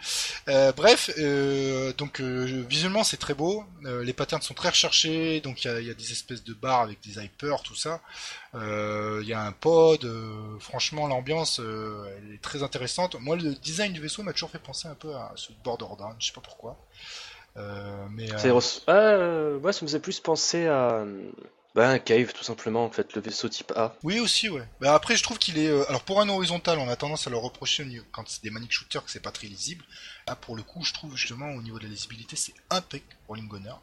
Euh, 0.49 0.72
bref, 0.72 1.09
euh, 1.18 1.92
donc 1.94 2.20
euh, 2.20 2.64
visuellement 2.68 3.03
c'est 3.03 3.16
très 3.16 3.32
beau, 3.32 3.64
les 3.82 4.12
patterns 4.12 4.42
sont 4.42 4.55
très 4.55 4.70
recherchés, 4.70 5.40
donc 5.40 5.64
il 5.64 5.86
y 5.86 5.90
a, 5.90 5.94
des 5.94 6.12
espèces 6.12 6.44
de 6.44 6.53
barres 6.53 6.82
avec 6.82 7.01
des 7.01 7.24
hyper, 7.24 7.62
tout 7.62 7.76
ça. 7.76 8.01
Il 8.55 9.26
y 9.26 9.32
a 9.32 9.42
un 9.42 9.53
pod, 9.53 10.07
franchement 10.61 11.07
l'ambiance 11.07 11.61
elle 11.61 12.34
est 12.34 12.42
très 12.42 12.62
intéressante. 12.62 13.14
Moi 13.20 13.36
le 13.36 13.55
design 13.55 13.92
du 13.92 14.01
vaisseau 14.01 14.22
m'a 14.22 14.32
toujours 14.32 14.51
fait 14.51 14.59
penser 14.59 14.88
un 14.88 14.94
peu 14.94 15.14
à 15.14 15.32
ce 15.36 15.53
Borderlands, 15.64 16.16
je 16.18 16.26
sais 16.26 16.32
pas 16.32 16.42
pourquoi. 16.42 16.76
Euh, 17.57 18.07
mais. 18.11 18.28
Ah, 18.32 19.57
ouais, 19.59 19.72
ça 19.72 19.82
me 19.82 19.88
faisait 19.88 20.00
plus 20.00 20.20
penser 20.20 20.66
à 20.66 21.04
bah, 21.76 21.90
un 21.90 21.98
cave 21.98 22.32
tout 22.32 22.42
simplement 22.42 22.86
en 22.86 22.90
fait, 22.90 23.12
le 23.12 23.20
vaisseau 23.20 23.50
type 23.50 23.70
A. 23.76 23.94
Oui 24.02 24.18
aussi 24.18 24.48
ouais. 24.48 24.66
Bah, 24.80 24.94
après 24.94 25.14
je 25.14 25.22
trouve 25.22 25.38
qu'il 25.38 25.59
est 25.59 25.68
euh, 25.68 25.84
alors 25.90 26.02
pour 26.04 26.22
un 26.22 26.28
horizontal, 26.30 26.78
on 26.78 26.88
a 26.88 26.96
tendance 26.96 27.26
à 27.26 27.30
le 27.30 27.36
reprocher 27.36 27.86
quand 28.12 28.26
c'est 28.26 28.42
des 28.42 28.48
manic 28.48 28.72
shooters 28.72 29.04
que 29.04 29.11
c'est 29.11 29.20
pas 29.20 29.30
très 29.30 29.46
lisible. 29.46 29.84
Là 30.26 30.36
pour 30.36 30.57
le 30.57 30.62
coup, 30.62 30.82
je 30.82 30.94
trouve 30.94 31.14
justement 31.18 31.50
au 31.50 31.61
niveau 31.61 31.78
de 31.78 31.84
la 31.84 31.90
lisibilité, 31.90 32.34
c'est 32.34 32.54
impec 32.70 33.04
Rolling 33.28 33.46
Gunner 33.46 33.74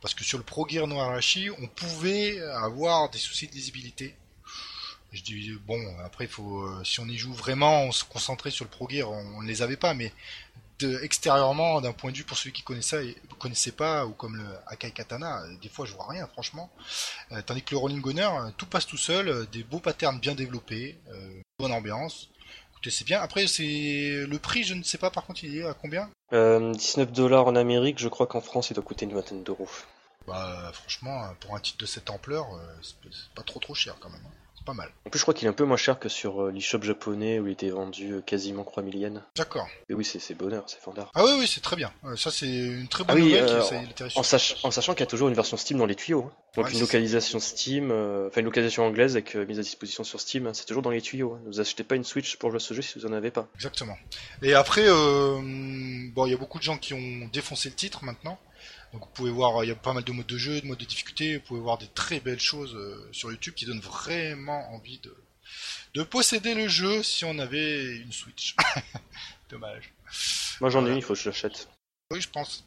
parce 0.00 0.14
que 0.14 0.22
sur 0.22 0.38
le 0.38 0.44
Pro 0.44 0.64
Gear 0.68 0.86
Noirashi, 0.86 1.50
on 1.60 1.66
pouvait 1.66 2.40
avoir 2.40 3.10
des 3.10 3.18
soucis 3.18 3.48
de 3.48 3.52
lisibilité. 3.52 4.14
Je 5.10 5.22
dis 5.22 5.58
bon, 5.66 5.80
après 6.04 6.26
il 6.26 6.30
faut 6.30 6.60
euh, 6.60 6.84
si 6.84 7.00
on 7.00 7.06
y 7.06 7.18
joue 7.18 7.32
vraiment, 7.32 7.82
on 7.82 7.90
se 7.90 8.04
concentrait 8.04 8.52
sur 8.52 8.64
le 8.64 8.70
Pro 8.70 8.88
Gear, 8.88 9.10
on 9.10 9.42
ne 9.42 9.48
les 9.48 9.62
avait 9.62 9.76
pas 9.76 9.92
mais 9.92 10.12
extérieurement, 10.82 11.80
d'un 11.80 11.92
point 11.92 12.10
de 12.10 12.16
vue 12.16 12.24
pour 12.24 12.36
ceux 12.36 12.50
qui 12.50 12.62
connaissaient, 12.62 13.14
connaissaient 13.38 13.72
pas, 13.72 14.06
ou 14.06 14.12
comme 14.12 14.36
le 14.36 14.44
Akai 14.66 14.90
Katana, 14.90 15.42
des 15.60 15.68
fois 15.68 15.86
je 15.86 15.94
vois 15.94 16.06
rien, 16.08 16.26
franchement. 16.26 16.70
Euh, 17.32 17.42
tandis 17.42 17.62
que 17.62 17.72
le 17.72 17.78
Rolling 17.78 18.00
Gunner, 18.00 18.30
tout 18.56 18.66
passe 18.66 18.86
tout 18.86 18.96
seul, 18.96 19.28
euh, 19.28 19.46
des 19.46 19.64
beaux 19.64 19.80
patterns 19.80 20.18
bien 20.20 20.34
développés, 20.34 20.98
euh, 21.10 21.40
bonne 21.58 21.72
ambiance. 21.72 22.28
Écoutez, 22.72 22.90
c'est 22.90 23.04
bien. 23.04 23.20
Après, 23.20 23.46
c'est 23.46 24.24
le 24.26 24.38
prix, 24.38 24.64
je 24.64 24.74
ne 24.74 24.82
sais 24.82 24.98
pas 24.98 25.10
par 25.10 25.26
contre, 25.26 25.44
il 25.44 25.58
est 25.58 25.66
à 25.66 25.74
combien? 25.74 26.08
19 26.32 27.12
dollars 27.12 27.46
en 27.46 27.56
Amérique, 27.56 27.98
je 27.98 28.08
crois 28.08 28.26
qu'en 28.26 28.40
France, 28.40 28.70
il 28.70 28.74
doit 28.74 28.84
coûter 28.84 29.04
une 29.04 29.14
vingtaine 29.14 29.42
d'euros. 29.42 29.68
Bah, 30.26 30.70
franchement, 30.72 31.34
pour 31.40 31.56
un 31.56 31.60
titre 31.60 31.78
de 31.78 31.86
cette 31.86 32.08
ampleur, 32.08 32.46
c'est 32.82 32.94
pas 33.34 33.42
trop 33.42 33.58
trop 33.58 33.74
cher 33.74 33.96
quand 34.00 34.10
même. 34.10 34.22
Pas 34.64 34.74
mal. 34.74 34.90
En 35.06 35.10
plus, 35.10 35.18
je 35.18 35.24
crois 35.24 35.34
qu'il 35.34 35.46
est 35.46 35.50
un 35.50 35.54
peu 35.54 35.64
moins 35.64 35.76
cher 35.76 35.98
que 35.98 36.08
sur 36.08 36.42
euh, 36.42 36.50
l'eShop 36.50 36.82
japonais 36.82 37.38
où 37.38 37.46
il 37.46 37.52
était 37.52 37.70
vendu 37.70 38.12
euh, 38.12 38.20
quasiment 38.20 38.62
3000 38.62 38.96
yens. 38.96 39.20
D'accord. 39.36 39.66
Et 39.88 39.94
oui, 39.94 40.04
c'est 40.04 40.34
bonheur, 40.34 40.64
c'est 40.66 40.80
fandard. 40.80 41.10
Ah 41.14 41.24
oui, 41.24 41.32
oui, 41.38 41.46
c'est 41.46 41.62
très 41.62 41.76
bien. 41.76 41.92
ça, 42.16 42.30
c'est 42.30 42.46
une 42.46 42.88
très 42.88 43.04
bonne 43.04 43.16
ah 43.16 43.20
nouvelle 43.20 43.44
euh, 43.48 44.08
en, 44.16 44.22
sachant 44.22 44.92
qu'il 44.92 45.00
y 45.00 45.04
a 45.04 45.06
toujours 45.06 45.28
une 45.28 45.34
version 45.34 45.56
Steam 45.56 45.78
dans 45.78 45.86
les 45.86 45.94
tuyaux. 45.94 46.26
Hein. 46.28 46.32
Donc 46.56 46.72
une 46.72 46.80
localisation 46.80 47.38
Steam, 47.38 47.86
enfin 47.86 48.40
une 48.40 48.46
localisation 48.46 48.84
anglaise 48.84 49.12
avec 49.14 49.34
mise 49.36 49.58
à 49.58 49.62
disposition 49.62 50.04
sur 50.04 50.20
Steam, 50.20 50.46
hein. 50.46 50.52
c'est 50.52 50.66
toujours 50.66 50.82
dans 50.82 50.90
les 50.90 51.00
tuyaux. 51.00 51.34
Hein. 51.34 51.40
Ne 51.44 51.52
vous 51.52 51.60
achetez 51.60 51.84
pas 51.84 51.94
une 51.94 52.04
Switch 52.04 52.36
pour 52.36 52.50
jouer 52.50 52.56
à 52.56 52.60
ce 52.60 52.74
jeu 52.74 52.82
si 52.82 52.98
vous 52.98 53.06
en 53.06 53.12
avez 53.12 53.30
pas. 53.30 53.48
Exactement. 53.54 53.96
Et 54.42 54.54
après, 54.54 54.86
bon, 54.88 56.26
il 56.26 56.30
y 56.30 56.34
a 56.34 56.38
beaucoup 56.38 56.58
de 56.58 56.64
gens 56.64 56.76
qui 56.76 56.92
ont 56.92 57.28
défoncé 57.32 57.68
le 57.68 57.74
titre 57.76 58.04
maintenant. 58.04 58.38
Donc 58.92 59.02
vous 59.02 59.10
pouvez 59.14 59.30
voir, 59.30 59.62
il 59.64 59.68
y 59.68 59.70
a 59.70 59.76
pas 59.76 59.92
mal 59.92 60.02
de 60.02 60.12
modes 60.12 60.26
de 60.26 60.36
jeu, 60.38 60.60
de 60.60 60.66
modes 60.66 60.78
de 60.78 60.84
difficulté, 60.84 61.36
vous 61.36 61.42
pouvez 61.42 61.60
voir 61.60 61.78
des 61.78 61.86
très 61.88 62.20
belles 62.20 62.40
choses 62.40 62.76
sur 63.12 63.30
YouTube 63.30 63.54
qui 63.54 63.64
donnent 63.64 63.80
vraiment 63.80 64.72
envie 64.72 64.98
de, 64.98 65.16
de 65.94 66.02
posséder 66.02 66.54
le 66.54 66.68
jeu 66.68 67.02
si 67.02 67.24
on 67.24 67.38
avait 67.38 67.96
une 67.96 68.12
Switch. 68.12 68.56
Dommage. 69.50 69.92
Moi 70.60 70.70
j'en 70.70 70.86
ai 70.86 70.90
une, 70.90 70.96
il 70.96 71.02
faut 71.02 71.14
que 71.14 71.20
je 71.20 71.28
l'achète. 71.28 71.68
Oui, 72.10 72.20
je 72.20 72.28
pense. 72.28 72.64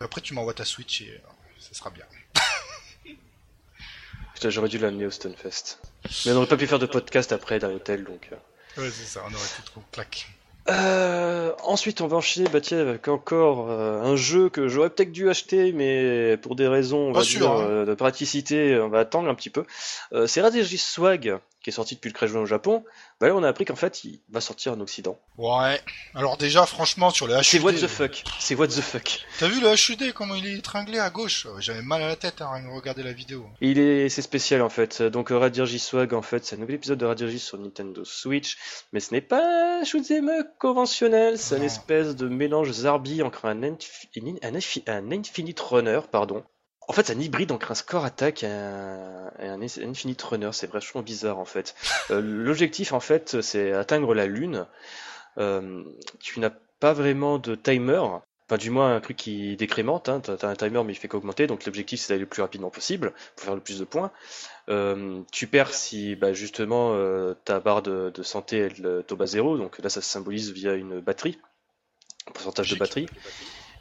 Après 0.00 0.20
tu 0.20 0.34
m'envoies 0.34 0.54
ta 0.54 0.64
Switch 0.64 1.02
et 1.02 1.10
euh, 1.10 1.28
ça 1.58 1.74
sera 1.74 1.90
bien. 1.90 2.06
J'aurais 4.50 4.68
dû 4.68 4.78
l'amener 4.78 5.06
au 5.06 5.10
Stonefest. 5.10 5.78
Mais 6.24 6.32
on 6.32 6.34
n'aurait 6.34 6.48
pas 6.48 6.56
pu 6.56 6.66
faire 6.66 6.80
de 6.80 6.86
podcast 6.86 7.32
après 7.32 7.58
dans 7.58 7.68
l'hôtel 7.68 8.04
donc. 8.04 8.28
Euh. 8.32 8.80
Ouais, 8.80 8.90
c'est 8.90 9.04
ça, 9.04 9.22
on 9.24 9.32
aurait 9.32 9.48
pu 9.56 9.62
trop 9.62 9.82
claque. 9.92 10.28
Euh, 10.68 11.52
ensuite, 11.64 12.00
on 12.00 12.06
va 12.06 12.18
enchaîner 12.18 12.48
bah, 12.48 12.60
tiens, 12.60 12.78
avec 12.78 13.08
encore 13.08 13.68
euh, 13.68 14.00
un 14.02 14.16
jeu 14.16 14.48
que 14.48 14.68
j'aurais 14.68 14.90
peut-être 14.90 15.10
dû 15.10 15.28
acheter, 15.28 15.72
mais 15.72 16.36
pour 16.36 16.54
des 16.54 16.68
raisons 16.68 17.08
on 17.08 17.12
Pas 17.12 17.20
va 17.20 17.24
sûr, 17.24 17.40
dire, 17.40 17.50
hein. 17.50 17.66
euh, 17.68 17.84
de 17.84 17.94
praticité, 17.94 18.78
on 18.78 18.88
va 18.88 19.00
attendre 19.00 19.28
un 19.28 19.34
petit 19.34 19.50
peu. 19.50 19.64
Euh, 20.12 20.26
c'est 20.26 20.40
Radeji 20.40 20.78
Swag 20.78 21.38
qui 21.62 21.70
est 21.70 21.72
sorti 21.72 21.94
depuis 21.94 22.08
le 22.08 22.14
Crash 22.14 22.30
Bandicoot 22.30 22.42
au 22.42 22.46
Japon. 22.46 22.84
Bah 23.22 23.28
là, 23.28 23.36
on 23.36 23.44
a 23.44 23.48
appris 23.48 23.64
qu'en 23.64 23.76
fait, 23.76 24.02
il 24.02 24.18
va 24.30 24.40
sortir 24.40 24.72
en 24.72 24.80
Occident. 24.80 25.16
Ouais. 25.38 25.80
Alors 26.16 26.36
déjà, 26.36 26.66
franchement, 26.66 27.10
sur 27.10 27.28
le 27.28 27.36
HUD... 27.36 27.44
C'est 27.44 27.60
what 27.60 27.72
the 27.74 27.86
fuck. 27.86 28.24
C'est 28.40 28.56
what 28.56 28.66
the 28.66 28.80
fuck. 28.80 29.20
T'as 29.38 29.46
vu 29.46 29.60
le 29.60 29.68
HUD, 29.74 30.12
comment 30.12 30.34
il 30.34 30.44
est 30.44 30.54
étringlé 30.54 30.98
à 30.98 31.08
gauche? 31.08 31.46
J'avais 31.60 31.82
mal 31.82 32.02
à 32.02 32.08
la 32.08 32.16
tête, 32.16 32.40
hein, 32.42 32.50
rien 32.52 32.64
que 32.64 32.74
regarder 32.74 33.04
la 33.04 33.12
vidéo. 33.12 33.46
Il 33.60 33.78
est, 33.78 34.08
c'est 34.08 34.22
spécial 34.22 34.60
en 34.60 34.68
fait. 34.68 35.02
Donc 35.02 35.30
euh, 35.30 35.38
Radirji 35.38 35.78
Swag 35.78 36.14
en 36.14 36.22
fait, 36.22 36.44
c'est 36.44 36.56
un 36.56 36.58
nouvel 36.58 36.74
épisode 36.74 36.98
de 36.98 37.06
Radirji 37.06 37.38
sur 37.38 37.58
Nintendo 37.58 38.04
Switch, 38.04 38.58
mais 38.92 38.98
ce 38.98 39.14
n'est 39.14 39.20
pas 39.20 39.78
un 39.78 39.84
shoot'em 39.84 40.28
up 40.28 40.48
conventionnel, 40.58 41.38
c'est 41.38 41.54
un 41.54 41.58
Non. 41.58 41.64
espèce 41.66 42.16
de 42.16 42.26
mélange 42.26 42.72
Zarbi 42.72 43.22
entre 43.22 43.44
un, 43.44 43.62
un 43.62 45.12
Infinite 45.12 45.60
Runner, 45.60 46.00
pardon. 46.10 46.42
En 46.88 46.92
fait, 46.92 47.06
c'est 47.06 47.14
un 47.16 47.20
hybride 47.20 47.52
entre 47.52 47.70
un 47.70 47.74
Score 47.74 48.04
Attack 48.04 48.42
et 48.42 48.46
un, 48.48 49.30
et 49.38 49.46
un 49.48 49.60
Is- 49.62 49.80
Infinite 49.82 50.20
Runner. 50.22 50.50
C'est 50.52 50.70
vachement 50.70 51.02
bizarre 51.02 51.38
en 51.38 51.44
fait. 51.44 51.74
Euh, 52.10 52.20
L'objectif 52.20 52.92
en 52.92 53.00
fait, 53.00 53.40
c'est 53.40 53.72
atteindre 53.72 54.12
la 54.14 54.26
Lune. 54.26 54.66
Euh, 55.38 55.84
tu 56.20 56.40
n'as 56.40 56.50
pas 56.80 56.92
vraiment 56.92 57.38
de 57.38 57.54
timer. 57.54 57.98
Enfin, 58.48 58.58
du 58.58 58.70
moins, 58.70 58.94
un 58.96 59.00
truc 59.00 59.16
qui 59.16 59.56
décrémente. 59.56 60.08
Hein. 60.08 60.20
T'as 60.20 60.48
un 60.48 60.56
timer, 60.56 60.82
mais 60.84 60.92
il 60.92 60.96
fait 60.96 61.08
qu'augmenter. 61.08 61.46
Donc, 61.46 61.64
l'objectif, 61.64 62.00
c'est 62.00 62.08
d'aller 62.12 62.20
le 62.20 62.26
plus 62.26 62.42
rapidement 62.42 62.68
possible 62.70 63.12
pour 63.36 63.44
faire 63.44 63.54
le 63.54 63.60
plus 63.62 63.78
de 63.78 63.84
points. 63.84 64.10
Euh, 64.68 65.22
tu 65.32 65.46
perds 65.46 65.72
si, 65.72 66.16
bah, 66.16 66.32
justement, 66.34 66.94
ta 67.44 67.60
barre 67.60 67.82
de, 67.82 68.10
de 68.14 68.22
santé 68.22 68.58
elle 68.58 69.04
tombe 69.06 69.22
à 69.22 69.26
zéro. 69.26 69.56
Donc 69.56 69.78
là, 69.78 69.88
ça 69.88 70.02
se 70.02 70.10
symbolise 70.10 70.50
via 70.50 70.74
une 70.74 71.00
batterie, 71.00 71.38
un 72.28 72.32
pourcentage 72.32 72.68
de 72.70 72.76
batterie. 72.76 73.06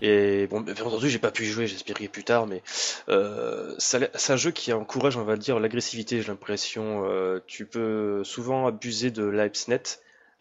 Et 0.01 0.47
bon, 0.47 0.61
bien 0.61 0.73
entendu, 0.73 1.09
j'ai 1.09 1.19
pas 1.19 1.31
pu 1.31 1.43
y 1.43 1.47
jouer, 1.47 1.67
j'espérais 1.67 2.07
plus 2.07 2.23
tard, 2.23 2.47
mais 2.47 2.63
euh, 3.09 3.75
c'est 3.77 4.31
un 4.31 4.35
jeu 4.35 4.51
qui 4.51 4.73
encourage, 4.73 5.15
on 5.17 5.23
va 5.23 5.37
dire, 5.37 5.59
l'agressivité, 5.59 6.21
j'ai 6.21 6.27
l'impression. 6.27 7.03
Euh, 7.05 7.39
tu 7.45 7.65
peux 7.65 8.23
souvent 8.23 8.67
abuser 8.67 9.11
de 9.11 9.23
l'ABSnet, 9.23 9.83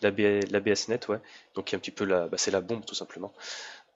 l'ABSnet, 0.03 1.01
ouais. 1.09 1.19
Donc, 1.55 1.71
il 1.71 1.75
y 1.75 1.77
a 1.77 1.79
un 1.79 1.81
petit 1.81 1.91
peu 1.91 2.05
la, 2.05 2.27
bah, 2.27 2.39
c'est 2.39 2.51
la 2.51 2.63
bombe, 2.63 2.85
tout 2.87 2.95
simplement. 2.95 3.33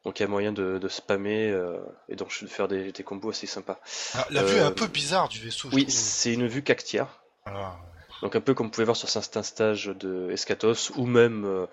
Donc, 0.04 0.20
il 0.20 0.22
y 0.22 0.26
a 0.26 0.28
moyen 0.28 0.52
de, 0.52 0.78
de 0.78 0.88
spammer 0.88 1.50
euh, 1.50 1.78
et 2.10 2.16
donc 2.16 2.28
de 2.42 2.46
faire 2.46 2.68
des, 2.68 2.92
des 2.92 3.02
combos 3.02 3.30
assez 3.30 3.46
sympas. 3.46 3.80
Ah, 4.14 4.26
la 4.30 4.42
vue 4.42 4.56
est 4.56 4.60
un 4.60 4.70
peu 4.70 4.86
bizarre 4.86 5.30
du 5.30 5.38
vaisseau, 5.38 5.70
Oui, 5.72 5.90
c'est 5.90 6.34
une 6.34 6.46
vue 6.46 6.62
cactière. 6.62 7.22
Donc 8.22 8.36
un 8.36 8.40
peu 8.40 8.54
comme 8.54 8.66
vous 8.66 8.72
pouvez 8.72 8.84
voir 8.84 8.96
sur 8.96 9.08
certains 9.08 9.42
stages 9.42 9.86
de 9.86 10.30
Escatos 10.30 10.90
ou 10.96 11.04
même 11.04 11.44
euh, 11.44 11.66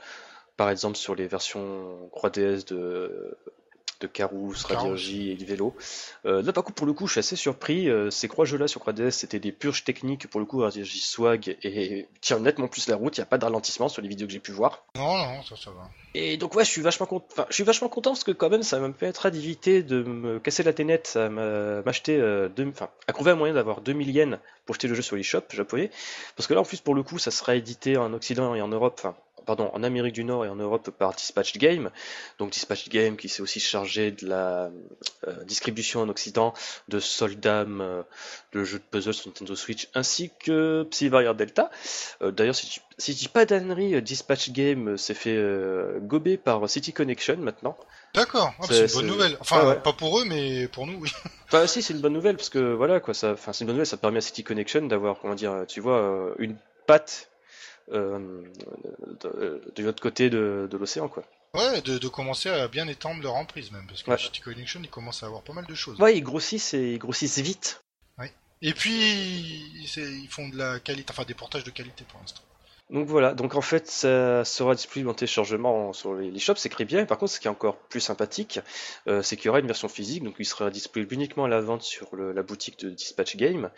par 0.58 0.70
exemple 0.70 0.98
sur 0.98 1.16
les 1.16 1.28
versions 1.28 2.10
3DS 2.14 2.68
de 2.68 3.38
de 4.00 4.08
Carous, 4.08 4.54
Carous. 4.68 4.82
Radioji 4.82 5.32
et 5.32 5.36
Vélo. 5.36 5.76
Euh, 6.26 6.42
là 6.42 6.52
par 6.54 6.64
contre 6.64 6.76
pour 6.76 6.88
le 6.88 6.94
coup 6.94 7.06
je 7.06 7.12
suis 7.14 7.20
assez 7.20 7.36
surpris. 7.36 7.88
Euh, 7.88 8.10
ces 8.10 8.28
trois 8.28 8.46
jeux 8.46 8.58
là 8.58 8.68
sur 8.68 8.82
3DS 8.82 9.12
c'était 9.12 9.40
des 9.40 9.52
purges 9.52 9.84
techniques 9.84 10.28
pour 10.28 10.40
le 10.40 10.46
coup 10.48 10.58
Radioji 10.60 11.00
Swag 11.00 11.56
et 11.64 12.08
tient 12.20 12.40
nettement 12.40 12.68
plus 12.68 12.88
la 12.88 12.96
route. 12.96 13.16
Il 13.18 13.20
n'y 13.20 13.24
a 13.24 13.28
pas 13.28 13.38
de 13.38 13.46
ralentissement 13.46 13.90
sur 13.90 14.02
les 14.02 14.08
vidéos 14.08 14.26
que 14.26 14.34
j'ai 14.34 14.40
pu 14.40 14.52
voir. 14.52 14.84
Non, 14.96 15.18
non, 15.18 15.44
ça, 15.44 15.56
ça 15.56 15.70
va. 15.70 15.88
Et 16.16 16.38
donc 16.38 16.56
ouais, 16.56 16.66
je 16.66 16.70
suis 16.72 16.82
vachement 16.82 17.06
content. 17.06 17.28
Enfin, 17.32 17.46
je 17.50 17.54
suis 17.54 17.64
vachement 17.64 17.90
content 17.90 18.10
parce 18.12 18.24
que 18.24 18.32
quand 18.32 18.50
même, 18.50 18.64
ça 18.64 18.80
me 18.80 18.92
permettra 18.92 19.30
d'éviter 19.32 19.84
de 19.84 20.02
me 20.04 20.40
casser 20.40 20.64
la 20.64 20.74
ténette, 20.74 21.14
à 21.16 21.30
m'a- 21.30 21.82
m'acheter, 21.84 22.18
euh, 22.18 22.50
deux- 22.50 22.68
enfin, 22.70 22.90
à 23.08 23.14
trouver 23.14 23.32
un 23.32 23.36
moyen 23.36 23.54
d'avoir 23.54 23.82
2000 23.82 24.10
yens 24.10 24.38
pour 24.66 24.74
acheter 24.76 24.88
le 24.88 24.96
jeu 24.96 25.02
sur 25.04 25.16
l'eShop 25.16 25.44
japonais. 25.52 25.90
Parce 26.36 26.48
que 26.48 26.54
là, 26.56 26.60
en 26.62 26.66
plus, 26.66 26.82
pour 26.82 26.96
le 26.96 27.04
coup, 27.04 27.18
ça 27.20 27.32
sera 27.32 27.56
édité 27.56 27.98
en 27.98 28.12
Occident 28.14 28.56
et 28.56 28.62
en 28.62 28.68
Europe, 28.68 28.96
enfin, 29.00 29.16
pardon, 29.46 29.72
en 29.74 29.82
Amérique 29.84 30.14
du 30.14 30.24
Nord 30.24 30.46
et 30.46 30.50
en 30.50 30.56
Europe 30.56 30.92
par 30.92 31.14
Dispatch 31.16 31.58
Game. 31.58 31.90
Donc 32.40 32.52
Dispatch 32.52 32.90
Game 32.90 33.18
qui 33.18 33.28
s'est 33.28 33.42
aussi 33.42 33.60
chargé 33.60 34.12
de 34.12 34.28
la 34.28 34.70
euh, 35.28 35.44
distribution 35.46 36.02
en 36.02 36.10
Occident 36.10 36.54
de 36.90 37.00
Soldam, 37.00 37.82
euh, 37.82 38.04
le 38.54 38.64
jeu 38.64 38.78
de 38.78 38.84
puzzle 38.84 39.14
sur 39.14 39.28
Nintendo 39.30 39.56
Switch, 39.56 39.88
ainsi 39.96 40.32
que 40.44 40.84
Psy-Warrior 40.92 41.34
Delta. 41.36 41.72
Euh, 42.22 42.32
D'ailleurs, 42.32 42.56
si, 42.56 42.68
je- 42.68 42.80
si 42.98 43.14
je 43.14 43.18
dis 43.18 43.28
pas 43.30 43.46
d'annerie, 43.46 43.96
euh, 43.96 44.02
Dispatch 44.02 44.52
Game 44.52 44.98
s'est 44.98 45.14
fait 45.16 45.38
gober 46.02 46.38
par 46.38 46.70
City 46.70 46.94
Connection 46.94 47.38
maintenant. 47.38 47.76
D'accord, 48.14 48.54
ah, 48.60 48.64
C'est- 48.68 48.88
c'est 48.88 48.94
une 48.96 49.08
bonne 49.08 49.08
nouvelle. 49.16 49.38
Enfin, 49.40 49.60
Ah 49.62 49.68
ouais. 49.70 49.76
pas 49.80 49.94
pour 49.94 50.20
eux, 50.20 50.26
mais 50.26 50.68
pour 50.68 50.86
nous, 50.86 50.98
oui. 51.00 51.10
Enfin, 51.48 51.66
si, 51.68 51.82
c'est 51.82 51.94
une 51.94 52.00
bonne 52.02 52.14
nouvelle 52.14 52.36
parce 52.38 52.50
que 52.50 52.74
voilà 52.74 53.00
quoi, 53.00 53.14
ça, 53.14 53.32
enfin, 53.34 53.52
c'est 53.54 53.62
une 53.64 53.68
bonne 53.68 53.76
nouvelle, 53.76 53.88
ça 53.88 53.98
permet 53.98 54.20
à 54.20 54.22
City 54.22 54.44
Connection 54.44 54.84
d'avoir, 54.86 55.18
comment 55.20 55.34
dire, 55.36 55.66
tu 55.68 55.80
vois, 55.82 56.34
une 56.38 56.56
patte 56.88 57.30
de, 57.92 59.62
de 59.76 59.84
l'autre 59.84 60.02
côté 60.02 60.30
de, 60.30 60.68
de 60.70 60.78
l'océan 60.78 61.08
quoi. 61.10 61.24
Ouais, 61.54 61.82
de, 61.82 61.98
de 61.98 62.08
commencer 62.08 62.50
à 62.50 62.68
bien 62.70 62.88
étendre 62.88 63.22
leur 63.22 63.36
emprise 63.36 63.72
même, 63.72 63.86
parce 63.88 64.04
que 64.04 64.12
Ouais. 64.12 64.18
City 64.18 64.40
Connection, 64.40 64.80
ils 64.82 64.90
commencent 64.90 65.22
à 65.24 65.26
avoir 65.26 65.42
pas 65.42 65.52
mal 65.52 65.66
de 65.66 65.76
choses. 65.76 66.00
Ouais, 66.00 66.18
ils 66.18 66.22
grossissent 66.22 66.74
et 66.74 66.94
ils 66.94 66.98
grossissent 66.98 67.40
vite. 67.40 67.84
Et 68.64 68.76
puis, 68.76 69.84
c'est- 69.88 70.02
ils 70.14 70.28
font 70.30 70.48
de 70.48 70.56
la 70.56 70.80
qualité, 70.80 71.12
enfin 71.12 71.24
des 71.24 71.34
portages 71.34 71.64
de 71.64 71.72
qualité 71.72 72.06
pour 72.08 72.20
l'instant. 72.22 72.44
Donc 72.92 73.08
voilà, 73.08 73.34
donc 73.34 73.56
en 73.56 73.62
fait 73.62 73.90
ça 73.90 74.44
sera 74.44 74.76
disponible 74.76 75.10
en 75.10 75.14
téléchargement 75.14 75.94
sur 75.94 76.14
les, 76.14 76.38
shops, 76.40 76.58
c'est 76.58 76.68
très 76.68 76.84
bien. 76.84 77.06
Par 77.06 77.18
contre, 77.18 77.32
ce 77.32 77.40
qui 77.40 77.48
est 77.48 77.50
encore 77.50 77.78
plus 77.78 78.02
sympathique, 78.02 78.60
euh, 79.08 79.22
c'est 79.22 79.38
qu'il 79.38 79.46
y 79.46 79.50
aura 79.50 79.60
une 79.60 79.68
version 79.68 79.88
physique, 79.88 80.24
donc 80.24 80.36
il 80.40 80.46
sera 80.46 80.70
disponible 80.70 81.14
uniquement 81.14 81.46
à 81.46 81.48
la 81.48 81.62
vente 81.62 81.84
sur 81.84 82.14
la 82.18 82.44
boutique 82.44 82.80
de 82.80 82.90
Dispatch 82.90 83.38
Game. 83.38 83.70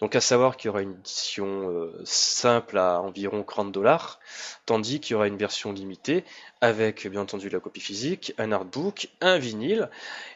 Donc 0.00 0.16
à 0.16 0.20
savoir 0.20 0.56
qu'il 0.56 0.66
y 0.66 0.70
aura 0.70 0.82
une 0.82 0.94
édition 0.94 1.70
euh, 1.70 1.92
simple 2.04 2.76
à 2.76 3.00
environ 3.00 3.44
30 3.44 3.70
dollars, 3.70 4.18
tandis 4.66 4.98
qu'il 4.98 5.12
y 5.12 5.14
aura 5.14 5.28
une 5.28 5.38
version 5.38 5.72
limitée 5.72 6.24
avec 6.60 7.06
bien 7.06 7.20
entendu 7.20 7.48
la 7.48 7.60
copie 7.60 7.80
physique, 7.80 8.34
un 8.36 8.50
artbook, 8.50 9.10
un 9.20 9.38
vinyle 9.38 9.90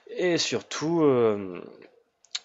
et 0.09 0.39
surtout 0.39 1.03
euh, 1.03 1.61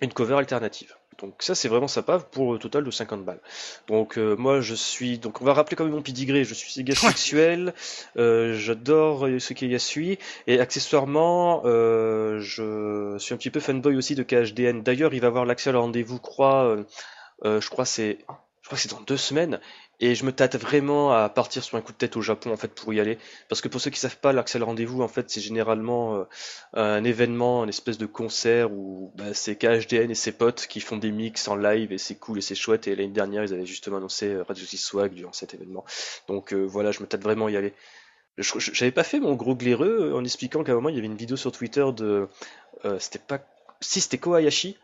une 0.02 0.12
cover 0.12 0.38
alternative. 0.40 0.96
Donc 1.20 1.36
ça 1.40 1.56
c'est 1.56 1.68
vraiment 1.68 1.88
sympa 1.88 2.20
pour 2.20 2.54
le 2.54 2.60
total 2.60 2.84
de 2.84 2.92
50 2.92 3.24
balles. 3.24 3.40
Donc 3.88 4.18
euh, 4.18 4.36
moi 4.36 4.62
je 4.62 4.76
suis 4.76 5.18
donc 5.18 5.42
on 5.42 5.46
va 5.46 5.54
rappeler 5.54 5.76
quand 5.76 5.86
même 5.86 5.94
mon 5.94 6.02
pedigree, 6.02 6.44
je 6.44 6.54
suis 6.54 6.84
gars 6.84 6.96
sexuel, 6.96 7.74
euh, 8.18 8.56
j'adore 8.58 9.28
ce 9.40 9.54
qu'il 9.54 9.72
y 9.72 9.76
a 9.76 9.80
suit 9.80 10.20
et 10.48 10.60
accessoirement 10.60 11.62
euh, 11.66 12.40
je 12.40 13.16
suis 13.20 13.34
un 13.34 13.38
petit 13.38 13.50
peu 13.50 13.60
fanboy 13.60 13.96
aussi 13.96 14.16
de 14.16 14.24
KHDN. 14.24 14.82
D'ailleurs 14.84 15.14
il 15.14 15.22
va 15.22 15.28
avoir 15.28 15.46
l'accès 15.46 15.70
à 15.70 15.74
le 15.74 15.80
rendez-vous 15.80 16.20
croix 16.20 16.78
euh, 17.44 17.62
je 17.62 17.70
crois 17.70 17.86
c'est 17.86 18.20
je 18.62 18.68
crois 18.68 18.78
que 18.78 18.82
c'est 18.82 18.92
dans 18.92 19.02
deux 19.02 19.18
semaines 19.18 19.60
et 20.00 20.16
je 20.16 20.26
me 20.26 20.32
tâte 20.32 20.56
vraiment 20.56 21.12
à 21.12 21.30
partir 21.30 21.64
sur 21.64 21.78
un 21.78 21.82
coup 21.82 21.92
de 21.92 21.98
tête 21.98 22.18
au 22.18 22.22
Japon 22.22 22.52
en 22.52 22.58
fait 22.58 22.70
pour 22.70 22.94
y 22.94 23.00
aller 23.00 23.18
parce 23.50 23.62
que 23.62 23.68
pour 23.68 23.80
ceux 23.82 23.90
qui 23.92 24.00
savent 24.00 24.18
pas 24.18 24.34
au 24.34 24.66
rendez-vous 24.66 25.02
en 25.02 25.08
fait 25.08 25.30
c'est 25.30 25.42
généralement 25.42 26.16
euh, 26.16 26.24
un 26.74 27.04
événement, 27.04 27.64
un 27.64 27.68
espèce 27.68 27.98
de 27.98 28.06
concert 28.06 28.72
où 28.72 29.12
bah, 29.16 29.34
c'est 29.34 29.56
KHDN 29.56 30.12
et 30.12 30.16
ses 30.16 30.32
potes 30.32 30.68
qui 30.68 30.82
font 30.82 30.98
des 30.98 31.12
mix 31.12 31.48
en 31.48 31.56
live 31.56 31.92
et 31.92 31.98
c'est 31.98 32.16
cool 32.16 32.40
et 32.40 32.42
c'est 32.42 32.56
chouette. 32.56 32.88
Et 32.88 32.96
l'année 32.96 33.12
dernière, 33.12 33.44
ils 33.44 33.54
avaient 33.54 33.66
justement 33.66 33.98
annoncé 33.98 34.28
euh, 34.28 34.44
Radio 34.44 34.66
Six 34.66 34.78
Swag 34.78 35.14
durant 35.14 35.34
cet 35.34 35.54
événement. 35.54 35.86
Donc 36.28 36.54
euh, 36.54 36.64
voilà, 36.64 36.92
je 36.92 37.02
me 37.02 37.08
tâte 37.08 37.22
vraiment 37.22 37.48
à 37.48 37.52
y 37.52 37.58
aller. 37.58 37.74
J'avais 38.38 38.92
pas 38.92 39.04
fait 39.04 39.20
mon 39.22 39.36
gros 39.36 39.56
glaireux 39.56 40.14
en 40.14 40.24
expliquant 40.24 40.64
qu'à 40.64 40.74
un 40.74 40.76
moment 40.76 40.90
il 40.90 40.96
y 40.96 40.98
avait 40.98 41.08
une 41.08 41.16
vidéo 41.16 41.38
sur 41.38 41.52
Twitter 41.52 41.86
de. 41.96 42.28
euh, 42.84 43.00
c'était 43.00 43.20
pas. 43.20 43.40
Si, 43.82 44.02
c'était 44.02 44.18
Kohayashi 44.18 44.78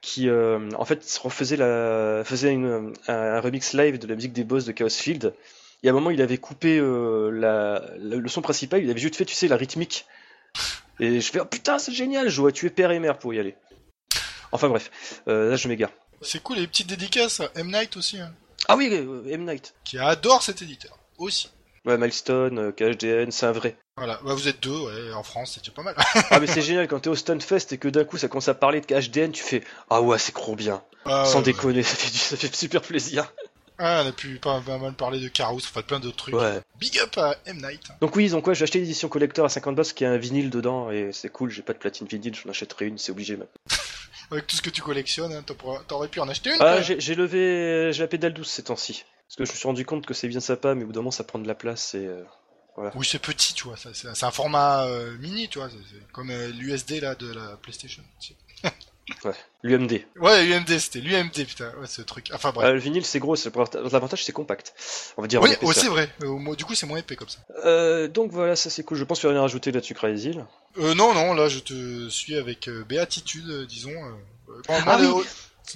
qui 0.00 0.28
euh, 0.28 0.68
en 0.78 0.84
fait 0.84 1.04
refaisait 1.22 1.56
la, 1.56 2.22
faisait 2.24 2.52
une, 2.52 2.92
un, 3.08 3.40
remix 3.40 3.72
live 3.72 3.98
de 3.98 4.06
la 4.06 4.14
musique 4.14 4.32
des 4.32 4.44
boss 4.44 4.64
de 4.64 4.72
Chaos 4.72 4.88
Field. 4.90 5.34
Et 5.82 5.88
à 5.88 5.90
un 5.90 5.94
moment, 5.94 6.10
il 6.10 6.22
avait 6.22 6.38
coupé 6.38 6.78
euh, 6.78 7.30
la, 7.30 7.84
la- 7.98 8.16
le 8.16 8.28
son 8.28 8.42
principal, 8.42 8.82
il 8.82 8.90
avait 8.90 8.98
juste 9.00 9.16
fait, 9.16 9.24
tu 9.24 9.34
sais, 9.34 9.48
la 9.48 9.56
rythmique. 9.56 10.06
Et 11.00 11.20
je 11.20 11.30
fais, 11.30 11.40
oh 11.40 11.44
putain, 11.44 11.78
c'est 11.78 11.92
génial, 11.92 12.28
je 12.28 12.36
dois 12.40 12.52
tuer 12.52 12.70
père 12.70 12.90
et 12.90 12.98
mère 12.98 13.18
pour 13.18 13.34
y 13.34 13.38
aller. 13.38 13.56
Enfin 14.52 14.68
bref, 14.68 15.22
euh, 15.28 15.50
là 15.50 15.56
je 15.56 15.68
m'égare. 15.68 15.90
C'est 16.22 16.42
cool, 16.42 16.56
les 16.56 16.66
petites 16.66 16.86
dédicaces 16.86 17.42
M. 17.56 17.66
Night 17.70 17.96
aussi, 17.96 18.18
hein, 18.18 18.32
Ah 18.68 18.76
oui, 18.76 18.88
euh, 18.92 19.22
M. 19.30 19.44
Night. 19.44 19.74
qui 19.84 19.98
adore 19.98 20.42
cet 20.42 20.62
éditeur. 20.62 20.98
Aussi. 21.18 21.50
Ouais, 21.86 21.96
Milestone, 21.98 22.58
euh, 22.58 22.72
KHDN, 22.72 23.30
c'est 23.30 23.46
un 23.46 23.52
vrai. 23.52 23.76
Voilà, 23.96 24.18
bah, 24.24 24.34
vous 24.34 24.48
êtes 24.48 24.60
deux, 24.60 24.76
ouais, 24.76 25.12
en 25.14 25.22
France, 25.22 25.52
c'est 25.54 25.60
déjà 25.60 25.72
pas 25.72 25.82
mal. 25.82 25.94
Ah 26.30 26.40
mais 26.40 26.46
c'est 26.48 26.60
génial 26.62 26.88
quand 26.88 26.98
t'es 27.00 27.08
au 27.08 27.14
Stunfest 27.14 27.72
et 27.72 27.78
que 27.78 27.88
d'un 27.88 28.04
coup 28.04 28.18
ça 28.18 28.28
commence 28.28 28.48
à 28.48 28.54
parler 28.54 28.80
de 28.80 28.86
KHDN, 28.86 29.30
tu 29.32 29.42
fais 29.42 29.62
Ah 29.88 30.02
ouais, 30.02 30.18
c'est 30.18 30.32
trop 30.32 30.56
bien. 30.56 30.82
Ah, 31.04 31.24
Sans 31.24 31.38
ouais, 31.38 31.44
déconner, 31.44 31.82
ça 31.84 31.94
fait, 31.94 32.10
du- 32.10 32.18
ça 32.18 32.36
fait 32.36 32.54
super 32.54 32.82
plaisir. 32.82 33.32
Ah, 33.78 34.02
on 34.04 34.08
a 34.08 34.12
pu 34.12 34.38
pas, 34.38 34.60
pas 34.60 34.78
mal 34.78 34.94
parler 34.94 35.20
de 35.20 35.28
Carous, 35.28 35.58
enfin 35.58 35.82
plein 35.82 36.00
d'autres 36.00 36.16
trucs. 36.16 36.34
Ouais. 36.34 36.60
Big 36.80 36.98
up 36.98 37.16
à 37.18 37.36
M. 37.46 37.58
Night. 37.62 37.82
Donc 38.00 38.16
oui, 38.16 38.28
donc 38.30 38.46
ouais, 38.46 38.54
j'ai 38.54 38.64
acheté 38.64 38.80
l'édition 38.80 39.08
collector 39.08 39.44
à 39.44 39.48
50 39.48 39.76
balles, 39.76 39.86
qui 39.86 40.04
a 40.04 40.10
un 40.10 40.16
vinyle 40.16 40.50
dedans, 40.50 40.90
et 40.90 41.10
c'est 41.12 41.28
cool, 41.28 41.50
j'ai 41.50 41.62
pas 41.62 41.72
de 41.74 41.78
platine 41.78 42.06
vinyle, 42.08 42.34
j'en 42.34 42.50
achèterai 42.50 42.86
une, 42.86 42.98
c'est 42.98 43.12
obligé 43.12 43.36
maintenant. 43.36 43.60
Avec 44.32 44.46
tout 44.48 44.56
ce 44.56 44.62
que 44.62 44.70
tu 44.70 44.82
collectionnes, 44.82 45.32
hein, 45.32 45.44
t'aurais 45.86 46.08
pu 46.08 46.18
en 46.18 46.28
acheter 46.28 46.50
une. 46.50 46.56
Ah, 46.58 46.72
quoi. 46.72 46.80
j'ai 46.82 46.98
j'ai 46.98 47.14
levé, 47.14 47.92
j'ai 47.92 48.02
la 48.02 48.08
pédale 48.08 48.32
douce 48.34 48.50
ces 48.50 48.64
temps-ci. 48.64 49.04
Parce 49.28 49.36
que 49.36 49.44
je 49.44 49.50
me 49.52 49.56
suis 49.56 49.66
rendu 49.66 49.84
compte 49.84 50.06
que 50.06 50.14
c'est 50.14 50.28
bien 50.28 50.40
sympa, 50.40 50.74
mais 50.74 50.84
au 50.84 50.86
bout 50.86 50.92
d'un 50.92 51.00
moment 51.00 51.10
ça 51.10 51.24
prend 51.24 51.38
de 51.38 51.48
la 51.48 51.54
place 51.54 51.94
et... 51.94 52.06
euh, 52.06 52.22
Oui, 52.94 53.06
c'est 53.10 53.18
petit, 53.18 53.54
tu 53.54 53.64
vois. 53.64 53.76
C'est 53.76 54.22
un 54.24 54.30
format 54.30 54.84
euh, 54.86 55.16
mini, 55.18 55.48
tu 55.48 55.58
vois. 55.58 55.68
C'est 55.70 56.12
comme 56.12 56.30
euh, 56.30 56.48
l'USD 56.52 57.00
là 57.00 57.14
de 57.14 57.32
la 57.32 57.56
PlayStation. 57.56 58.02
L'UMD. 59.62 60.00
Ouais, 60.20 60.44
l'UMD, 60.44 60.78
c'était 60.78 61.00
l'UMD, 61.00 61.32
putain, 61.46 61.72
ouais, 61.80 61.86
ce 61.86 62.02
truc. 62.02 62.30
Enfin 62.34 62.50
bref. 62.52 62.68
Euh, 62.68 62.72
le 62.72 62.78
vinyle, 62.80 63.04
c'est 63.04 63.18
gros, 63.20 63.36
l'avantage, 63.92 64.24
c'est 64.24 64.32
compact. 64.32 64.74
On 65.16 65.22
va 65.22 65.28
dire 65.28 65.40
oui, 65.42 65.50
ouais, 65.62 65.74
c'est 65.74 65.86
vrai. 65.88 66.10
Du 66.56 66.64
coup, 66.64 66.74
c'est 66.74 66.86
moins 66.86 66.98
épais 66.98 67.14
comme 67.16 67.28
ça. 67.28 67.38
Euh, 67.64 68.08
donc 68.08 68.32
voilà, 68.32 68.56
ça 68.56 68.68
c'est 68.68 68.82
cool. 68.82 68.96
Je 68.96 69.04
pense 69.04 69.20
que 69.20 69.26
rien 69.28 69.40
rajouter 69.40 69.70
là-dessus, 69.70 69.94
Crazy. 69.94 70.36
Euh, 70.78 70.94
non, 70.94 71.14
non, 71.14 71.34
là, 71.34 71.48
je 71.48 71.60
te 71.60 72.08
suis 72.08 72.36
avec 72.36 72.68
béatitude, 72.68 73.66
disons. 73.68 73.92
bon, 74.46 74.62
Ah 74.68 74.98
moi, 74.98 75.12
oui. 75.18 75.24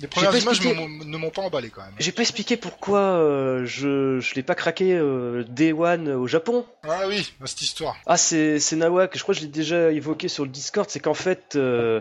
Les, 0.01 0.07
premières 0.07 0.37
images 0.37 0.59
expliqué. 0.59 0.89
ne 1.05 1.17
m'ont 1.17 1.31
pas 1.31 1.43
emballé 1.43 1.71
quand 1.71 1.83
même. 1.83 1.95
J'ai 1.99 2.13
pas 2.13 2.23
expliqué 2.23 2.57
pourquoi 2.57 3.01
euh, 3.01 3.65
je, 3.65 4.21
je 4.21 4.35
l'ai 4.35 4.43
pas 4.43 4.55
craqué 4.55 4.95
euh, 4.95 5.45
Day 5.49 5.73
One 5.73 6.09
au 6.09 6.27
Japon. 6.27 6.67
Ah 6.85 7.09
oui, 7.09 7.33
bah, 7.41 7.47
cette 7.47 7.63
histoire. 7.63 7.97
Ah, 8.07 8.17
c'est 8.17 8.61
c'est 8.61 8.77
Nawak, 8.77 9.17
je 9.17 9.23
crois 9.23 9.35
que 9.35 9.41
je 9.41 9.47
l'ai 9.47 9.51
déjà 9.51 9.91
évoqué 9.91 10.29
sur 10.29 10.45
le 10.45 10.51
Discord, 10.51 10.89
c'est 10.89 11.01
qu'en 11.01 11.15
fait, 11.15 11.57
euh, 11.57 12.01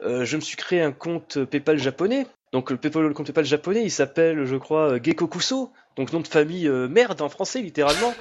je 0.00 0.36
me 0.36 0.40
suis 0.40 0.56
créé 0.56 0.80
un 0.80 0.92
compte 0.92 1.44
PayPal 1.44 1.78
japonais. 1.78 2.26
Donc 2.52 2.70
le, 2.70 2.76
PayPal, 2.76 3.02
le 3.02 3.14
compte 3.14 3.26
PayPal 3.26 3.44
japonais, 3.44 3.82
il 3.82 3.90
s'appelle, 3.90 4.44
je 4.44 4.56
crois, 4.56 4.92
euh, 4.92 5.00
Gecko 5.02 5.26
Kuso, 5.26 5.72
donc 5.96 6.12
nom 6.12 6.20
de 6.20 6.28
famille 6.28 6.68
merde 6.68 7.20
en 7.20 7.28
français, 7.28 7.60
littéralement. 7.60 8.14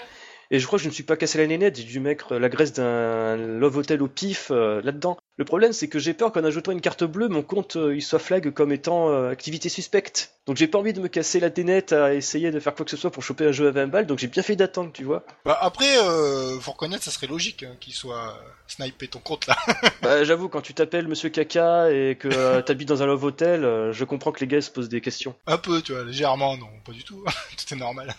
Et 0.54 0.60
je 0.60 0.68
crois 0.68 0.78
que 0.78 0.84
je 0.84 0.90
ne 0.90 0.94
suis 0.94 1.02
pas 1.02 1.18
cassé 1.18 1.40
la 1.40 1.48
nénette, 1.48 1.78
j'ai 1.78 1.84
dû 1.84 2.00
mettre 2.00 2.36
la 2.36 2.48
graisse 2.48 2.74
d'un 2.74 3.36
Love 3.36 3.78
Hotel 3.78 4.04
au 4.04 4.08
pif 4.08 4.52
euh, 4.52 4.84
là-dedans. 4.84 5.18
Le 5.36 5.46
problème, 5.46 5.74
c'est 5.74 5.88
que 5.88 5.98
j'ai 5.98 6.14
peur 6.14 6.32
qu'en 6.32 6.44
ajoutant 6.44 6.72
une 6.72 6.80
carte 6.80 7.04
bleue, 7.04 7.28
mon 7.28 7.42
compte 7.42 7.76
euh, 7.76 7.96
il 7.96 8.04
soit 8.04 8.20
flag 8.20 8.52
comme 8.52 8.72
étant 8.72 9.10
euh, 9.10 9.32
activité 9.32 9.68
suspecte. 9.68 10.36
Donc 10.46 10.58
j'ai 10.58 10.68
pas 10.68 10.78
envie 10.78 10.94
de 10.94 11.00
me 11.00 11.08
casser 11.08 11.40
la 11.40 11.50
nénette 11.50 11.92
à 11.92 12.14
essayer 12.14 12.52
de 12.52 12.60
faire 12.60 12.76
quoi 12.76 12.86
que 12.86 12.92
ce 12.92 12.98
soit 12.98 13.10
pour 13.10 13.24
choper 13.24 13.48
un 13.48 13.52
jeu 13.52 13.68
à 13.68 13.72
20 13.72 13.88
balles, 13.88 14.06
donc 14.06 14.20
j'ai 14.20 14.28
bien 14.28 14.44
fait 14.44 14.56
d'attendre, 14.56 14.92
tu 14.94 15.04
vois. 15.04 15.26
Bah, 15.44 15.58
après, 15.60 15.98
euh, 15.98 16.60
faut 16.60 16.74
reconnaître, 16.74 17.04
ça 17.04 17.10
serait 17.10 17.26
logique 17.26 17.64
hein, 17.64 17.76
qu'il 17.80 17.96
soit 17.96 18.28
euh, 18.28 18.48
snipé 18.68 19.08
ton 19.08 19.22
compte 19.22 19.48
là. 19.48 19.58
Bah, 20.04 20.24
j'avoue, 20.24 20.50
quand 20.50 20.62
tu 20.62 20.76
t'appelles 20.76 21.08
Monsieur 21.08 21.30
Caca 21.30 21.90
et 21.90 22.16
que 22.16 22.62
t'habites 22.62 22.90
dans 22.90 23.02
un 23.02 23.08
love 23.08 23.24
hotel, 23.24 23.92
je 23.92 24.04
comprends 24.04 24.32
que 24.32 24.42
les 24.42 24.48
gars 24.48 24.62
se 24.62 24.70
posent 24.70 24.90
des 24.90 25.02
questions. 25.02 25.34
Un 25.48 25.58
peu, 25.58 25.82
tu 25.82 25.94
vois, 25.94 26.04
légèrement, 26.04 26.58
non, 26.58 26.68
pas 26.86 26.92
du 26.92 27.04
tout. 27.04 27.24
Tout 27.58 27.74
est 27.74 27.78
normal. 27.78 28.14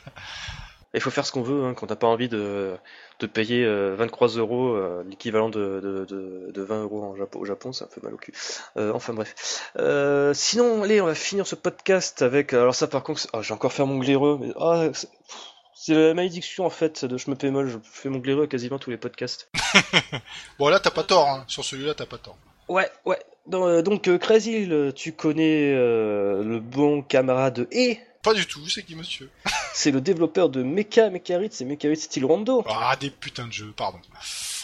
Il 0.95 1.01
faut 1.01 1.11
faire 1.11 1.26
ce 1.26 1.32
qu'on 1.32 1.42
veut, 1.42 1.64
hein, 1.64 1.74
quand 1.74 1.86
t'as 1.88 1.97
pas 1.97 2.07
envie 2.07 2.28
de, 2.28 2.74
de 3.20 3.26
payer 3.26 3.64
euh, 3.64 3.95
23 3.97 4.28
euros, 4.36 4.74
euh, 4.74 5.03
l'équivalent 5.09 5.49
de, 5.49 5.80
de, 5.82 6.05
de, 6.05 6.51
de 6.53 6.62
20 6.62 6.82
euros 6.82 7.03
en 7.03 7.16
Japon, 7.16 7.40
au 7.40 7.45
Japon, 7.45 7.72
ça 7.72 7.86
fait 7.92 8.03
mal 8.03 8.14
au 8.14 8.16
cul. 8.16 8.32
Euh, 8.76 8.92
enfin 8.95 9.12
bref. 9.12 9.34
Euh, 9.78 10.32
sinon, 10.34 10.82
allez, 10.84 11.01
on 11.01 11.07
va 11.07 11.14
finir 11.14 11.47
ce 11.47 11.57
podcast 11.57 12.22
avec. 12.22 12.53
Alors 12.55 12.74
ça, 12.74 12.86
par 12.86 13.03
contre, 13.03 13.26
ah, 13.32 13.42
j'ai 13.42 13.53
encore 13.55 13.72
fait 13.72 13.84
mon 13.84 13.99
glaireux. 13.99 14.38
mais- 14.40 14.53
ah, 14.61 14.88
c'est- 14.95 15.09
la 15.95 16.14
malédiction 16.14 16.64
en 16.64 16.70
fait 16.70 17.05
de 17.05 17.18
je 17.18 17.28
me 17.30 17.51
mal. 17.51 17.68
Je 17.68 17.76
fais 17.82 18.09
mon 18.09 18.18
glaireux 18.18 18.45
à 18.45 18.47
quasiment 18.47 18.78
tous 18.78 18.90
les 18.90 18.97
podcasts. 18.97 19.51
Bon, 20.59 20.68
là, 20.68 20.78
t'as 20.80 20.90
pas 20.92 21.03
tort, 21.03 21.28
hein. 21.28 21.45
Sur 21.49 21.64
celui-là, 21.64 21.95
t'as 21.95 22.07
pas 22.07 22.18
tort. 22.18 22.36
Ouais, 22.68 22.88
ouais. 23.05 23.18
Euh, 23.53 23.82
donc, 23.82 24.09
euh, 24.09 24.16
Crazy, 24.16 24.70
tu 24.95 25.12
connais 25.12 25.74
euh, 25.74 26.42
le 26.42 26.61
bon 26.61 27.03
camarade 27.03 27.68
E. 27.74 27.97
Pas 28.22 28.32
du 28.32 28.47
tout, 28.47 28.66
c'est 28.68 28.82
qui, 28.84 28.95
monsieur? 28.97 29.28
C'est 29.75 29.91
le 29.91 30.01
développeur 30.01 30.51
de 30.51 30.62
Mecha 30.62 31.11
Mecharit, 31.11 31.49
c'est 31.51 31.64
Mecharit 31.64 31.97
Style 31.97 32.25
Rondo. 32.25 32.64
Ah, 32.68 32.97
des 32.99 33.11
putains 33.11 33.49
de 33.49 33.53
jeux, 33.53 33.72
pardon. 33.77 33.99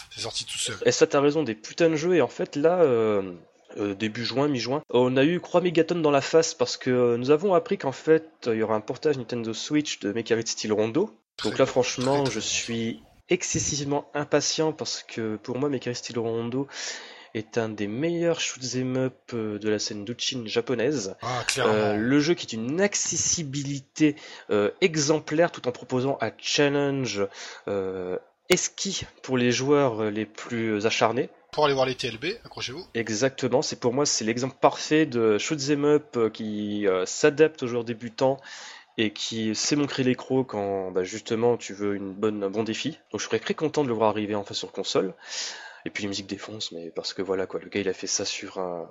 C'est 0.09 0.21
sorti 0.21 0.45
tout 0.45 0.57
seul. 0.57 0.77
Et 0.85 0.93
ça, 0.93 1.05
t'as 1.05 1.19
raison, 1.19 1.43
des 1.43 1.53
putains 1.53 1.89
de 1.89 1.97
jeux. 1.97 2.15
Et 2.15 2.21
en 2.21 2.29
fait, 2.29 2.55
là, 2.55 2.81
euh, 2.81 3.33
euh, 3.77 3.93
début 3.93 4.23
juin, 4.23 4.47
mi-juin, 4.47 4.81
on 4.89 5.17
a 5.17 5.25
eu 5.25 5.41
3 5.41 5.59
mégatonnes 5.59 6.01
dans 6.01 6.11
la 6.11 6.21
face 6.21 6.53
parce 6.53 6.77
que 6.77 6.89
euh, 6.89 7.17
nous 7.17 7.29
avons 7.29 7.53
appris 7.53 7.77
qu'en 7.77 7.91
fait, 7.91 8.25
il 8.47 8.53
y 8.53 8.63
aura 8.63 8.75
un 8.75 8.81
portage 8.81 9.17
Nintendo 9.17 9.53
Switch 9.53 9.99
de 9.99 10.13
Mecharit 10.13 10.47
Style 10.47 10.71
Rondo. 10.71 11.13
Donc 11.43 11.57
là, 11.57 11.65
franchement, 11.65 12.23
très, 12.23 12.33
je 12.33 12.39
suis 12.39 13.03
excessivement 13.27 14.09
impatient 14.13 14.71
parce 14.71 15.03
que 15.03 15.35
pour 15.35 15.57
moi, 15.57 15.67
Mecharit 15.67 15.95
Style 15.95 16.19
Rondo 16.19 16.69
est 17.33 17.57
un 17.57 17.69
des 17.69 17.87
meilleurs 17.87 18.39
shoot'em 18.39 18.97
up 18.97 19.15
euh, 19.33 19.59
de 19.59 19.69
la 19.69 19.79
scène 19.79 20.05
Duchin 20.05 20.43
japonaise. 20.45 21.15
Ah, 21.21 21.43
clairement. 21.47 21.73
Euh, 21.73 21.95
le 21.95 22.19
jeu 22.19 22.33
qui 22.33 22.45
est 22.45 22.53
une 22.59 22.81
accessibilité 22.81 24.15
euh, 24.49 24.71
exemplaire 24.81 25.51
tout 25.51 25.67
en 25.67 25.71
proposant 25.71 26.17
un 26.21 26.31
challenge 26.37 27.25
euh, 27.67 28.17
esquis 28.49 29.01
pour 29.23 29.37
les 29.37 29.51
joueurs 29.51 30.03
euh, 30.03 30.09
les 30.09 30.25
plus 30.25 30.85
acharnés. 30.85 31.29
Pour 31.51 31.65
aller 31.65 31.73
voir 31.73 31.85
les 31.85 31.95
TLB, 31.95 32.39
accrochez-vous. 32.45 32.85
Exactement, 32.93 33.61
c'est 33.61 33.79
pour 33.79 33.93
moi 33.93 34.05
c'est 34.05 34.23
l'exemple 34.23 34.55
parfait 34.59 35.05
de 35.05 35.37
shoot'em 35.37 35.85
up 35.85 36.17
qui 36.31 36.87
euh, 36.87 37.05
s'adapte 37.05 37.63
aux 37.63 37.67
joueurs 37.67 37.83
débutants 37.83 38.39
et 38.97 39.11
qui 39.11 39.55
sait 39.55 39.75
montrer 39.75 40.03
les 40.03 40.15
crocs 40.15 40.47
quand 40.47 40.91
bah, 40.91 41.03
justement 41.03 41.57
tu 41.57 41.73
veux 41.73 41.95
une 41.95 42.13
bonne, 42.13 42.43
un 42.43 42.49
bon 42.49 42.63
défi. 42.63 42.99
Donc 43.11 43.19
je 43.21 43.25
serais 43.25 43.39
très 43.39 43.53
content 43.53 43.83
de 43.83 43.87
le 43.87 43.93
voir 43.93 44.09
arriver 44.09 44.35
enfin 44.35 44.53
sur 44.53 44.71
console. 44.71 45.13
Et 45.85 45.89
puis 45.89 46.03
les 46.03 46.07
musiques 46.07 46.27
défoncent, 46.27 46.71
mais 46.71 46.91
parce 46.91 47.13
que 47.13 47.21
voilà 47.21 47.47
quoi, 47.47 47.59
le 47.59 47.69
gars 47.69 47.79
il 47.79 47.89
a 47.89 47.93
fait 47.93 48.07
ça 48.07 48.25
sur 48.25 48.59
un, 48.59 48.87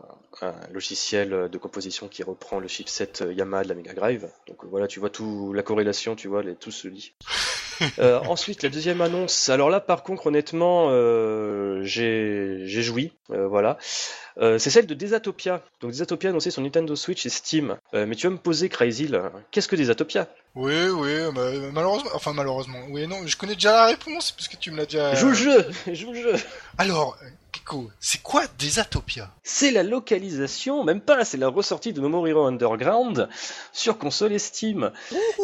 logiciel 0.70 1.48
de 1.48 1.58
composition 1.58 2.08
qui 2.08 2.22
reprend 2.22 2.58
le 2.58 2.68
chipset 2.68 3.22
euh, 3.22 3.32
Yamaha 3.32 3.64
de 3.64 3.68
la 3.68 3.74
Mega 3.74 3.92
Drive. 3.92 4.28
Donc 4.46 4.64
euh, 4.64 4.68
voilà, 4.68 4.86
tu 4.86 5.00
vois 5.00 5.10
tout 5.10 5.52
la 5.52 5.62
corrélation, 5.62 6.16
tu 6.16 6.28
vois, 6.28 6.42
tout 6.54 6.70
se 6.70 6.88
lit. 6.88 7.14
Euh, 7.98 8.20
ensuite, 8.28 8.62
la 8.62 8.68
deuxième 8.68 9.00
annonce. 9.00 9.48
Alors 9.48 9.68
là, 9.68 9.80
par 9.80 10.02
contre, 10.02 10.26
honnêtement, 10.26 10.88
euh, 10.90 11.80
j'ai 11.82 12.64
joui, 12.66 13.12
euh, 13.30 13.46
voilà. 13.46 13.78
C'est 14.36 14.70
celle 14.70 14.86
de 14.86 14.94
Desatopia. 14.94 15.62
Donc 15.82 15.90
Desatopia 15.90 16.30
annoncé 16.30 16.50
sur 16.50 16.62
Nintendo 16.62 16.96
Switch 16.96 17.26
et 17.26 17.28
Steam. 17.28 17.76
Mais 17.92 18.14
tu 18.14 18.26
vas 18.26 18.32
me 18.32 18.38
poser, 18.38 18.70
Crazy, 18.70 19.10
qu'est-ce 19.50 19.68
que 19.68 19.76
Desatopia? 19.76 20.28
Oui, 20.54 20.88
oui, 20.88 21.12
bah, 21.34 21.50
malheureusement, 21.72 22.10
enfin 22.14 22.32
malheureusement, 22.32 22.78
oui, 22.88 23.06
non, 23.06 23.26
je 23.26 23.36
connais 23.36 23.54
déjà 23.54 23.72
la 23.72 23.86
réponse, 23.86 24.32
parce 24.32 24.48
que 24.48 24.56
tu 24.56 24.70
me 24.70 24.78
l'as 24.78 24.86
déjà... 24.86 25.14
Joue 25.14 25.28
le 25.28 25.34
jeu, 25.34 25.66
joue 25.92 26.12
le 26.12 26.22
jeu. 26.22 26.34
Alors, 26.78 27.18
Kiko, 27.52 27.90
c'est 28.00 28.22
quoi 28.22 28.42
Desatopia 28.58 29.30
C'est 29.42 29.70
la 29.70 29.82
localisation, 29.82 30.84
même 30.84 31.00
pas, 31.00 31.24
c'est 31.24 31.36
la 31.36 31.48
ressortie 31.48 31.92
de 31.92 32.00
Momo 32.00 32.26
Hero 32.26 32.44
Underground 32.46 33.28
sur 33.72 33.98
console 33.98 34.32
et 34.32 34.38
Steam. 34.38 34.92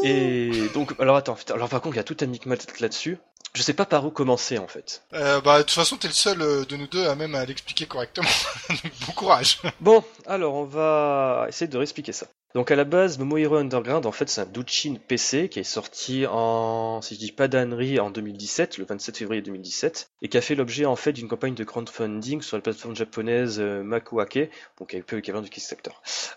Et 0.02 0.68
donc, 0.74 0.94
alors 1.00 1.16
attends, 1.16 1.36
alors 1.52 1.68
par 1.68 1.80
contre, 1.80 1.94
il 1.96 1.98
y 1.98 2.00
a 2.00 2.04
tout 2.04 2.16
un 2.20 2.26
micmac 2.26 2.80
là-dessus. 2.80 3.18
Je 3.54 3.62
sais 3.62 3.72
pas 3.72 3.86
par 3.86 4.04
où 4.04 4.10
commencer 4.10 4.58
en 4.58 4.68
fait. 4.68 5.02
euh, 5.14 5.40
Bah, 5.40 5.58
de 5.58 5.62
toute 5.62 5.70
façon, 5.72 5.96
t'es 5.96 6.08
le 6.08 6.14
seul 6.14 6.42
euh, 6.42 6.64
de 6.66 6.76
nous 6.76 6.86
deux 6.88 7.06
à 7.06 7.14
même 7.14 7.34
à 7.34 7.44
l'expliquer 7.46 7.86
correctement. 7.86 8.28
Bon 9.06 9.12
courage. 9.12 9.60
Bon, 9.80 10.04
alors 10.26 10.54
on 10.54 10.64
va 10.64 11.46
essayer 11.48 11.66
de 11.68 11.76
réexpliquer 11.78 12.12
ça. 12.12 12.26
Donc 12.56 12.70
à 12.70 12.74
la 12.74 12.84
base, 12.84 13.18
Momo 13.18 13.36
Hero 13.36 13.56
Underground, 13.56 14.06
en 14.06 14.12
fait, 14.12 14.30
c'est 14.30 14.40
un 14.40 14.46
Douchin 14.46 14.94
PC 15.08 15.50
qui 15.50 15.58
est 15.58 15.62
sorti 15.62 16.24
en, 16.26 17.02
si 17.02 17.14
je 17.14 17.20
dis 17.20 17.30
pas 17.30 17.48
d'annerie, 17.48 18.00
en 18.00 18.08
2017, 18.08 18.78
le 18.78 18.86
27 18.86 19.14
février 19.14 19.42
2017, 19.42 20.08
et 20.22 20.28
qui 20.28 20.38
a 20.38 20.40
fait 20.40 20.54
l'objet 20.54 20.86
en 20.86 20.96
fait 20.96 21.12
d'une 21.12 21.28
campagne 21.28 21.54
de 21.54 21.64
crowdfunding 21.64 22.40
sur 22.40 22.56
la 22.56 22.62
plateforme 22.62 22.96
japonaise 22.96 23.60
euh, 23.60 23.82
Makuake, 23.82 24.48
donc 24.78 24.94
un 24.94 25.02
peu 25.02 25.16
l'équivalent 25.16 25.42
du 25.42 25.50
Kickstarter. 25.50 25.90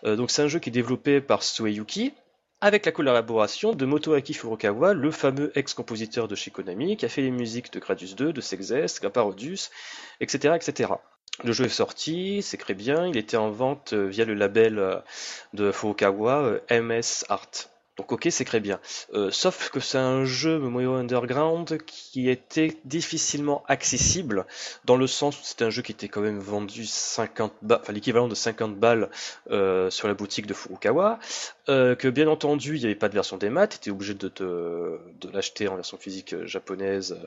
Euh, 0.04 0.18
donc 0.18 0.30
c'est 0.30 0.42
un 0.42 0.50
jeu 0.50 0.60
qui 0.60 0.68
est 0.68 0.74
développé 0.74 1.22
par 1.22 1.42
Sueyuki, 1.42 2.12
avec 2.60 2.86
la 2.86 2.92
collaboration 2.92 3.72
de 3.72 3.86
Motoaki 3.86 4.34
Furukawa, 4.34 4.94
le 4.94 5.12
fameux 5.12 5.58
ex-compositeur 5.58 6.28
de 6.28 6.36
chez 6.36 6.52
qui 6.52 7.06
a 7.06 7.08
fait 7.08 7.22
les 7.22 7.32
musiques 7.32 7.72
de 7.72 7.80
Gradius 7.80 8.18
2, 8.18 8.34
de 8.34 8.42
Sexes, 8.42 9.00
Parodius, 9.14 9.72
etc., 10.20 10.54
etc. 10.58 10.90
Le 11.44 11.54
jeu 11.54 11.66
est 11.66 11.70
sorti, 11.70 12.42
c'est 12.42 12.58
très 12.58 12.74
bien, 12.74 13.08
il 13.08 13.18
était 13.18 13.38
en 13.38 13.50
vente 13.50 13.94
euh, 13.94 14.08
via 14.08 14.26
le 14.26 14.34
label 14.34 14.78
euh, 14.80 14.96
de 15.54 15.72
Furukawa, 15.72 16.40
euh, 16.44 16.60
MS 16.82 17.26
Art. 17.30 17.50
Donc 17.98 18.14
ok, 18.14 18.28
c'est 18.32 18.46
très 18.46 18.62
bien. 18.62 18.80
Sauf 19.30 19.72
que 19.72 19.82
c'est 19.82 19.98
un 19.98 20.24
jeu 20.24 20.58
Momo 20.58 20.94
Underground 20.94 21.78
qui 21.86 22.30
était 22.30 22.78
difficilement 22.86 23.62
accessible, 23.68 24.46
dans 24.86 24.96
le 24.96 25.06
sens 25.06 25.36
où 25.38 25.42
c'était 25.44 25.66
un 25.66 25.70
jeu 25.70 25.82
qui 25.82 25.92
était 25.92 26.08
quand 26.08 26.22
même 26.22 26.40
vendu 26.40 26.86
50 26.86 27.52
balles, 27.62 27.80
enfin 27.82 27.92
l'équivalent 27.92 28.30
de 28.30 28.36
50 28.36 28.78
balles 28.78 29.10
sur 29.50 30.08
la 30.08 30.14
boutique 30.14 30.48
de 30.48 30.54
Furukawa, 30.54 31.20
que 31.68 32.08
bien 32.08 32.30
entendu 32.30 32.76
il 32.78 32.80
n'y 32.80 32.86
avait 32.86 32.96
pas 32.96 33.10
de 33.10 33.16
version 33.16 33.36
des 33.36 33.50
maths, 33.50 33.72
tu 33.72 33.76
étais 33.80 33.92
obligé 33.92 34.14
de, 34.14 34.30
te- 34.30 34.44
de 35.20 35.30
l'acheter 35.34 35.68
en 35.68 35.76
version 35.76 35.98
physique 35.98 36.36
japonaise, 36.46 37.18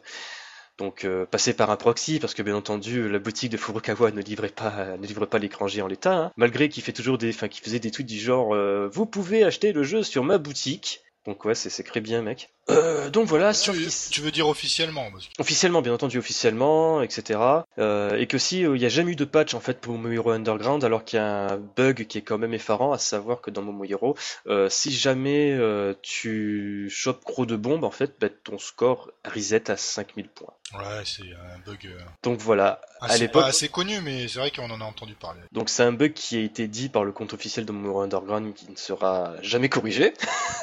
donc 0.78 1.04
euh, 1.04 1.26
passer 1.26 1.52
par 1.54 1.70
un 1.70 1.76
proxy, 1.76 2.18
parce 2.18 2.34
que 2.34 2.42
bien 2.42 2.56
entendu 2.56 3.08
la 3.08 3.18
boutique 3.18 3.52
de 3.52 3.56
Furukawa 3.56 4.10
ne 4.10 4.20
livrait 4.20 4.48
pas, 4.48 4.96
ne 4.96 5.06
livre 5.06 5.26
pas 5.26 5.38
G 5.66 5.82
en 5.82 5.86
l'état, 5.86 6.16
hein, 6.16 6.32
malgré 6.36 6.68
qu'il 6.68 6.82
fait 6.82 6.92
toujours 6.92 7.18
des, 7.18 7.30
enfin 7.30 7.48
faisait 7.50 7.78
des 7.78 7.90
tweets 7.90 8.08
du 8.08 8.18
genre 8.18 8.54
euh, 8.54 8.88
vous 8.92 9.06
pouvez 9.06 9.44
acheter 9.44 9.72
le 9.72 9.82
jeu 9.82 10.02
sur 10.02 10.24
ma 10.24 10.38
boutique. 10.38 11.00
Donc 11.26 11.44
ouais, 11.44 11.54
c'est 11.54 11.70
c'est 11.70 11.84
très 11.84 12.00
bien, 12.00 12.22
mec. 12.22 12.50
Euh, 12.70 13.10
donc 13.10 13.26
voilà, 13.26 13.52
Tu, 13.52 13.58
sauf 13.60 13.76
qu'il- 13.76 13.90
tu 14.12 14.20
veux 14.20 14.30
dire 14.30 14.46
officiellement 14.48 15.10
parce 15.10 15.26
que- 15.26 15.32
officiellement, 15.40 15.82
bien 15.82 15.92
entendu, 15.92 16.18
officiellement, 16.18 17.02
etc. 17.02 17.40
Euh, 17.78 18.16
et 18.16 18.26
que 18.28 18.38
si 18.38 18.64
euh, 18.64 18.76
il 18.76 18.80
n'y 18.80 18.86
a 18.86 18.88
jamais 18.88 19.12
eu 19.12 19.16
de 19.16 19.24
patch 19.24 19.54
en 19.54 19.60
fait 19.60 19.80
pour 19.80 19.94
Momo 19.98 20.12
Hero 20.14 20.30
Underground, 20.30 20.84
alors 20.84 21.04
qu'il 21.04 21.16
y 21.18 21.20
a 21.20 21.52
un 21.52 21.56
bug 21.56 22.06
qui 22.06 22.18
est 22.18 22.22
quand 22.22 22.38
même 22.38 22.54
effarant, 22.54 22.92
à 22.92 22.98
savoir 22.98 23.40
que 23.40 23.50
dans 23.50 23.62
Momo 23.62 23.84
Hero, 23.84 24.16
euh, 24.46 24.68
si 24.68 24.92
jamais 24.92 25.58
tu 26.02 26.88
chopes 26.90 27.24
gros 27.24 27.46
de 27.46 27.56
bombe, 27.56 27.84
en 27.84 27.90
fait, 27.90 28.14
bah, 28.20 28.28
ton 28.44 28.58
score 28.58 29.10
reset 29.24 29.70
à 29.70 29.76
5000 29.76 30.28
points. 30.28 30.52
Ouais, 30.74 31.02
c'est 31.04 31.22
un 31.22 31.58
bug 31.66 31.90
Donc 32.22 32.38
voilà, 32.38 32.80
à 33.00 33.06
assez, 33.06 33.18
l'époque, 33.18 33.44
assez 33.44 33.68
connu, 33.68 34.00
mais 34.00 34.26
c'est 34.28 34.38
vrai 34.38 34.50
qu'on 34.50 34.70
en 34.70 34.80
a 34.80 34.84
entendu 34.84 35.14
parler. 35.14 35.40
donc 35.52 35.68
c'est 35.68 35.82
un 35.82 35.92
bug 35.92 36.12
qui 36.14 36.36
a 36.36 36.40
été 36.40 36.66
dit 36.68 36.88
par 36.88 37.04
le 37.04 37.12
compte 37.12 37.34
officiel 37.34 37.66
de 37.66 37.72
Momo 37.72 37.90
Hero 37.90 38.00
Underground 38.02 38.54
qui 38.54 38.70
ne 38.70 38.76
sera 38.76 39.34
jamais 39.42 39.68
corrigé. 39.68 40.14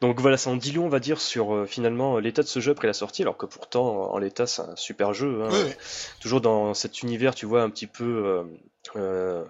Donc 0.00 0.18
voilà, 0.18 0.38
ça 0.38 0.48
en 0.48 0.54
long, 0.74 0.86
on 0.86 0.88
va 0.88 0.98
dire, 0.98 1.20
sur 1.30 1.54
euh, 1.54 1.66
finalement 1.66 2.16
euh, 2.16 2.20
l'état 2.20 2.42
de 2.42 2.48
ce 2.48 2.58
jeu 2.60 2.72
après 2.72 2.88
la 2.88 2.92
sortie, 2.92 3.22
alors 3.22 3.36
que 3.36 3.46
pourtant, 3.46 4.12
en 4.12 4.18
l'état, 4.18 4.46
c'est 4.46 4.62
un 4.62 4.76
super 4.76 5.14
jeu. 5.14 5.42
hein. 5.42 5.48
Oui, 5.50 5.58
oui. 5.64 5.72
toujours 6.20 6.40
dans 6.40 6.74
cet 6.74 7.02
univers, 7.02 7.34
tu 7.34 7.46
vois, 7.46 7.62
un 7.62 7.70
petit 7.70 7.86
peu 7.86 8.04
euh, 8.04 8.44
euh, 8.96 9.44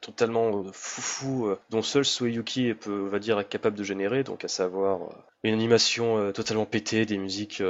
totalement 0.00 0.64
foufou, 0.72 1.54
dont 1.70 1.82
seul 1.82 2.04
Sueyuki 2.04 2.74
peut, 2.74 3.08
va 3.08 3.18
dire, 3.18 3.38
être 3.38 3.48
capable 3.48 3.76
de 3.76 3.84
générer, 3.84 4.24
donc 4.24 4.44
à 4.44 4.48
savoir 4.48 5.00
une 5.44 5.54
animation 5.54 6.32
totalement 6.32 6.66
pétée, 6.66 7.04
des 7.04 7.18
musiques 7.18 7.62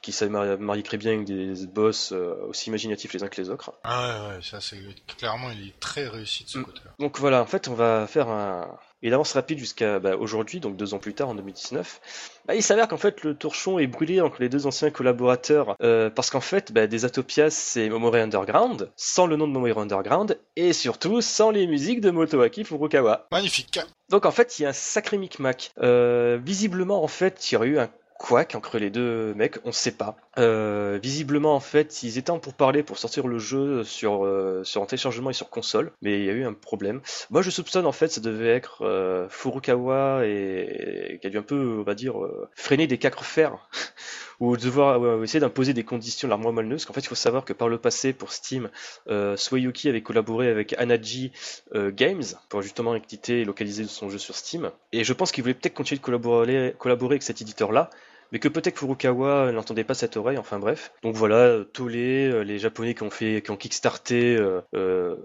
qui 0.00 0.12
savent 0.12 0.30
marier 0.30 0.82
très 0.82 0.96
bien 0.96 1.12
avec 1.12 1.24
des 1.24 1.66
boss 1.66 2.10
aussi 2.12 2.70
imaginatifs 2.70 3.12
les 3.12 3.22
uns 3.22 3.28
que 3.28 3.40
les 3.40 3.50
autres. 3.50 3.72
Ah 3.84 4.28
ouais, 4.30 4.34
ouais 4.36 4.42
ça 4.42 4.60
c'est 4.60 4.78
clairement 5.16 5.50
il 5.52 5.68
est 5.68 5.78
très 5.78 6.08
réussi 6.08 6.42
de 6.44 6.48
ce 6.48 6.58
mm. 6.58 6.64
côté-là. 6.64 6.90
Donc 6.98 7.20
voilà, 7.20 7.40
en 7.40 7.46
fait 7.46 7.68
on 7.68 7.74
va 7.74 8.08
faire 8.08 8.28
un, 8.28 8.76
il 9.02 9.12
avance 9.14 9.32
rapide 9.32 9.58
jusqu'à 9.58 9.98
bah, 9.98 10.16
aujourd'hui, 10.16 10.60
donc 10.60 10.76
deux 10.76 10.94
ans 10.94 10.98
plus 10.98 11.14
tard, 11.14 11.28
en 11.28 11.34
2019. 11.34 12.00
Bah, 12.46 12.54
il 12.54 12.62
s'avère 12.62 12.88
qu'en 12.88 12.96
fait 12.96 13.22
le 13.22 13.34
torchon 13.34 13.78
est 13.78 13.86
brûlé 13.86 14.20
entre 14.20 14.40
les 14.40 14.48
deux 14.48 14.66
anciens 14.66 14.90
collaborateurs 14.90 15.76
euh, 15.82 16.10
parce 16.10 16.30
qu'en 16.30 16.40
fait 16.40 16.72
bah, 16.72 16.86
Desatopias 16.86 17.50
c'est 17.50 17.88
Momori 17.88 18.20
Underground, 18.20 18.90
sans 18.96 19.26
le 19.26 19.36
nom 19.36 19.46
de 19.46 19.52
Momori 19.52 19.72
Underground, 19.76 20.38
et 20.56 20.72
surtout 20.72 21.20
sans 21.20 21.50
les 21.50 21.66
musiques 21.66 22.00
de 22.00 22.10
Motoaki 22.10 22.64
Furukawa. 22.64 23.26
Magnifique. 23.30 23.80
Donc 24.08 24.26
en 24.26 24.30
fait 24.30 24.58
il 24.58 24.62
y 24.62 24.66
a 24.66 24.70
un 24.70 24.74
sacré 24.74 25.18
micmac. 25.18 25.72
Euh, 25.82 26.38
visiblement 26.42 27.02
en 27.02 27.08
fait 27.08 27.50
il 27.50 27.54
y 27.54 27.56
aurait 27.56 27.68
eu 27.68 27.78
un 27.78 27.90
quoi 28.22 28.44
entre 28.54 28.78
les 28.78 28.90
deux 28.90 29.34
mecs, 29.34 29.56
on 29.64 29.72
sait 29.72 29.90
pas. 29.90 30.16
Euh, 30.38 30.98
visiblement, 31.02 31.54
en 31.54 31.60
fait, 31.60 32.02
ils 32.02 32.16
étaient 32.16 32.30
en 32.30 32.38
pour 32.38 32.54
parler 32.54 32.82
pour 32.82 32.98
sortir 32.98 33.26
le 33.26 33.38
jeu 33.38 33.84
sur, 33.84 34.24
euh, 34.24 34.64
sur 34.64 34.82
un 34.82 34.86
téléchargement 34.86 35.30
et 35.30 35.34
sur 35.34 35.50
console, 35.50 35.92
mais 36.00 36.18
il 36.20 36.24
y 36.24 36.30
a 36.30 36.32
eu 36.32 36.44
un 36.44 36.54
problème. 36.54 37.00
Moi, 37.30 37.42
je 37.42 37.50
soupçonne, 37.50 37.86
en 37.86 37.92
fait, 37.92 38.08
ça 38.08 38.20
devait 38.20 38.48
être 38.48 38.82
euh, 38.82 39.28
Furukawa 39.28 40.26
et, 40.26 41.18
qui 41.20 41.26
a 41.26 41.30
dû 41.30 41.38
un 41.38 41.42
peu, 41.42 41.78
on 41.80 41.82
va 41.82 41.94
dire, 41.94 42.14
freiner 42.54 42.86
des 42.86 42.98
quatre 42.98 43.24
fers 43.24 43.68
ou 44.40 44.56
devoir 44.56 45.22
essayer 45.22 45.40
d'imposer 45.40 45.74
des 45.74 45.84
conditions 45.84 46.28
largement 46.28 46.52
malneuses. 46.52 46.86
Qu'en 46.86 46.94
fait, 46.94 47.00
il 47.00 47.08
faut 47.08 47.14
savoir 47.14 47.44
que 47.44 47.52
par 47.52 47.68
le 47.68 47.78
passé, 47.78 48.12
pour 48.12 48.32
Steam, 48.32 48.70
euh, 49.08 49.36
Swayuki 49.36 49.88
avait 49.88 50.02
collaboré 50.02 50.48
avec 50.48 50.74
Anaji 50.78 51.32
Games 51.74 52.22
pour 52.48 52.62
justement 52.62 52.94
éditer 52.94 53.42
et 53.42 53.44
localiser 53.44 53.84
son 53.84 54.08
jeu 54.08 54.18
sur 54.18 54.34
Steam. 54.34 54.70
Et 54.92 55.04
je 55.04 55.12
pense 55.12 55.30
qu'il 55.30 55.44
voulait 55.44 55.54
peut-être 55.54 55.74
continuer 55.74 55.98
de 55.98 56.04
collaborer, 56.04 56.74
collaborer 56.78 57.14
avec 57.14 57.22
cet 57.22 57.42
éditeur-là, 57.42 57.90
mais 58.32 58.38
que 58.38 58.48
peut-être 58.48 58.78
Furukawa 58.78 59.52
n'entendait 59.52 59.84
pas 59.84 59.94
cette 59.94 60.16
oreille, 60.16 60.38
enfin 60.38 60.58
bref. 60.58 60.92
Donc 61.02 61.14
voilà, 61.14 61.58
Tolé, 61.72 62.28
euh, 62.28 62.42
les 62.42 62.58
japonais 62.58 62.94
qui 62.94 63.02
ont 63.02 63.10
fait, 63.10 63.42
qui 63.42 63.50
ont 63.50 63.56
kickstarté, 63.56 64.36
euh, 64.36 64.60
euh, 64.74 65.16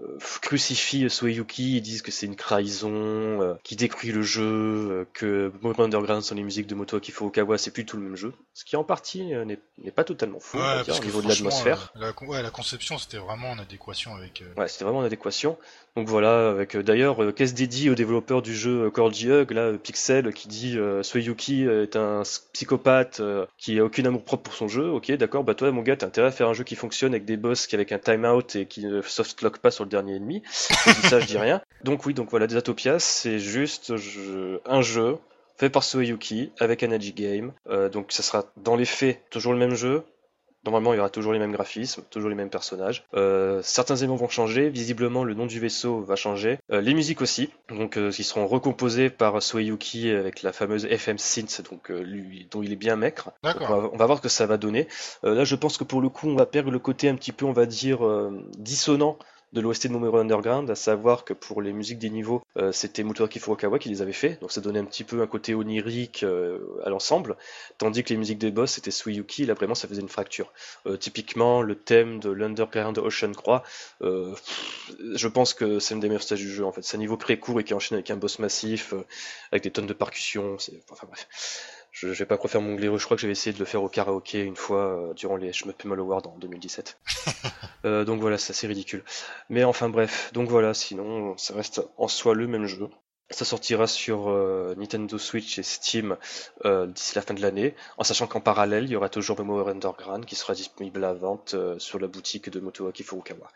crucifient 0.42 1.08
Sueyuki, 1.08 1.78
ils 1.78 1.80
disent 1.80 2.02
que 2.02 2.10
c'est 2.10 2.26
une 2.26 2.36
trahison, 2.36 2.90
euh, 2.92 3.54
qui 3.64 3.76
détruit 3.76 4.12
le 4.12 4.22
jeu, 4.22 5.06
que 5.14 5.50
Moto 5.62 5.82
Underground 5.82 6.22
sont 6.22 6.34
les 6.34 6.42
musiques 6.42 6.66
de 6.66 6.74
Motoaki 6.74 7.10
Furukawa, 7.10 7.56
c'est 7.58 7.70
plus 7.70 7.86
tout 7.86 7.96
le 7.96 8.02
même 8.02 8.16
jeu. 8.16 8.32
Ce 8.52 8.64
qui 8.64 8.76
en 8.76 8.84
partie 8.84 9.24
n'est 9.24 9.90
pas 9.90 10.04
totalement 10.04 10.40
faux, 10.40 10.58
ouais, 10.58 10.90
au 10.90 11.04
niveau 11.04 11.22
de 11.22 11.28
l'atmosphère. 11.28 11.92
La, 11.94 12.12
ouais, 12.26 12.42
la 12.42 12.50
conception 12.50 12.98
c'était 12.98 13.18
vraiment 13.18 13.50
en 13.50 13.58
adéquation 13.58 14.14
avec... 14.14 14.44
Ouais, 14.56 14.68
c'était 14.68 14.84
vraiment 14.84 15.00
en 15.00 15.04
adéquation. 15.04 15.56
Donc 15.96 16.08
voilà, 16.08 16.50
avec 16.50 16.76
d'ailleurs, 16.76 17.22
euh, 17.22 17.32
qu'est-ce 17.32 17.54
dédié 17.54 17.90
au 17.90 17.94
développeur 17.94 18.42
du 18.42 18.54
jeu 18.54 18.90
Cordy 18.90 19.30
Hug, 19.30 19.50
là, 19.50 19.72
Pixel, 19.72 20.32
qui 20.32 20.48
dit 20.48 20.78
euh, 20.78 21.02
Sueyuki 21.02 21.64
est 21.64 21.96
un 21.96 22.22
psychopathe 22.52 23.20
euh, 23.20 23.46
qui 23.56 23.78
a 23.78 23.84
aucun 23.84 24.04
amour 24.04 24.22
propre 24.22 24.44
pour 24.44 24.54
son 24.54 24.68
jeu, 24.68 24.88
ok, 24.88 25.10
d'accord, 25.12 25.44
bah 25.44 25.54
toi 25.54 25.70
mon 25.70 25.82
gars, 25.82 25.96
t'as 25.96 26.06
intérêt 26.06 26.28
à 26.28 26.30
faire 26.30 26.48
un 26.48 26.54
jeu 26.54 26.64
qui 26.64 26.76
fonctionne 26.76 27.12
avec 27.12 27.24
des 27.24 27.36
boss 27.36 27.66
qui 27.66 27.74
avec 27.74 27.92
un 27.92 27.98
timeout 27.98 28.54
et 28.54 28.66
qui 28.66 28.84
ne 28.84 29.02
softlock 29.02 29.58
pas 29.58 29.70
sur 29.70 29.84
le 29.84 29.90
dernier 29.90 30.16
ennemi. 30.16 30.42
Je 30.86 31.00
dis 31.00 31.08
ça, 31.08 31.20
je 31.20 31.26
dis 31.26 31.38
rien. 31.38 31.60
Donc 31.84 32.06
oui, 32.06 32.14
donc 32.14 32.30
voilà, 32.30 32.46
Desatopias, 32.46 33.00
c'est 33.00 33.38
juste 33.38 33.92
un 34.66 34.82
jeu 34.82 35.16
fait 35.58 35.70
par 35.70 35.82
Sueyuki 35.82 36.52
avec 36.60 36.82
Anaji 36.82 37.12
Game. 37.12 37.52
Euh, 37.68 37.88
donc 37.88 38.12
ça 38.12 38.22
sera 38.22 38.46
dans 38.56 38.76
les 38.76 38.84
faits 38.84 39.20
toujours 39.30 39.52
le 39.52 39.58
même 39.58 39.74
jeu, 39.74 40.04
Normalement, 40.64 40.92
il 40.92 40.96
y 40.96 41.00
aura 41.00 41.08
toujours 41.08 41.32
les 41.32 41.38
mêmes 41.38 41.52
graphismes, 41.52 42.02
toujours 42.10 42.28
les 42.28 42.34
mêmes 42.34 42.50
personnages. 42.50 43.04
Euh, 43.14 43.60
certains 43.62 43.96
éléments 43.96 44.16
vont 44.16 44.28
changer. 44.28 44.68
Visiblement, 44.68 45.24
le 45.24 45.34
nom 45.34 45.46
du 45.46 45.60
vaisseau 45.60 46.00
va 46.00 46.16
changer. 46.16 46.58
Euh, 46.72 46.80
les 46.80 46.94
musiques 46.94 47.22
aussi. 47.22 47.50
Donc, 47.68 47.96
euh, 47.96 48.10
ils 48.18 48.24
seront 48.24 48.46
recomposées 48.46 49.08
par 49.08 49.42
Sueyuki 49.42 50.10
avec 50.10 50.42
la 50.42 50.52
fameuse 50.52 50.84
FM 50.84 51.18
Synth, 51.18 51.62
donc 51.70 51.88
lui, 51.90 52.48
dont 52.50 52.62
il 52.62 52.72
est 52.72 52.76
bien 52.76 52.96
maître. 52.96 53.30
On 53.44 53.48
va, 53.48 53.90
on 53.92 53.96
va, 53.96 54.06
voir 54.06 54.18
ce 54.18 54.22
que 54.22 54.28
ça 54.28 54.46
va 54.46 54.56
donner. 54.56 54.88
là, 55.22 55.44
je 55.44 55.54
pense 55.54 55.78
que 55.78 55.84
pour 55.84 56.00
le 56.00 56.08
coup, 56.08 56.28
on 56.28 56.36
va 56.36 56.46
perdre 56.46 56.70
le 56.70 56.78
côté 56.78 57.08
un 57.08 57.14
petit 57.14 57.32
peu, 57.32 57.46
on 57.46 57.52
va 57.52 57.66
dire, 57.66 58.00
dissonant 58.58 59.18
de 59.52 59.60
l'OST 59.60 59.86
de 59.86 59.92
Momero 59.92 60.18
Underground, 60.18 60.70
à 60.70 60.74
savoir 60.74 61.24
que 61.24 61.32
pour 61.32 61.62
les 61.62 61.72
musiques 61.72 61.98
des 61.98 62.10
niveaux, 62.10 62.42
euh, 62.56 62.72
c'était 62.72 63.02
Motoaki 63.02 63.38
Furukawa 63.38 63.78
qui 63.78 63.88
les 63.88 64.02
avait 64.02 64.12
fait, 64.12 64.40
donc 64.40 64.52
ça 64.52 64.60
donnait 64.60 64.78
un 64.78 64.84
petit 64.84 65.04
peu 65.04 65.22
un 65.22 65.26
côté 65.26 65.54
onirique 65.54 66.22
euh, 66.22 66.58
à 66.84 66.90
l'ensemble, 66.90 67.36
tandis 67.78 68.04
que 68.04 68.10
les 68.10 68.18
musiques 68.18 68.38
des 68.38 68.50
boss 68.50 68.72
c'était 68.72 68.90
Suiyuki, 68.90 69.46
là 69.46 69.54
vraiment 69.54 69.74
ça 69.74 69.88
faisait 69.88 70.02
une 70.02 70.08
fracture. 70.08 70.52
Euh, 70.86 70.96
typiquement, 70.96 71.62
le 71.62 71.74
thème 71.76 72.20
de 72.20 72.30
l'Underground 72.30 72.98
Ocean 72.98 73.32
Croix, 73.32 73.62
je 74.00 75.28
pense 75.28 75.54
que 75.54 75.78
c'est 75.78 75.94
une 75.94 76.00
des 76.00 76.08
meilleures 76.08 76.22
stages 76.22 76.40
du 76.40 76.50
jeu 76.50 76.64
en 76.64 76.72
fait. 76.72 76.82
C'est 76.82 76.96
un 76.96 77.00
niveau 77.00 77.16
très 77.16 77.38
court 77.38 77.60
et 77.60 77.64
qui 77.64 77.74
enchaîne 77.74 77.96
avec 77.96 78.10
un 78.10 78.16
boss 78.16 78.38
massif, 78.38 78.94
avec 79.52 79.62
des 79.62 79.70
tonnes 79.70 79.86
de 79.86 79.92
percussions, 79.94 80.56
enfin 80.90 81.06
bref. 81.06 81.26
Je, 82.00 82.08
vais 82.08 82.26
pas 82.26 82.36
refaire 82.36 82.60
mon 82.60 82.74
glaive, 82.74 82.96
je 82.96 83.04
crois 83.04 83.16
que 83.16 83.20
j'avais 83.20 83.32
essayé 83.32 83.52
de 83.52 83.58
le 83.58 83.64
faire 83.64 83.82
au 83.82 83.88
karaoké 83.88 84.42
une 84.42 84.54
fois 84.54 85.12
durant 85.16 85.36
les 85.36 85.52
Shmup 85.52 85.84
Mal 85.84 85.98
Awards 85.98 86.26
en 86.26 86.38
2017. 86.38 86.98
Euh, 87.84 88.04
donc 88.04 88.20
voilà, 88.20 88.38
c'est 88.38 88.50
assez 88.50 88.66
ridicule. 88.66 89.04
Mais 89.50 89.62
enfin 89.62 89.88
bref, 89.88 90.32
donc 90.32 90.48
voilà, 90.48 90.74
sinon 90.74 91.36
ça 91.36 91.54
reste 91.54 91.80
en 91.96 92.08
soi 92.08 92.34
le 92.34 92.48
même 92.48 92.66
jeu. 92.66 92.88
Ça 93.30 93.44
sortira 93.44 93.86
sur 93.86 94.28
euh, 94.28 94.74
Nintendo 94.76 95.18
Switch 95.18 95.58
et 95.58 95.62
Steam 95.62 96.16
euh, 96.64 96.86
d'ici 96.86 97.14
la 97.14 97.22
fin 97.22 97.34
de 97.34 97.42
l'année, 97.42 97.74
en 97.98 98.04
sachant 98.04 98.26
qu'en 98.26 98.40
parallèle, 98.40 98.84
il 98.84 98.90
y 98.90 98.96
aura 98.96 99.08
toujours 99.08 99.38
Memory 99.38 99.70
Underground 99.72 100.24
qui 100.24 100.34
sera 100.34 100.54
disponible 100.54 101.04
à 101.04 101.12
vente 101.12 101.54
sur 101.78 101.98
la 101.98 102.06
boutique 102.06 102.48
de 102.48 102.60
Motoaki 102.60 103.02
Furukawa. 103.02 103.48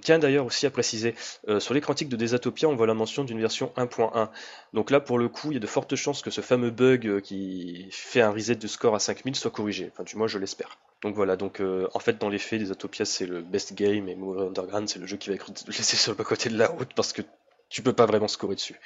tiens 0.00 0.18
d'ailleurs 0.18 0.46
aussi 0.46 0.66
à 0.66 0.70
préciser, 0.70 1.14
sur 1.58 1.74
l'écran 1.74 1.94
de 1.94 2.16
Desatopia, 2.16 2.68
on 2.68 2.76
voit 2.76 2.86
la 2.86 2.94
mention 2.94 3.24
d'une 3.24 3.40
version 3.40 3.72
1.1. 3.76 4.28
Donc 4.72 4.90
là, 4.90 5.00
pour 5.00 5.18
le 5.18 5.28
coup, 5.28 5.52
il 5.52 5.54
y 5.54 5.56
a 5.58 5.60
de 5.60 5.66
fortes 5.66 5.94
chances 5.96 6.22
que 6.22 6.30
ce 6.30 6.40
fameux 6.40 6.70
bug 6.70 7.20
qui 7.20 7.88
fait 7.90 8.20
un 8.20 8.30
reset 8.30 8.56
de 8.56 8.66
score 8.66 8.94
à 8.94 8.98
5000 8.98 9.36
soit 9.36 9.50
corrigé. 9.50 9.90
Enfin, 9.92 10.04
du 10.04 10.16
moins, 10.16 10.26
je 10.26 10.38
l'espère. 10.38 10.78
Donc 11.02 11.14
voilà, 11.14 11.36
donc 11.36 11.60
euh, 11.60 11.88
en 11.94 11.98
fait 11.98 12.18
dans 12.18 12.28
les 12.28 12.38
faits, 12.38 12.60
les 12.60 12.70
Autopias 12.70 13.04
c'est 13.04 13.26
le 13.26 13.42
best 13.42 13.74
game 13.74 14.08
et 14.08 14.14
Movie 14.14 14.46
Underground 14.46 14.88
c'est 14.88 14.98
le 14.98 15.06
jeu 15.06 15.16
qui 15.16 15.28
va 15.28 15.34
être 15.34 15.50
laissé 15.66 15.96
sur 15.96 16.14
le 16.16 16.24
côté 16.24 16.48
de 16.48 16.56
la 16.56 16.68
route 16.68 16.92
parce 16.94 17.12
que 17.12 17.22
tu 17.68 17.82
peux 17.82 17.92
pas 17.92 18.06
vraiment 18.06 18.28
scorer 18.28 18.54
dessus, 18.54 18.78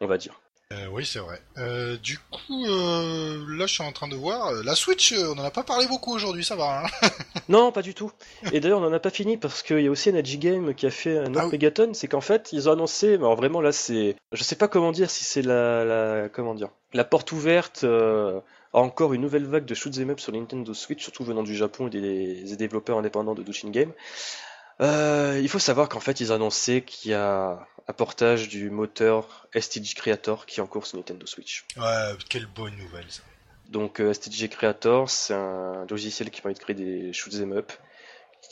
on 0.00 0.06
va 0.06 0.18
dire. 0.18 0.40
Euh, 0.72 0.86
oui, 0.90 1.04
c'est 1.04 1.18
vrai. 1.18 1.40
Euh, 1.58 1.96
du 1.98 2.18
coup, 2.18 2.64
là, 2.64 3.66
je 3.66 3.72
suis 3.72 3.82
en 3.82 3.92
train 3.92 4.08
de 4.08 4.16
voir 4.16 4.50
la 4.64 4.74
Switch. 4.74 5.12
on 5.12 5.38
en 5.38 5.44
a 5.44 5.50
pas 5.50 5.62
parlé 5.62 5.86
beaucoup 5.86 6.12
aujourd'hui, 6.12 6.42
ça 6.42 6.56
va. 6.56 6.84
Hein 6.84 7.08
non, 7.48 7.70
pas 7.70 7.82
du 7.82 7.94
tout. 7.94 8.10
Et 8.50 8.60
d'ailleurs, 8.60 8.80
on 8.80 8.86
en 8.86 8.92
a 8.92 8.98
pas 8.98 9.10
fini 9.10 9.36
parce 9.36 9.62
qu'il 9.62 9.80
y 9.80 9.86
a 9.86 9.90
aussi 9.90 10.08
un 10.08 10.20
Game 10.22 10.74
qui 10.74 10.86
a 10.86 10.90
fait 10.90 11.18
un 11.18 11.34
autre 11.34 11.50
ah, 11.52 11.84
C'est 11.92 12.08
qu'en 12.08 12.22
fait, 12.22 12.48
ils 12.52 12.68
ont 12.68 12.72
annoncé. 12.72 13.14
alors 13.14 13.36
vraiment, 13.36 13.60
là, 13.60 13.72
c'est. 13.72 14.16
Je 14.32 14.42
sais 14.42 14.56
pas 14.56 14.66
comment 14.66 14.90
dire 14.90 15.10
si 15.10 15.22
c'est 15.22 15.42
la, 15.42 15.84
la, 15.84 16.28
comment 16.30 16.54
dire, 16.54 16.70
la 16.94 17.04
porte 17.04 17.30
ouverte 17.32 17.84
encore 18.74 19.14
une 19.14 19.20
nouvelle 19.20 19.46
vague 19.46 19.64
de 19.64 19.74
shoots 19.74 19.98
up 19.98 20.20
sur 20.20 20.32
Nintendo 20.32 20.74
Switch, 20.74 21.02
surtout 21.02 21.24
venant 21.24 21.42
du 21.42 21.54
Japon 21.54 21.86
et 21.86 21.90
des, 21.90 22.56
développeurs 22.56 22.98
indépendants 22.98 23.34
de 23.34 23.42
Dushin 23.42 23.70
Game. 23.70 23.92
Euh, 24.80 25.38
il 25.42 25.48
faut 25.48 25.58
savoir 25.58 25.88
qu'en 25.88 26.00
fait, 26.00 26.20
ils 26.20 26.32
annonçaient 26.32 26.82
qu'il 26.82 27.12
y 27.12 27.14
a 27.14 27.66
un 27.86 27.92
portage 27.92 28.48
du 28.48 28.70
moteur 28.70 29.46
STG 29.54 29.94
Creator 29.94 30.46
qui 30.46 30.60
est 30.60 30.62
en 30.62 30.66
cours 30.66 30.86
sur 30.86 30.98
Nintendo 30.98 31.26
Switch. 31.26 31.66
Ouais, 31.76 32.12
quelle 32.28 32.46
bonne 32.46 32.76
nouvelle 32.76 33.06
ça. 33.08 33.22
Donc 33.68 34.00
euh, 34.00 34.12
STG 34.12 34.48
Creator, 34.48 35.08
c'est 35.08 35.34
un 35.34 35.86
logiciel 35.88 36.30
qui 36.30 36.40
permet 36.40 36.54
de 36.54 36.58
créer 36.58 36.76
des 36.76 37.12
shoot'em 37.12 37.52
up 37.52 37.72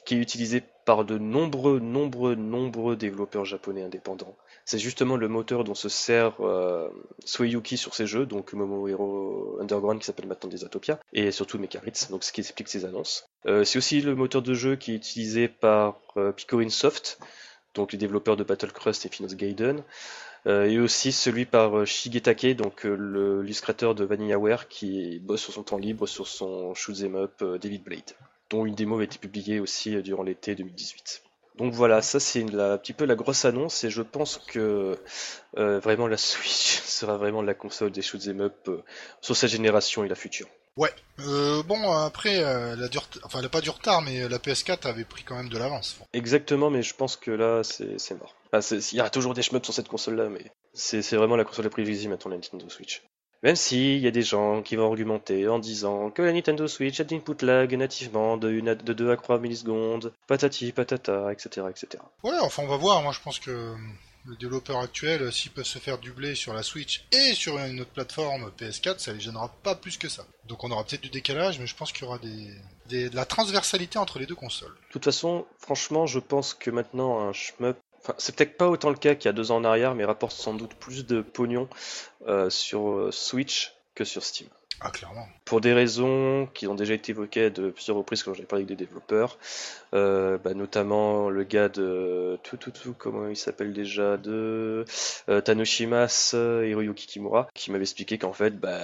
qui 0.04 0.14
est 0.14 0.18
utilisé 0.18 0.62
par 0.84 1.04
de 1.04 1.18
nombreux, 1.18 1.78
nombreux, 1.78 2.34
nombreux 2.34 2.96
développeurs 2.96 3.44
japonais 3.44 3.82
indépendants. 3.82 4.36
C'est 4.64 4.78
justement 4.78 5.16
le 5.16 5.28
moteur 5.28 5.64
dont 5.64 5.74
se 5.74 5.88
sert 5.88 6.40
euh, 6.40 6.88
Sueyuki 7.24 7.76
sur 7.76 7.94
ses 7.94 8.06
jeux, 8.06 8.26
donc 8.26 8.52
Momo 8.52 8.88
Hero 8.88 9.58
Underground 9.60 10.00
qui 10.00 10.06
s'appelle 10.06 10.26
maintenant 10.26 10.50
Desatopia, 10.50 10.98
et 11.12 11.30
surtout 11.30 11.58
Mekaritz, 11.58 12.10
donc 12.10 12.24
ce 12.24 12.32
qui 12.32 12.40
explique 12.40 12.68
ses 12.68 12.84
annonces. 12.84 13.26
Euh, 13.46 13.64
c'est 13.64 13.78
aussi 13.78 14.00
le 14.00 14.14
moteur 14.14 14.42
de 14.42 14.54
jeu 14.54 14.76
qui 14.76 14.92
est 14.92 14.96
utilisé 14.96 15.48
par 15.48 16.00
euh, 16.16 16.32
Picorin 16.32 16.68
Soft, 16.68 17.18
donc 17.74 17.92
les 17.92 17.98
développeurs 17.98 18.36
de 18.36 18.44
Battle 18.44 18.70
Crust 18.70 19.04
et 19.06 19.08
Finos 19.08 19.34
Gaiden, 19.34 19.82
euh, 20.46 20.64
et 20.66 20.78
aussi 20.78 21.12
celui 21.12 21.44
par 21.44 21.86
Shigetake, 21.86 22.56
donc 22.56 22.84
l'illustrateur 22.84 23.94
de 23.94 24.04
VanillaWare 24.04 24.68
qui 24.68 25.18
bosse 25.20 25.42
sur 25.42 25.52
son 25.52 25.62
temps 25.62 25.78
libre 25.78 26.06
sur 26.06 26.28
son 26.28 26.74
shoot'em 26.74 27.16
up 27.16 27.42
David 27.60 27.82
Blade 27.82 28.12
dont 28.50 28.66
une 28.66 28.74
démo 28.74 28.98
a 28.98 29.04
été 29.04 29.18
publiée 29.18 29.60
aussi 29.60 29.96
durant 30.02 30.22
l'été 30.22 30.54
2018. 30.54 31.22
Donc 31.56 31.72
voilà, 31.72 32.02
ça 32.02 32.20
c'est 32.20 32.42
un 32.42 32.76
petit 32.76 32.92
peu 32.92 33.06
la 33.06 33.14
grosse 33.14 33.46
annonce 33.46 33.82
et 33.84 33.88
je 33.88 34.02
pense 34.02 34.36
que 34.36 34.98
vraiment 35.54 36.06
la 36.06 36.16
Switch 36.18 36.80
sera 36.82 37.16
vraiment 37.16 37.40
la 37.40 37.54
console 37.54 37.92
des 37.92 38.02
shoot'em 38.02 38.42
up 38.42 38.68
sur 39.22 39.34
cette 39.34 39.50
génération 39.50 40.04
et 40.04 40.08
la 40.08 40.14
future. 40.14 40.48
Ouais. 40.76 40.90
bon 41.66 41.92
après, 41.92 42.34
elle 42.34 42.82
a 42.82 42.88
enfin 43.24 43.38
elle 43.40 43.46
a 43.46 43.50
pas 43.50 43.60
du 43.60 43.70
retard, 43.70 44.02
mais 44.02 44.28
la 44.28 44.38
PS4 44.38 44.86
avait 44.88 45.04
pris 45.04 45.22
quand 45.22 45.36
même 45.36 45.48
de 45.48 45.58
l'avance. 45.58 45.98
Exactement, 46.12 46.70
mais 46.70 46.82
je 46.82 46.94
pense 46.94 47.16
que 47.16 47.30
là 47.30 47.62
c'est 47.62 48.14
mort. 48.18 48.34
il 48.70 48.96
y 48.96 49.00
aura 49.00 49.10
toujours 49.10 49.34
des 49.34 49.42
shmups 49.42 49.64
sur 49.64 49.74
cette 49.74 49.88
console-là, 49.88 50.28
mais 50.28 50.50
c'est 50.74 51.02
vraiment 51.16 51.36
la 51.36 51.44
console 51.44 51.64
la 51.66 51.70
privilégiée 51.70 52.08
maintenant 52.08 52.30
la 52.30 52.36
Nintendo 52.38 52.68
Switch. 52.68 53.02
Même 53.42 53.56
si 53.56 53.96
il 53.96 54.02
y 54.02 54.06
a 54.06 54.12
des 54.12 54.22
gens 54.22 54.62
qui 54.62 54.76
vont 54.76 54.86
argumenter 54.86 55.48
en 55.48 55.58
disant 55.58 56.10
que 56.12 56.22
la 56.22 56.32
Nintendo 56.32 56.68
Switch 56.68 57.00
a 57.00 57.04
d'input 57.04 57.44
lag 57.44 57.74
nativement 57.74 58.36
de, 58.36 58.48
une 58.50 58.68
à- 58.68 58.74
de 58.76 58.92
2 58.92 59.10
à 59.10 59.16
3 59.16 59.40
millisecondes, 59.40 60.12
patati 60.28 60.70
patata, 60.70 61.32
etc. 61.32 61.66
etc. 61.68 62.02
Ouais, 62.22 62.38
enfin 62.40 62.62
on 62.62 62.68
va 62.68 62.76
voir. 62.76 63.02
Moi 63.02 63.12
je 63.12 63.18
pense 63.20 63.40
que 63.40 63.74
les 64.28 64.36
développeurs 64.36 64.78
actuels, 64.78 65.22
euh, 65.22 65.30
s'ils 65.30 65.50
peuvent 65.50 65.64
se 65.64 65.78
faire 65.78 65.98
du 65.98 66.12
sur 66.36 66.54
la 66.54 66.62
Switch 66.62 67.04
et 67.10 67.34
sur 67.34 67.58
une 67.58 67.80
autre 67.80 67.90
plateforme 67.90 68.52
PS4, 68.58 68.98
ça 68.98 69.12
les 69.12 69.20
gênera 69.20 69.48
pas 69.62 69.74
plus 69.74 69.96
que 69.96 70.08
ça. 70.08 70.24
Donc 70.46 70.62
on 70.62 70.70
aura 70.70 70.84
peut-être 70.84 71.00
du 71.00 71.10
décalage, 71.10 71.58
mais 71.58 71.66
je 71.66 71.74
pense 71.74 71.92
qu'il 71.92 72.04
y 72.04 72.06
aura 72.06 72.18
de 72.18 73.14
la 73.14 73.24
transversalité 73.24 73.98
entre 73.98 74.18
les 74.18 74.26
deux 74.26 74.34
consoles. 74.34 74.70
De 74.70 74.92
toute 74.92 75.04
façon, 75.04 75.46
franchement, 75.58 76.06
je 76.06 76.18
pense 76.18 76.54
que 76.54 76.70
maintenant 76.70 77.20
un 77.20 77.32
shmup, 77.32 77.78
enfin, 78.00 78.14
c'est 78.18 78.36
peut-être 78.36 78.56
pas 78.56 78.68
autant 78.68 78.90
le 78.90 78.96
cas 78.96 79.14
qu'il 79.14 79.26
y 79.26 79.28
a 79.28 79.32
deux 79.32 79.50
ans 79.50 79.56
en 79.56 79.64
arrière, 79.64 79.94
mais 79.94 80.04
rapporte 80.04 80.36
sans 80.36 80.54
doute 80.54 80.74
plus 80.74 81.06
de 81.06 81.22
pognon 81.22 81.68
euh, 82.28 82.50
sur 82.50 82.90
euh, 82.90 83.10
Switch 83.10 83.72
que 83.94 84.04
sur 84.04 84.22
Steam. 84.22 84.48
Ah 84.84 84.90
clairement. 84.90 85.26
Pour 85.44 85.60
des 85.60 85.72
raisons 85.72 86.48
qui 86.54 86.66
ont 86.66 86.74
déjà 86.74 86.94
été 86.94 87.12
évoquées 87.12 87.50
de 87.50 87.70
plusieurs 87.70 87.96
reprises 87.96 88.22
quand 88.22 88.34
j'ai 88.34 88.42
parlé 88.42 88.64
avec 88.64 88.76
des 88.76 88.84
développeurs, 88.84 89.38
euh, 89.94 90.38
bah, 90.38 90.54
notamment 90.54 91.30
le 91.30 91.44
gars 91.44 91.68
de 91.68 92.38
tout 92.42 92.56
tout 92.56 92.70
tout 92.72 92.94
comment 92.96 93.28
il 93.28 93.36
s'appelle 93.36 93.72
déjà 93.72 94.16
de 94.16 94.84
euh, 95.28 95.40
Tanoshimas 95.40 96.34
Hiroyuki 96.34 97.06
Kimura 97.06 97.48
qui 97.54 97.70
m'avait 97.70 97.84
expliqué 97.84 98.18
qu'en 98.18 98.32
fait 98.32 98.58
bah, 98.58 98.78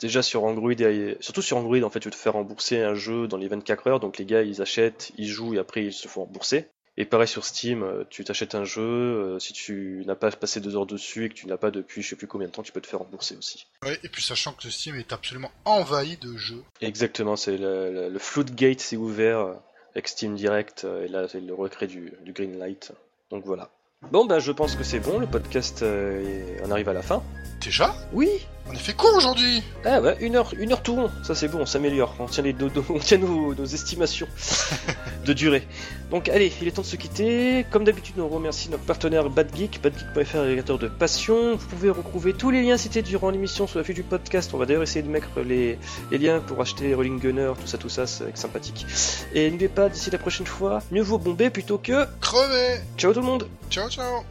déjà 0.00 0.22
sur 0.22 0.44
Android 0.44 0.72
surtout 1.20 1.42
sur 1.42 1.56
Android 1.56 1.82
en 1.82 1.90
fait 1.90 2.00
tu 2.00 2.10
te 2.10 2.16
fais 2.16 2.30
rembourser 2.30 2.82
un 2.82 2.94
jeu 2.94 3.26
dans 3.28 3.36
les 3.36 3.48
24 3.48 3.86
heures 3.88 4.00
donc 4.00 4.18
les 4.18 4.24
gars 4.24 4.42
ils 4.42 4.62
achètent 4.62 5.12
ils 5.18 5.28
jouent 5.28 5.54
et 5.54 5.58
après 5.58 5.84
ils 5.84 5.92
se 5.92 6.08
font 6.08 6.22
rembourser 6.22 6.68
et 6.96 7.04
pareil 7.04 7.28
sur 7.28 7.44
Steam, 7.44 7.82
euh, 7.82 8.04
tu 8.10 8.24
t'achètes 8.24 8.54
un 8.54 8.64
jeu, 8.64 8.82
euh, 8.82 9.38
si 9.38 9.52
tu 9.52 10.02
n'as 10.06 10.14
pas 10.14 10.30
passé 10.30 10.60
deux 10.60 10.76
heures 10.76 10.86
dessus 10.86 11.24
et 11.24 11.28
que 11.28 11.34
tu 11.34 11.46
n'as 11.46 11.56
pas 11.56 11.70
depuis 11.70 12.02
je 12.02 12.08
sais 12.10 12.16
plus 12.16 12.26
combien 12.26 12.48
de 12.48 12.52
temps, 12.52 12.62
tu 12.62 12.72
peux 12.72 12.80
te 12.80 12.86
faire 12.86 12.98
rembourser 12.98 13.36
aussi. 13.36 13.66
Ouais, 13.84 13.98
et 14.02 14.08
puis 14.08 14.22
sachant 14.22 14.52
que 14.52 14.68
Steam 14.68 14.96
est 14.96 15.12
absolument 15.12 15.50
envahi 15.64 16.16
de 16.16 16.36
jeux. 16.36 16.62
Exactement, 16.80 17.36
c'est 17.36 17.56
le, 17.56 17.92
le, 17.92 18.08
le 18.08 18.18
Floodgate 18.18 18.80
s'est 18.80 18.96
ouvert 18.96 19.38
euh, 19.38 19.54
avec 19.94 20.08
Steam 20.08 20.34
Direct 20.34 20.84
et 21.04 21.08
là 21.08 21.28
c'est 21.28 21.40
le 21.40 21.54
recrée 21.54 21.86
du, 21.86 22.12
du 22.24 22.32
Greenlight. 22.32 22.92
Donc 23.30 23.44
voilà. 23.44 23.70
Bon 24.10 24.24
bah 24.24 24.40
je 24.40 24.52
pense 24.52 24.74
que 24.74 24.84
c'est 24.84 25.00
bon, 25.00 25.18
le 25.18 25.26
podcast 25.26 25.82
euh, 25.82 26.58
on 26.64 26.70
arrive 26.70 26.88
à 26.88 26.92
la 26.92 27.02
fin. 27.02 27.22
Déjà 27.62 27.94
Oui 28.12 28.28
On 28.68 28.72
a 28.72 28.78
fait 28.78 28.92
court 28.92 29.14
aujourd'hui? 29.16 29.62
Ah 29.84 30.00
ouais, 30.00 30.16
une 30.20 30.34
heure, 30.36 30.52
une 30.58 30.72
heure 30.72 30.82
tout 30.82 30.94
rond, 30.96 31.10
ça 31.22 31.34
c'est 31.34 31.46
bon, 31.48 31.58
on 31.60 31.66
s'améliore, 31.66 32.14
on 32.18 32.26
tient, 32.26 32.42
les, 32.42 32.52
nos- 32.52 32.68
nos- 32.70 32.84
on 32.90 32.98
tient 32.98 33.18
nos, 33.18 33.54
nos 33.54 33.64
estimations 33.64 34.26
de 35.24 35.32
durée. 35.32 35.66
Donc 36.10 36.28
allez, 36.28 36.52
il 36.60 36.68
est 36.68 36.72
temps 36.72 36.82
de 36.82 36.86
se 36.86 36.96
quitter. 36.96 37.64
Comme 37.70 37.84
d'habitude, 37.84 38.16
on 38.18 38.28
remercie 38.28 38.68
notre 38.68 38.82
partenaire 38.84 39.30
BadGeek, 39.30 39.80
badgeek.fr, 39.82 40.38
agrégateur 40.38 40.78
de 40.78 40.88
passion. 40.88 41.56
Vous 41.56 41.66
pouvez 41.68 41.90
retrouver 41.90 42.34
tous 42.34 42.50
les 42.50 42.62
liens 42.62 42.76
cités 42.76 43.02
durant 43.02 43.30
l'émission 43.30 43.66
sur 43.66 43.78
la 43.78 43.84
fiche 43.84 43.94
du 43.96 44.02
podcast. 44.02 44.50
On 44.54 44.58
va 44.58 44.66
d'ailleurs 44.66 44.82
essayer 44.82 45.02
de 45.02 45.08
mettre 45.10 45.40
les, 45.44 45.78
les 46.10 46.18
liens 46.18 46.40
pour 46.40 46.60
acheter 46.60 46.94
Rolling 46.94 47.18
Gunner, 47.20 47.52
tout 47.60 47.66
ça, 47.66 47.78
tout 47.78 47.88
ça, 47.88 48.06
c'est 48.06 48.36
sympathique. 48.36 48.86
Et 49.34 49.50
n'oubliez 49.50 49.68
pas, 49.68 49.88
d'ici 49.88 50.10
la 50.10 50.18
prochaine 50.18 50.46
fois, 50.46 50.80
mieux 50.90 51.02
vaut 51.02 51.18
bomber 51.18 51.50
plutôt 51.50 51.78
que... 51.78 52.06
Crevé 52.20 52.80
Ciao 52.98 53.12
tout 53.12 53.20
le 53.20 53.26
monde 53.26 53.48
Ciao 53.70 53.88
ciao 53.88 54.24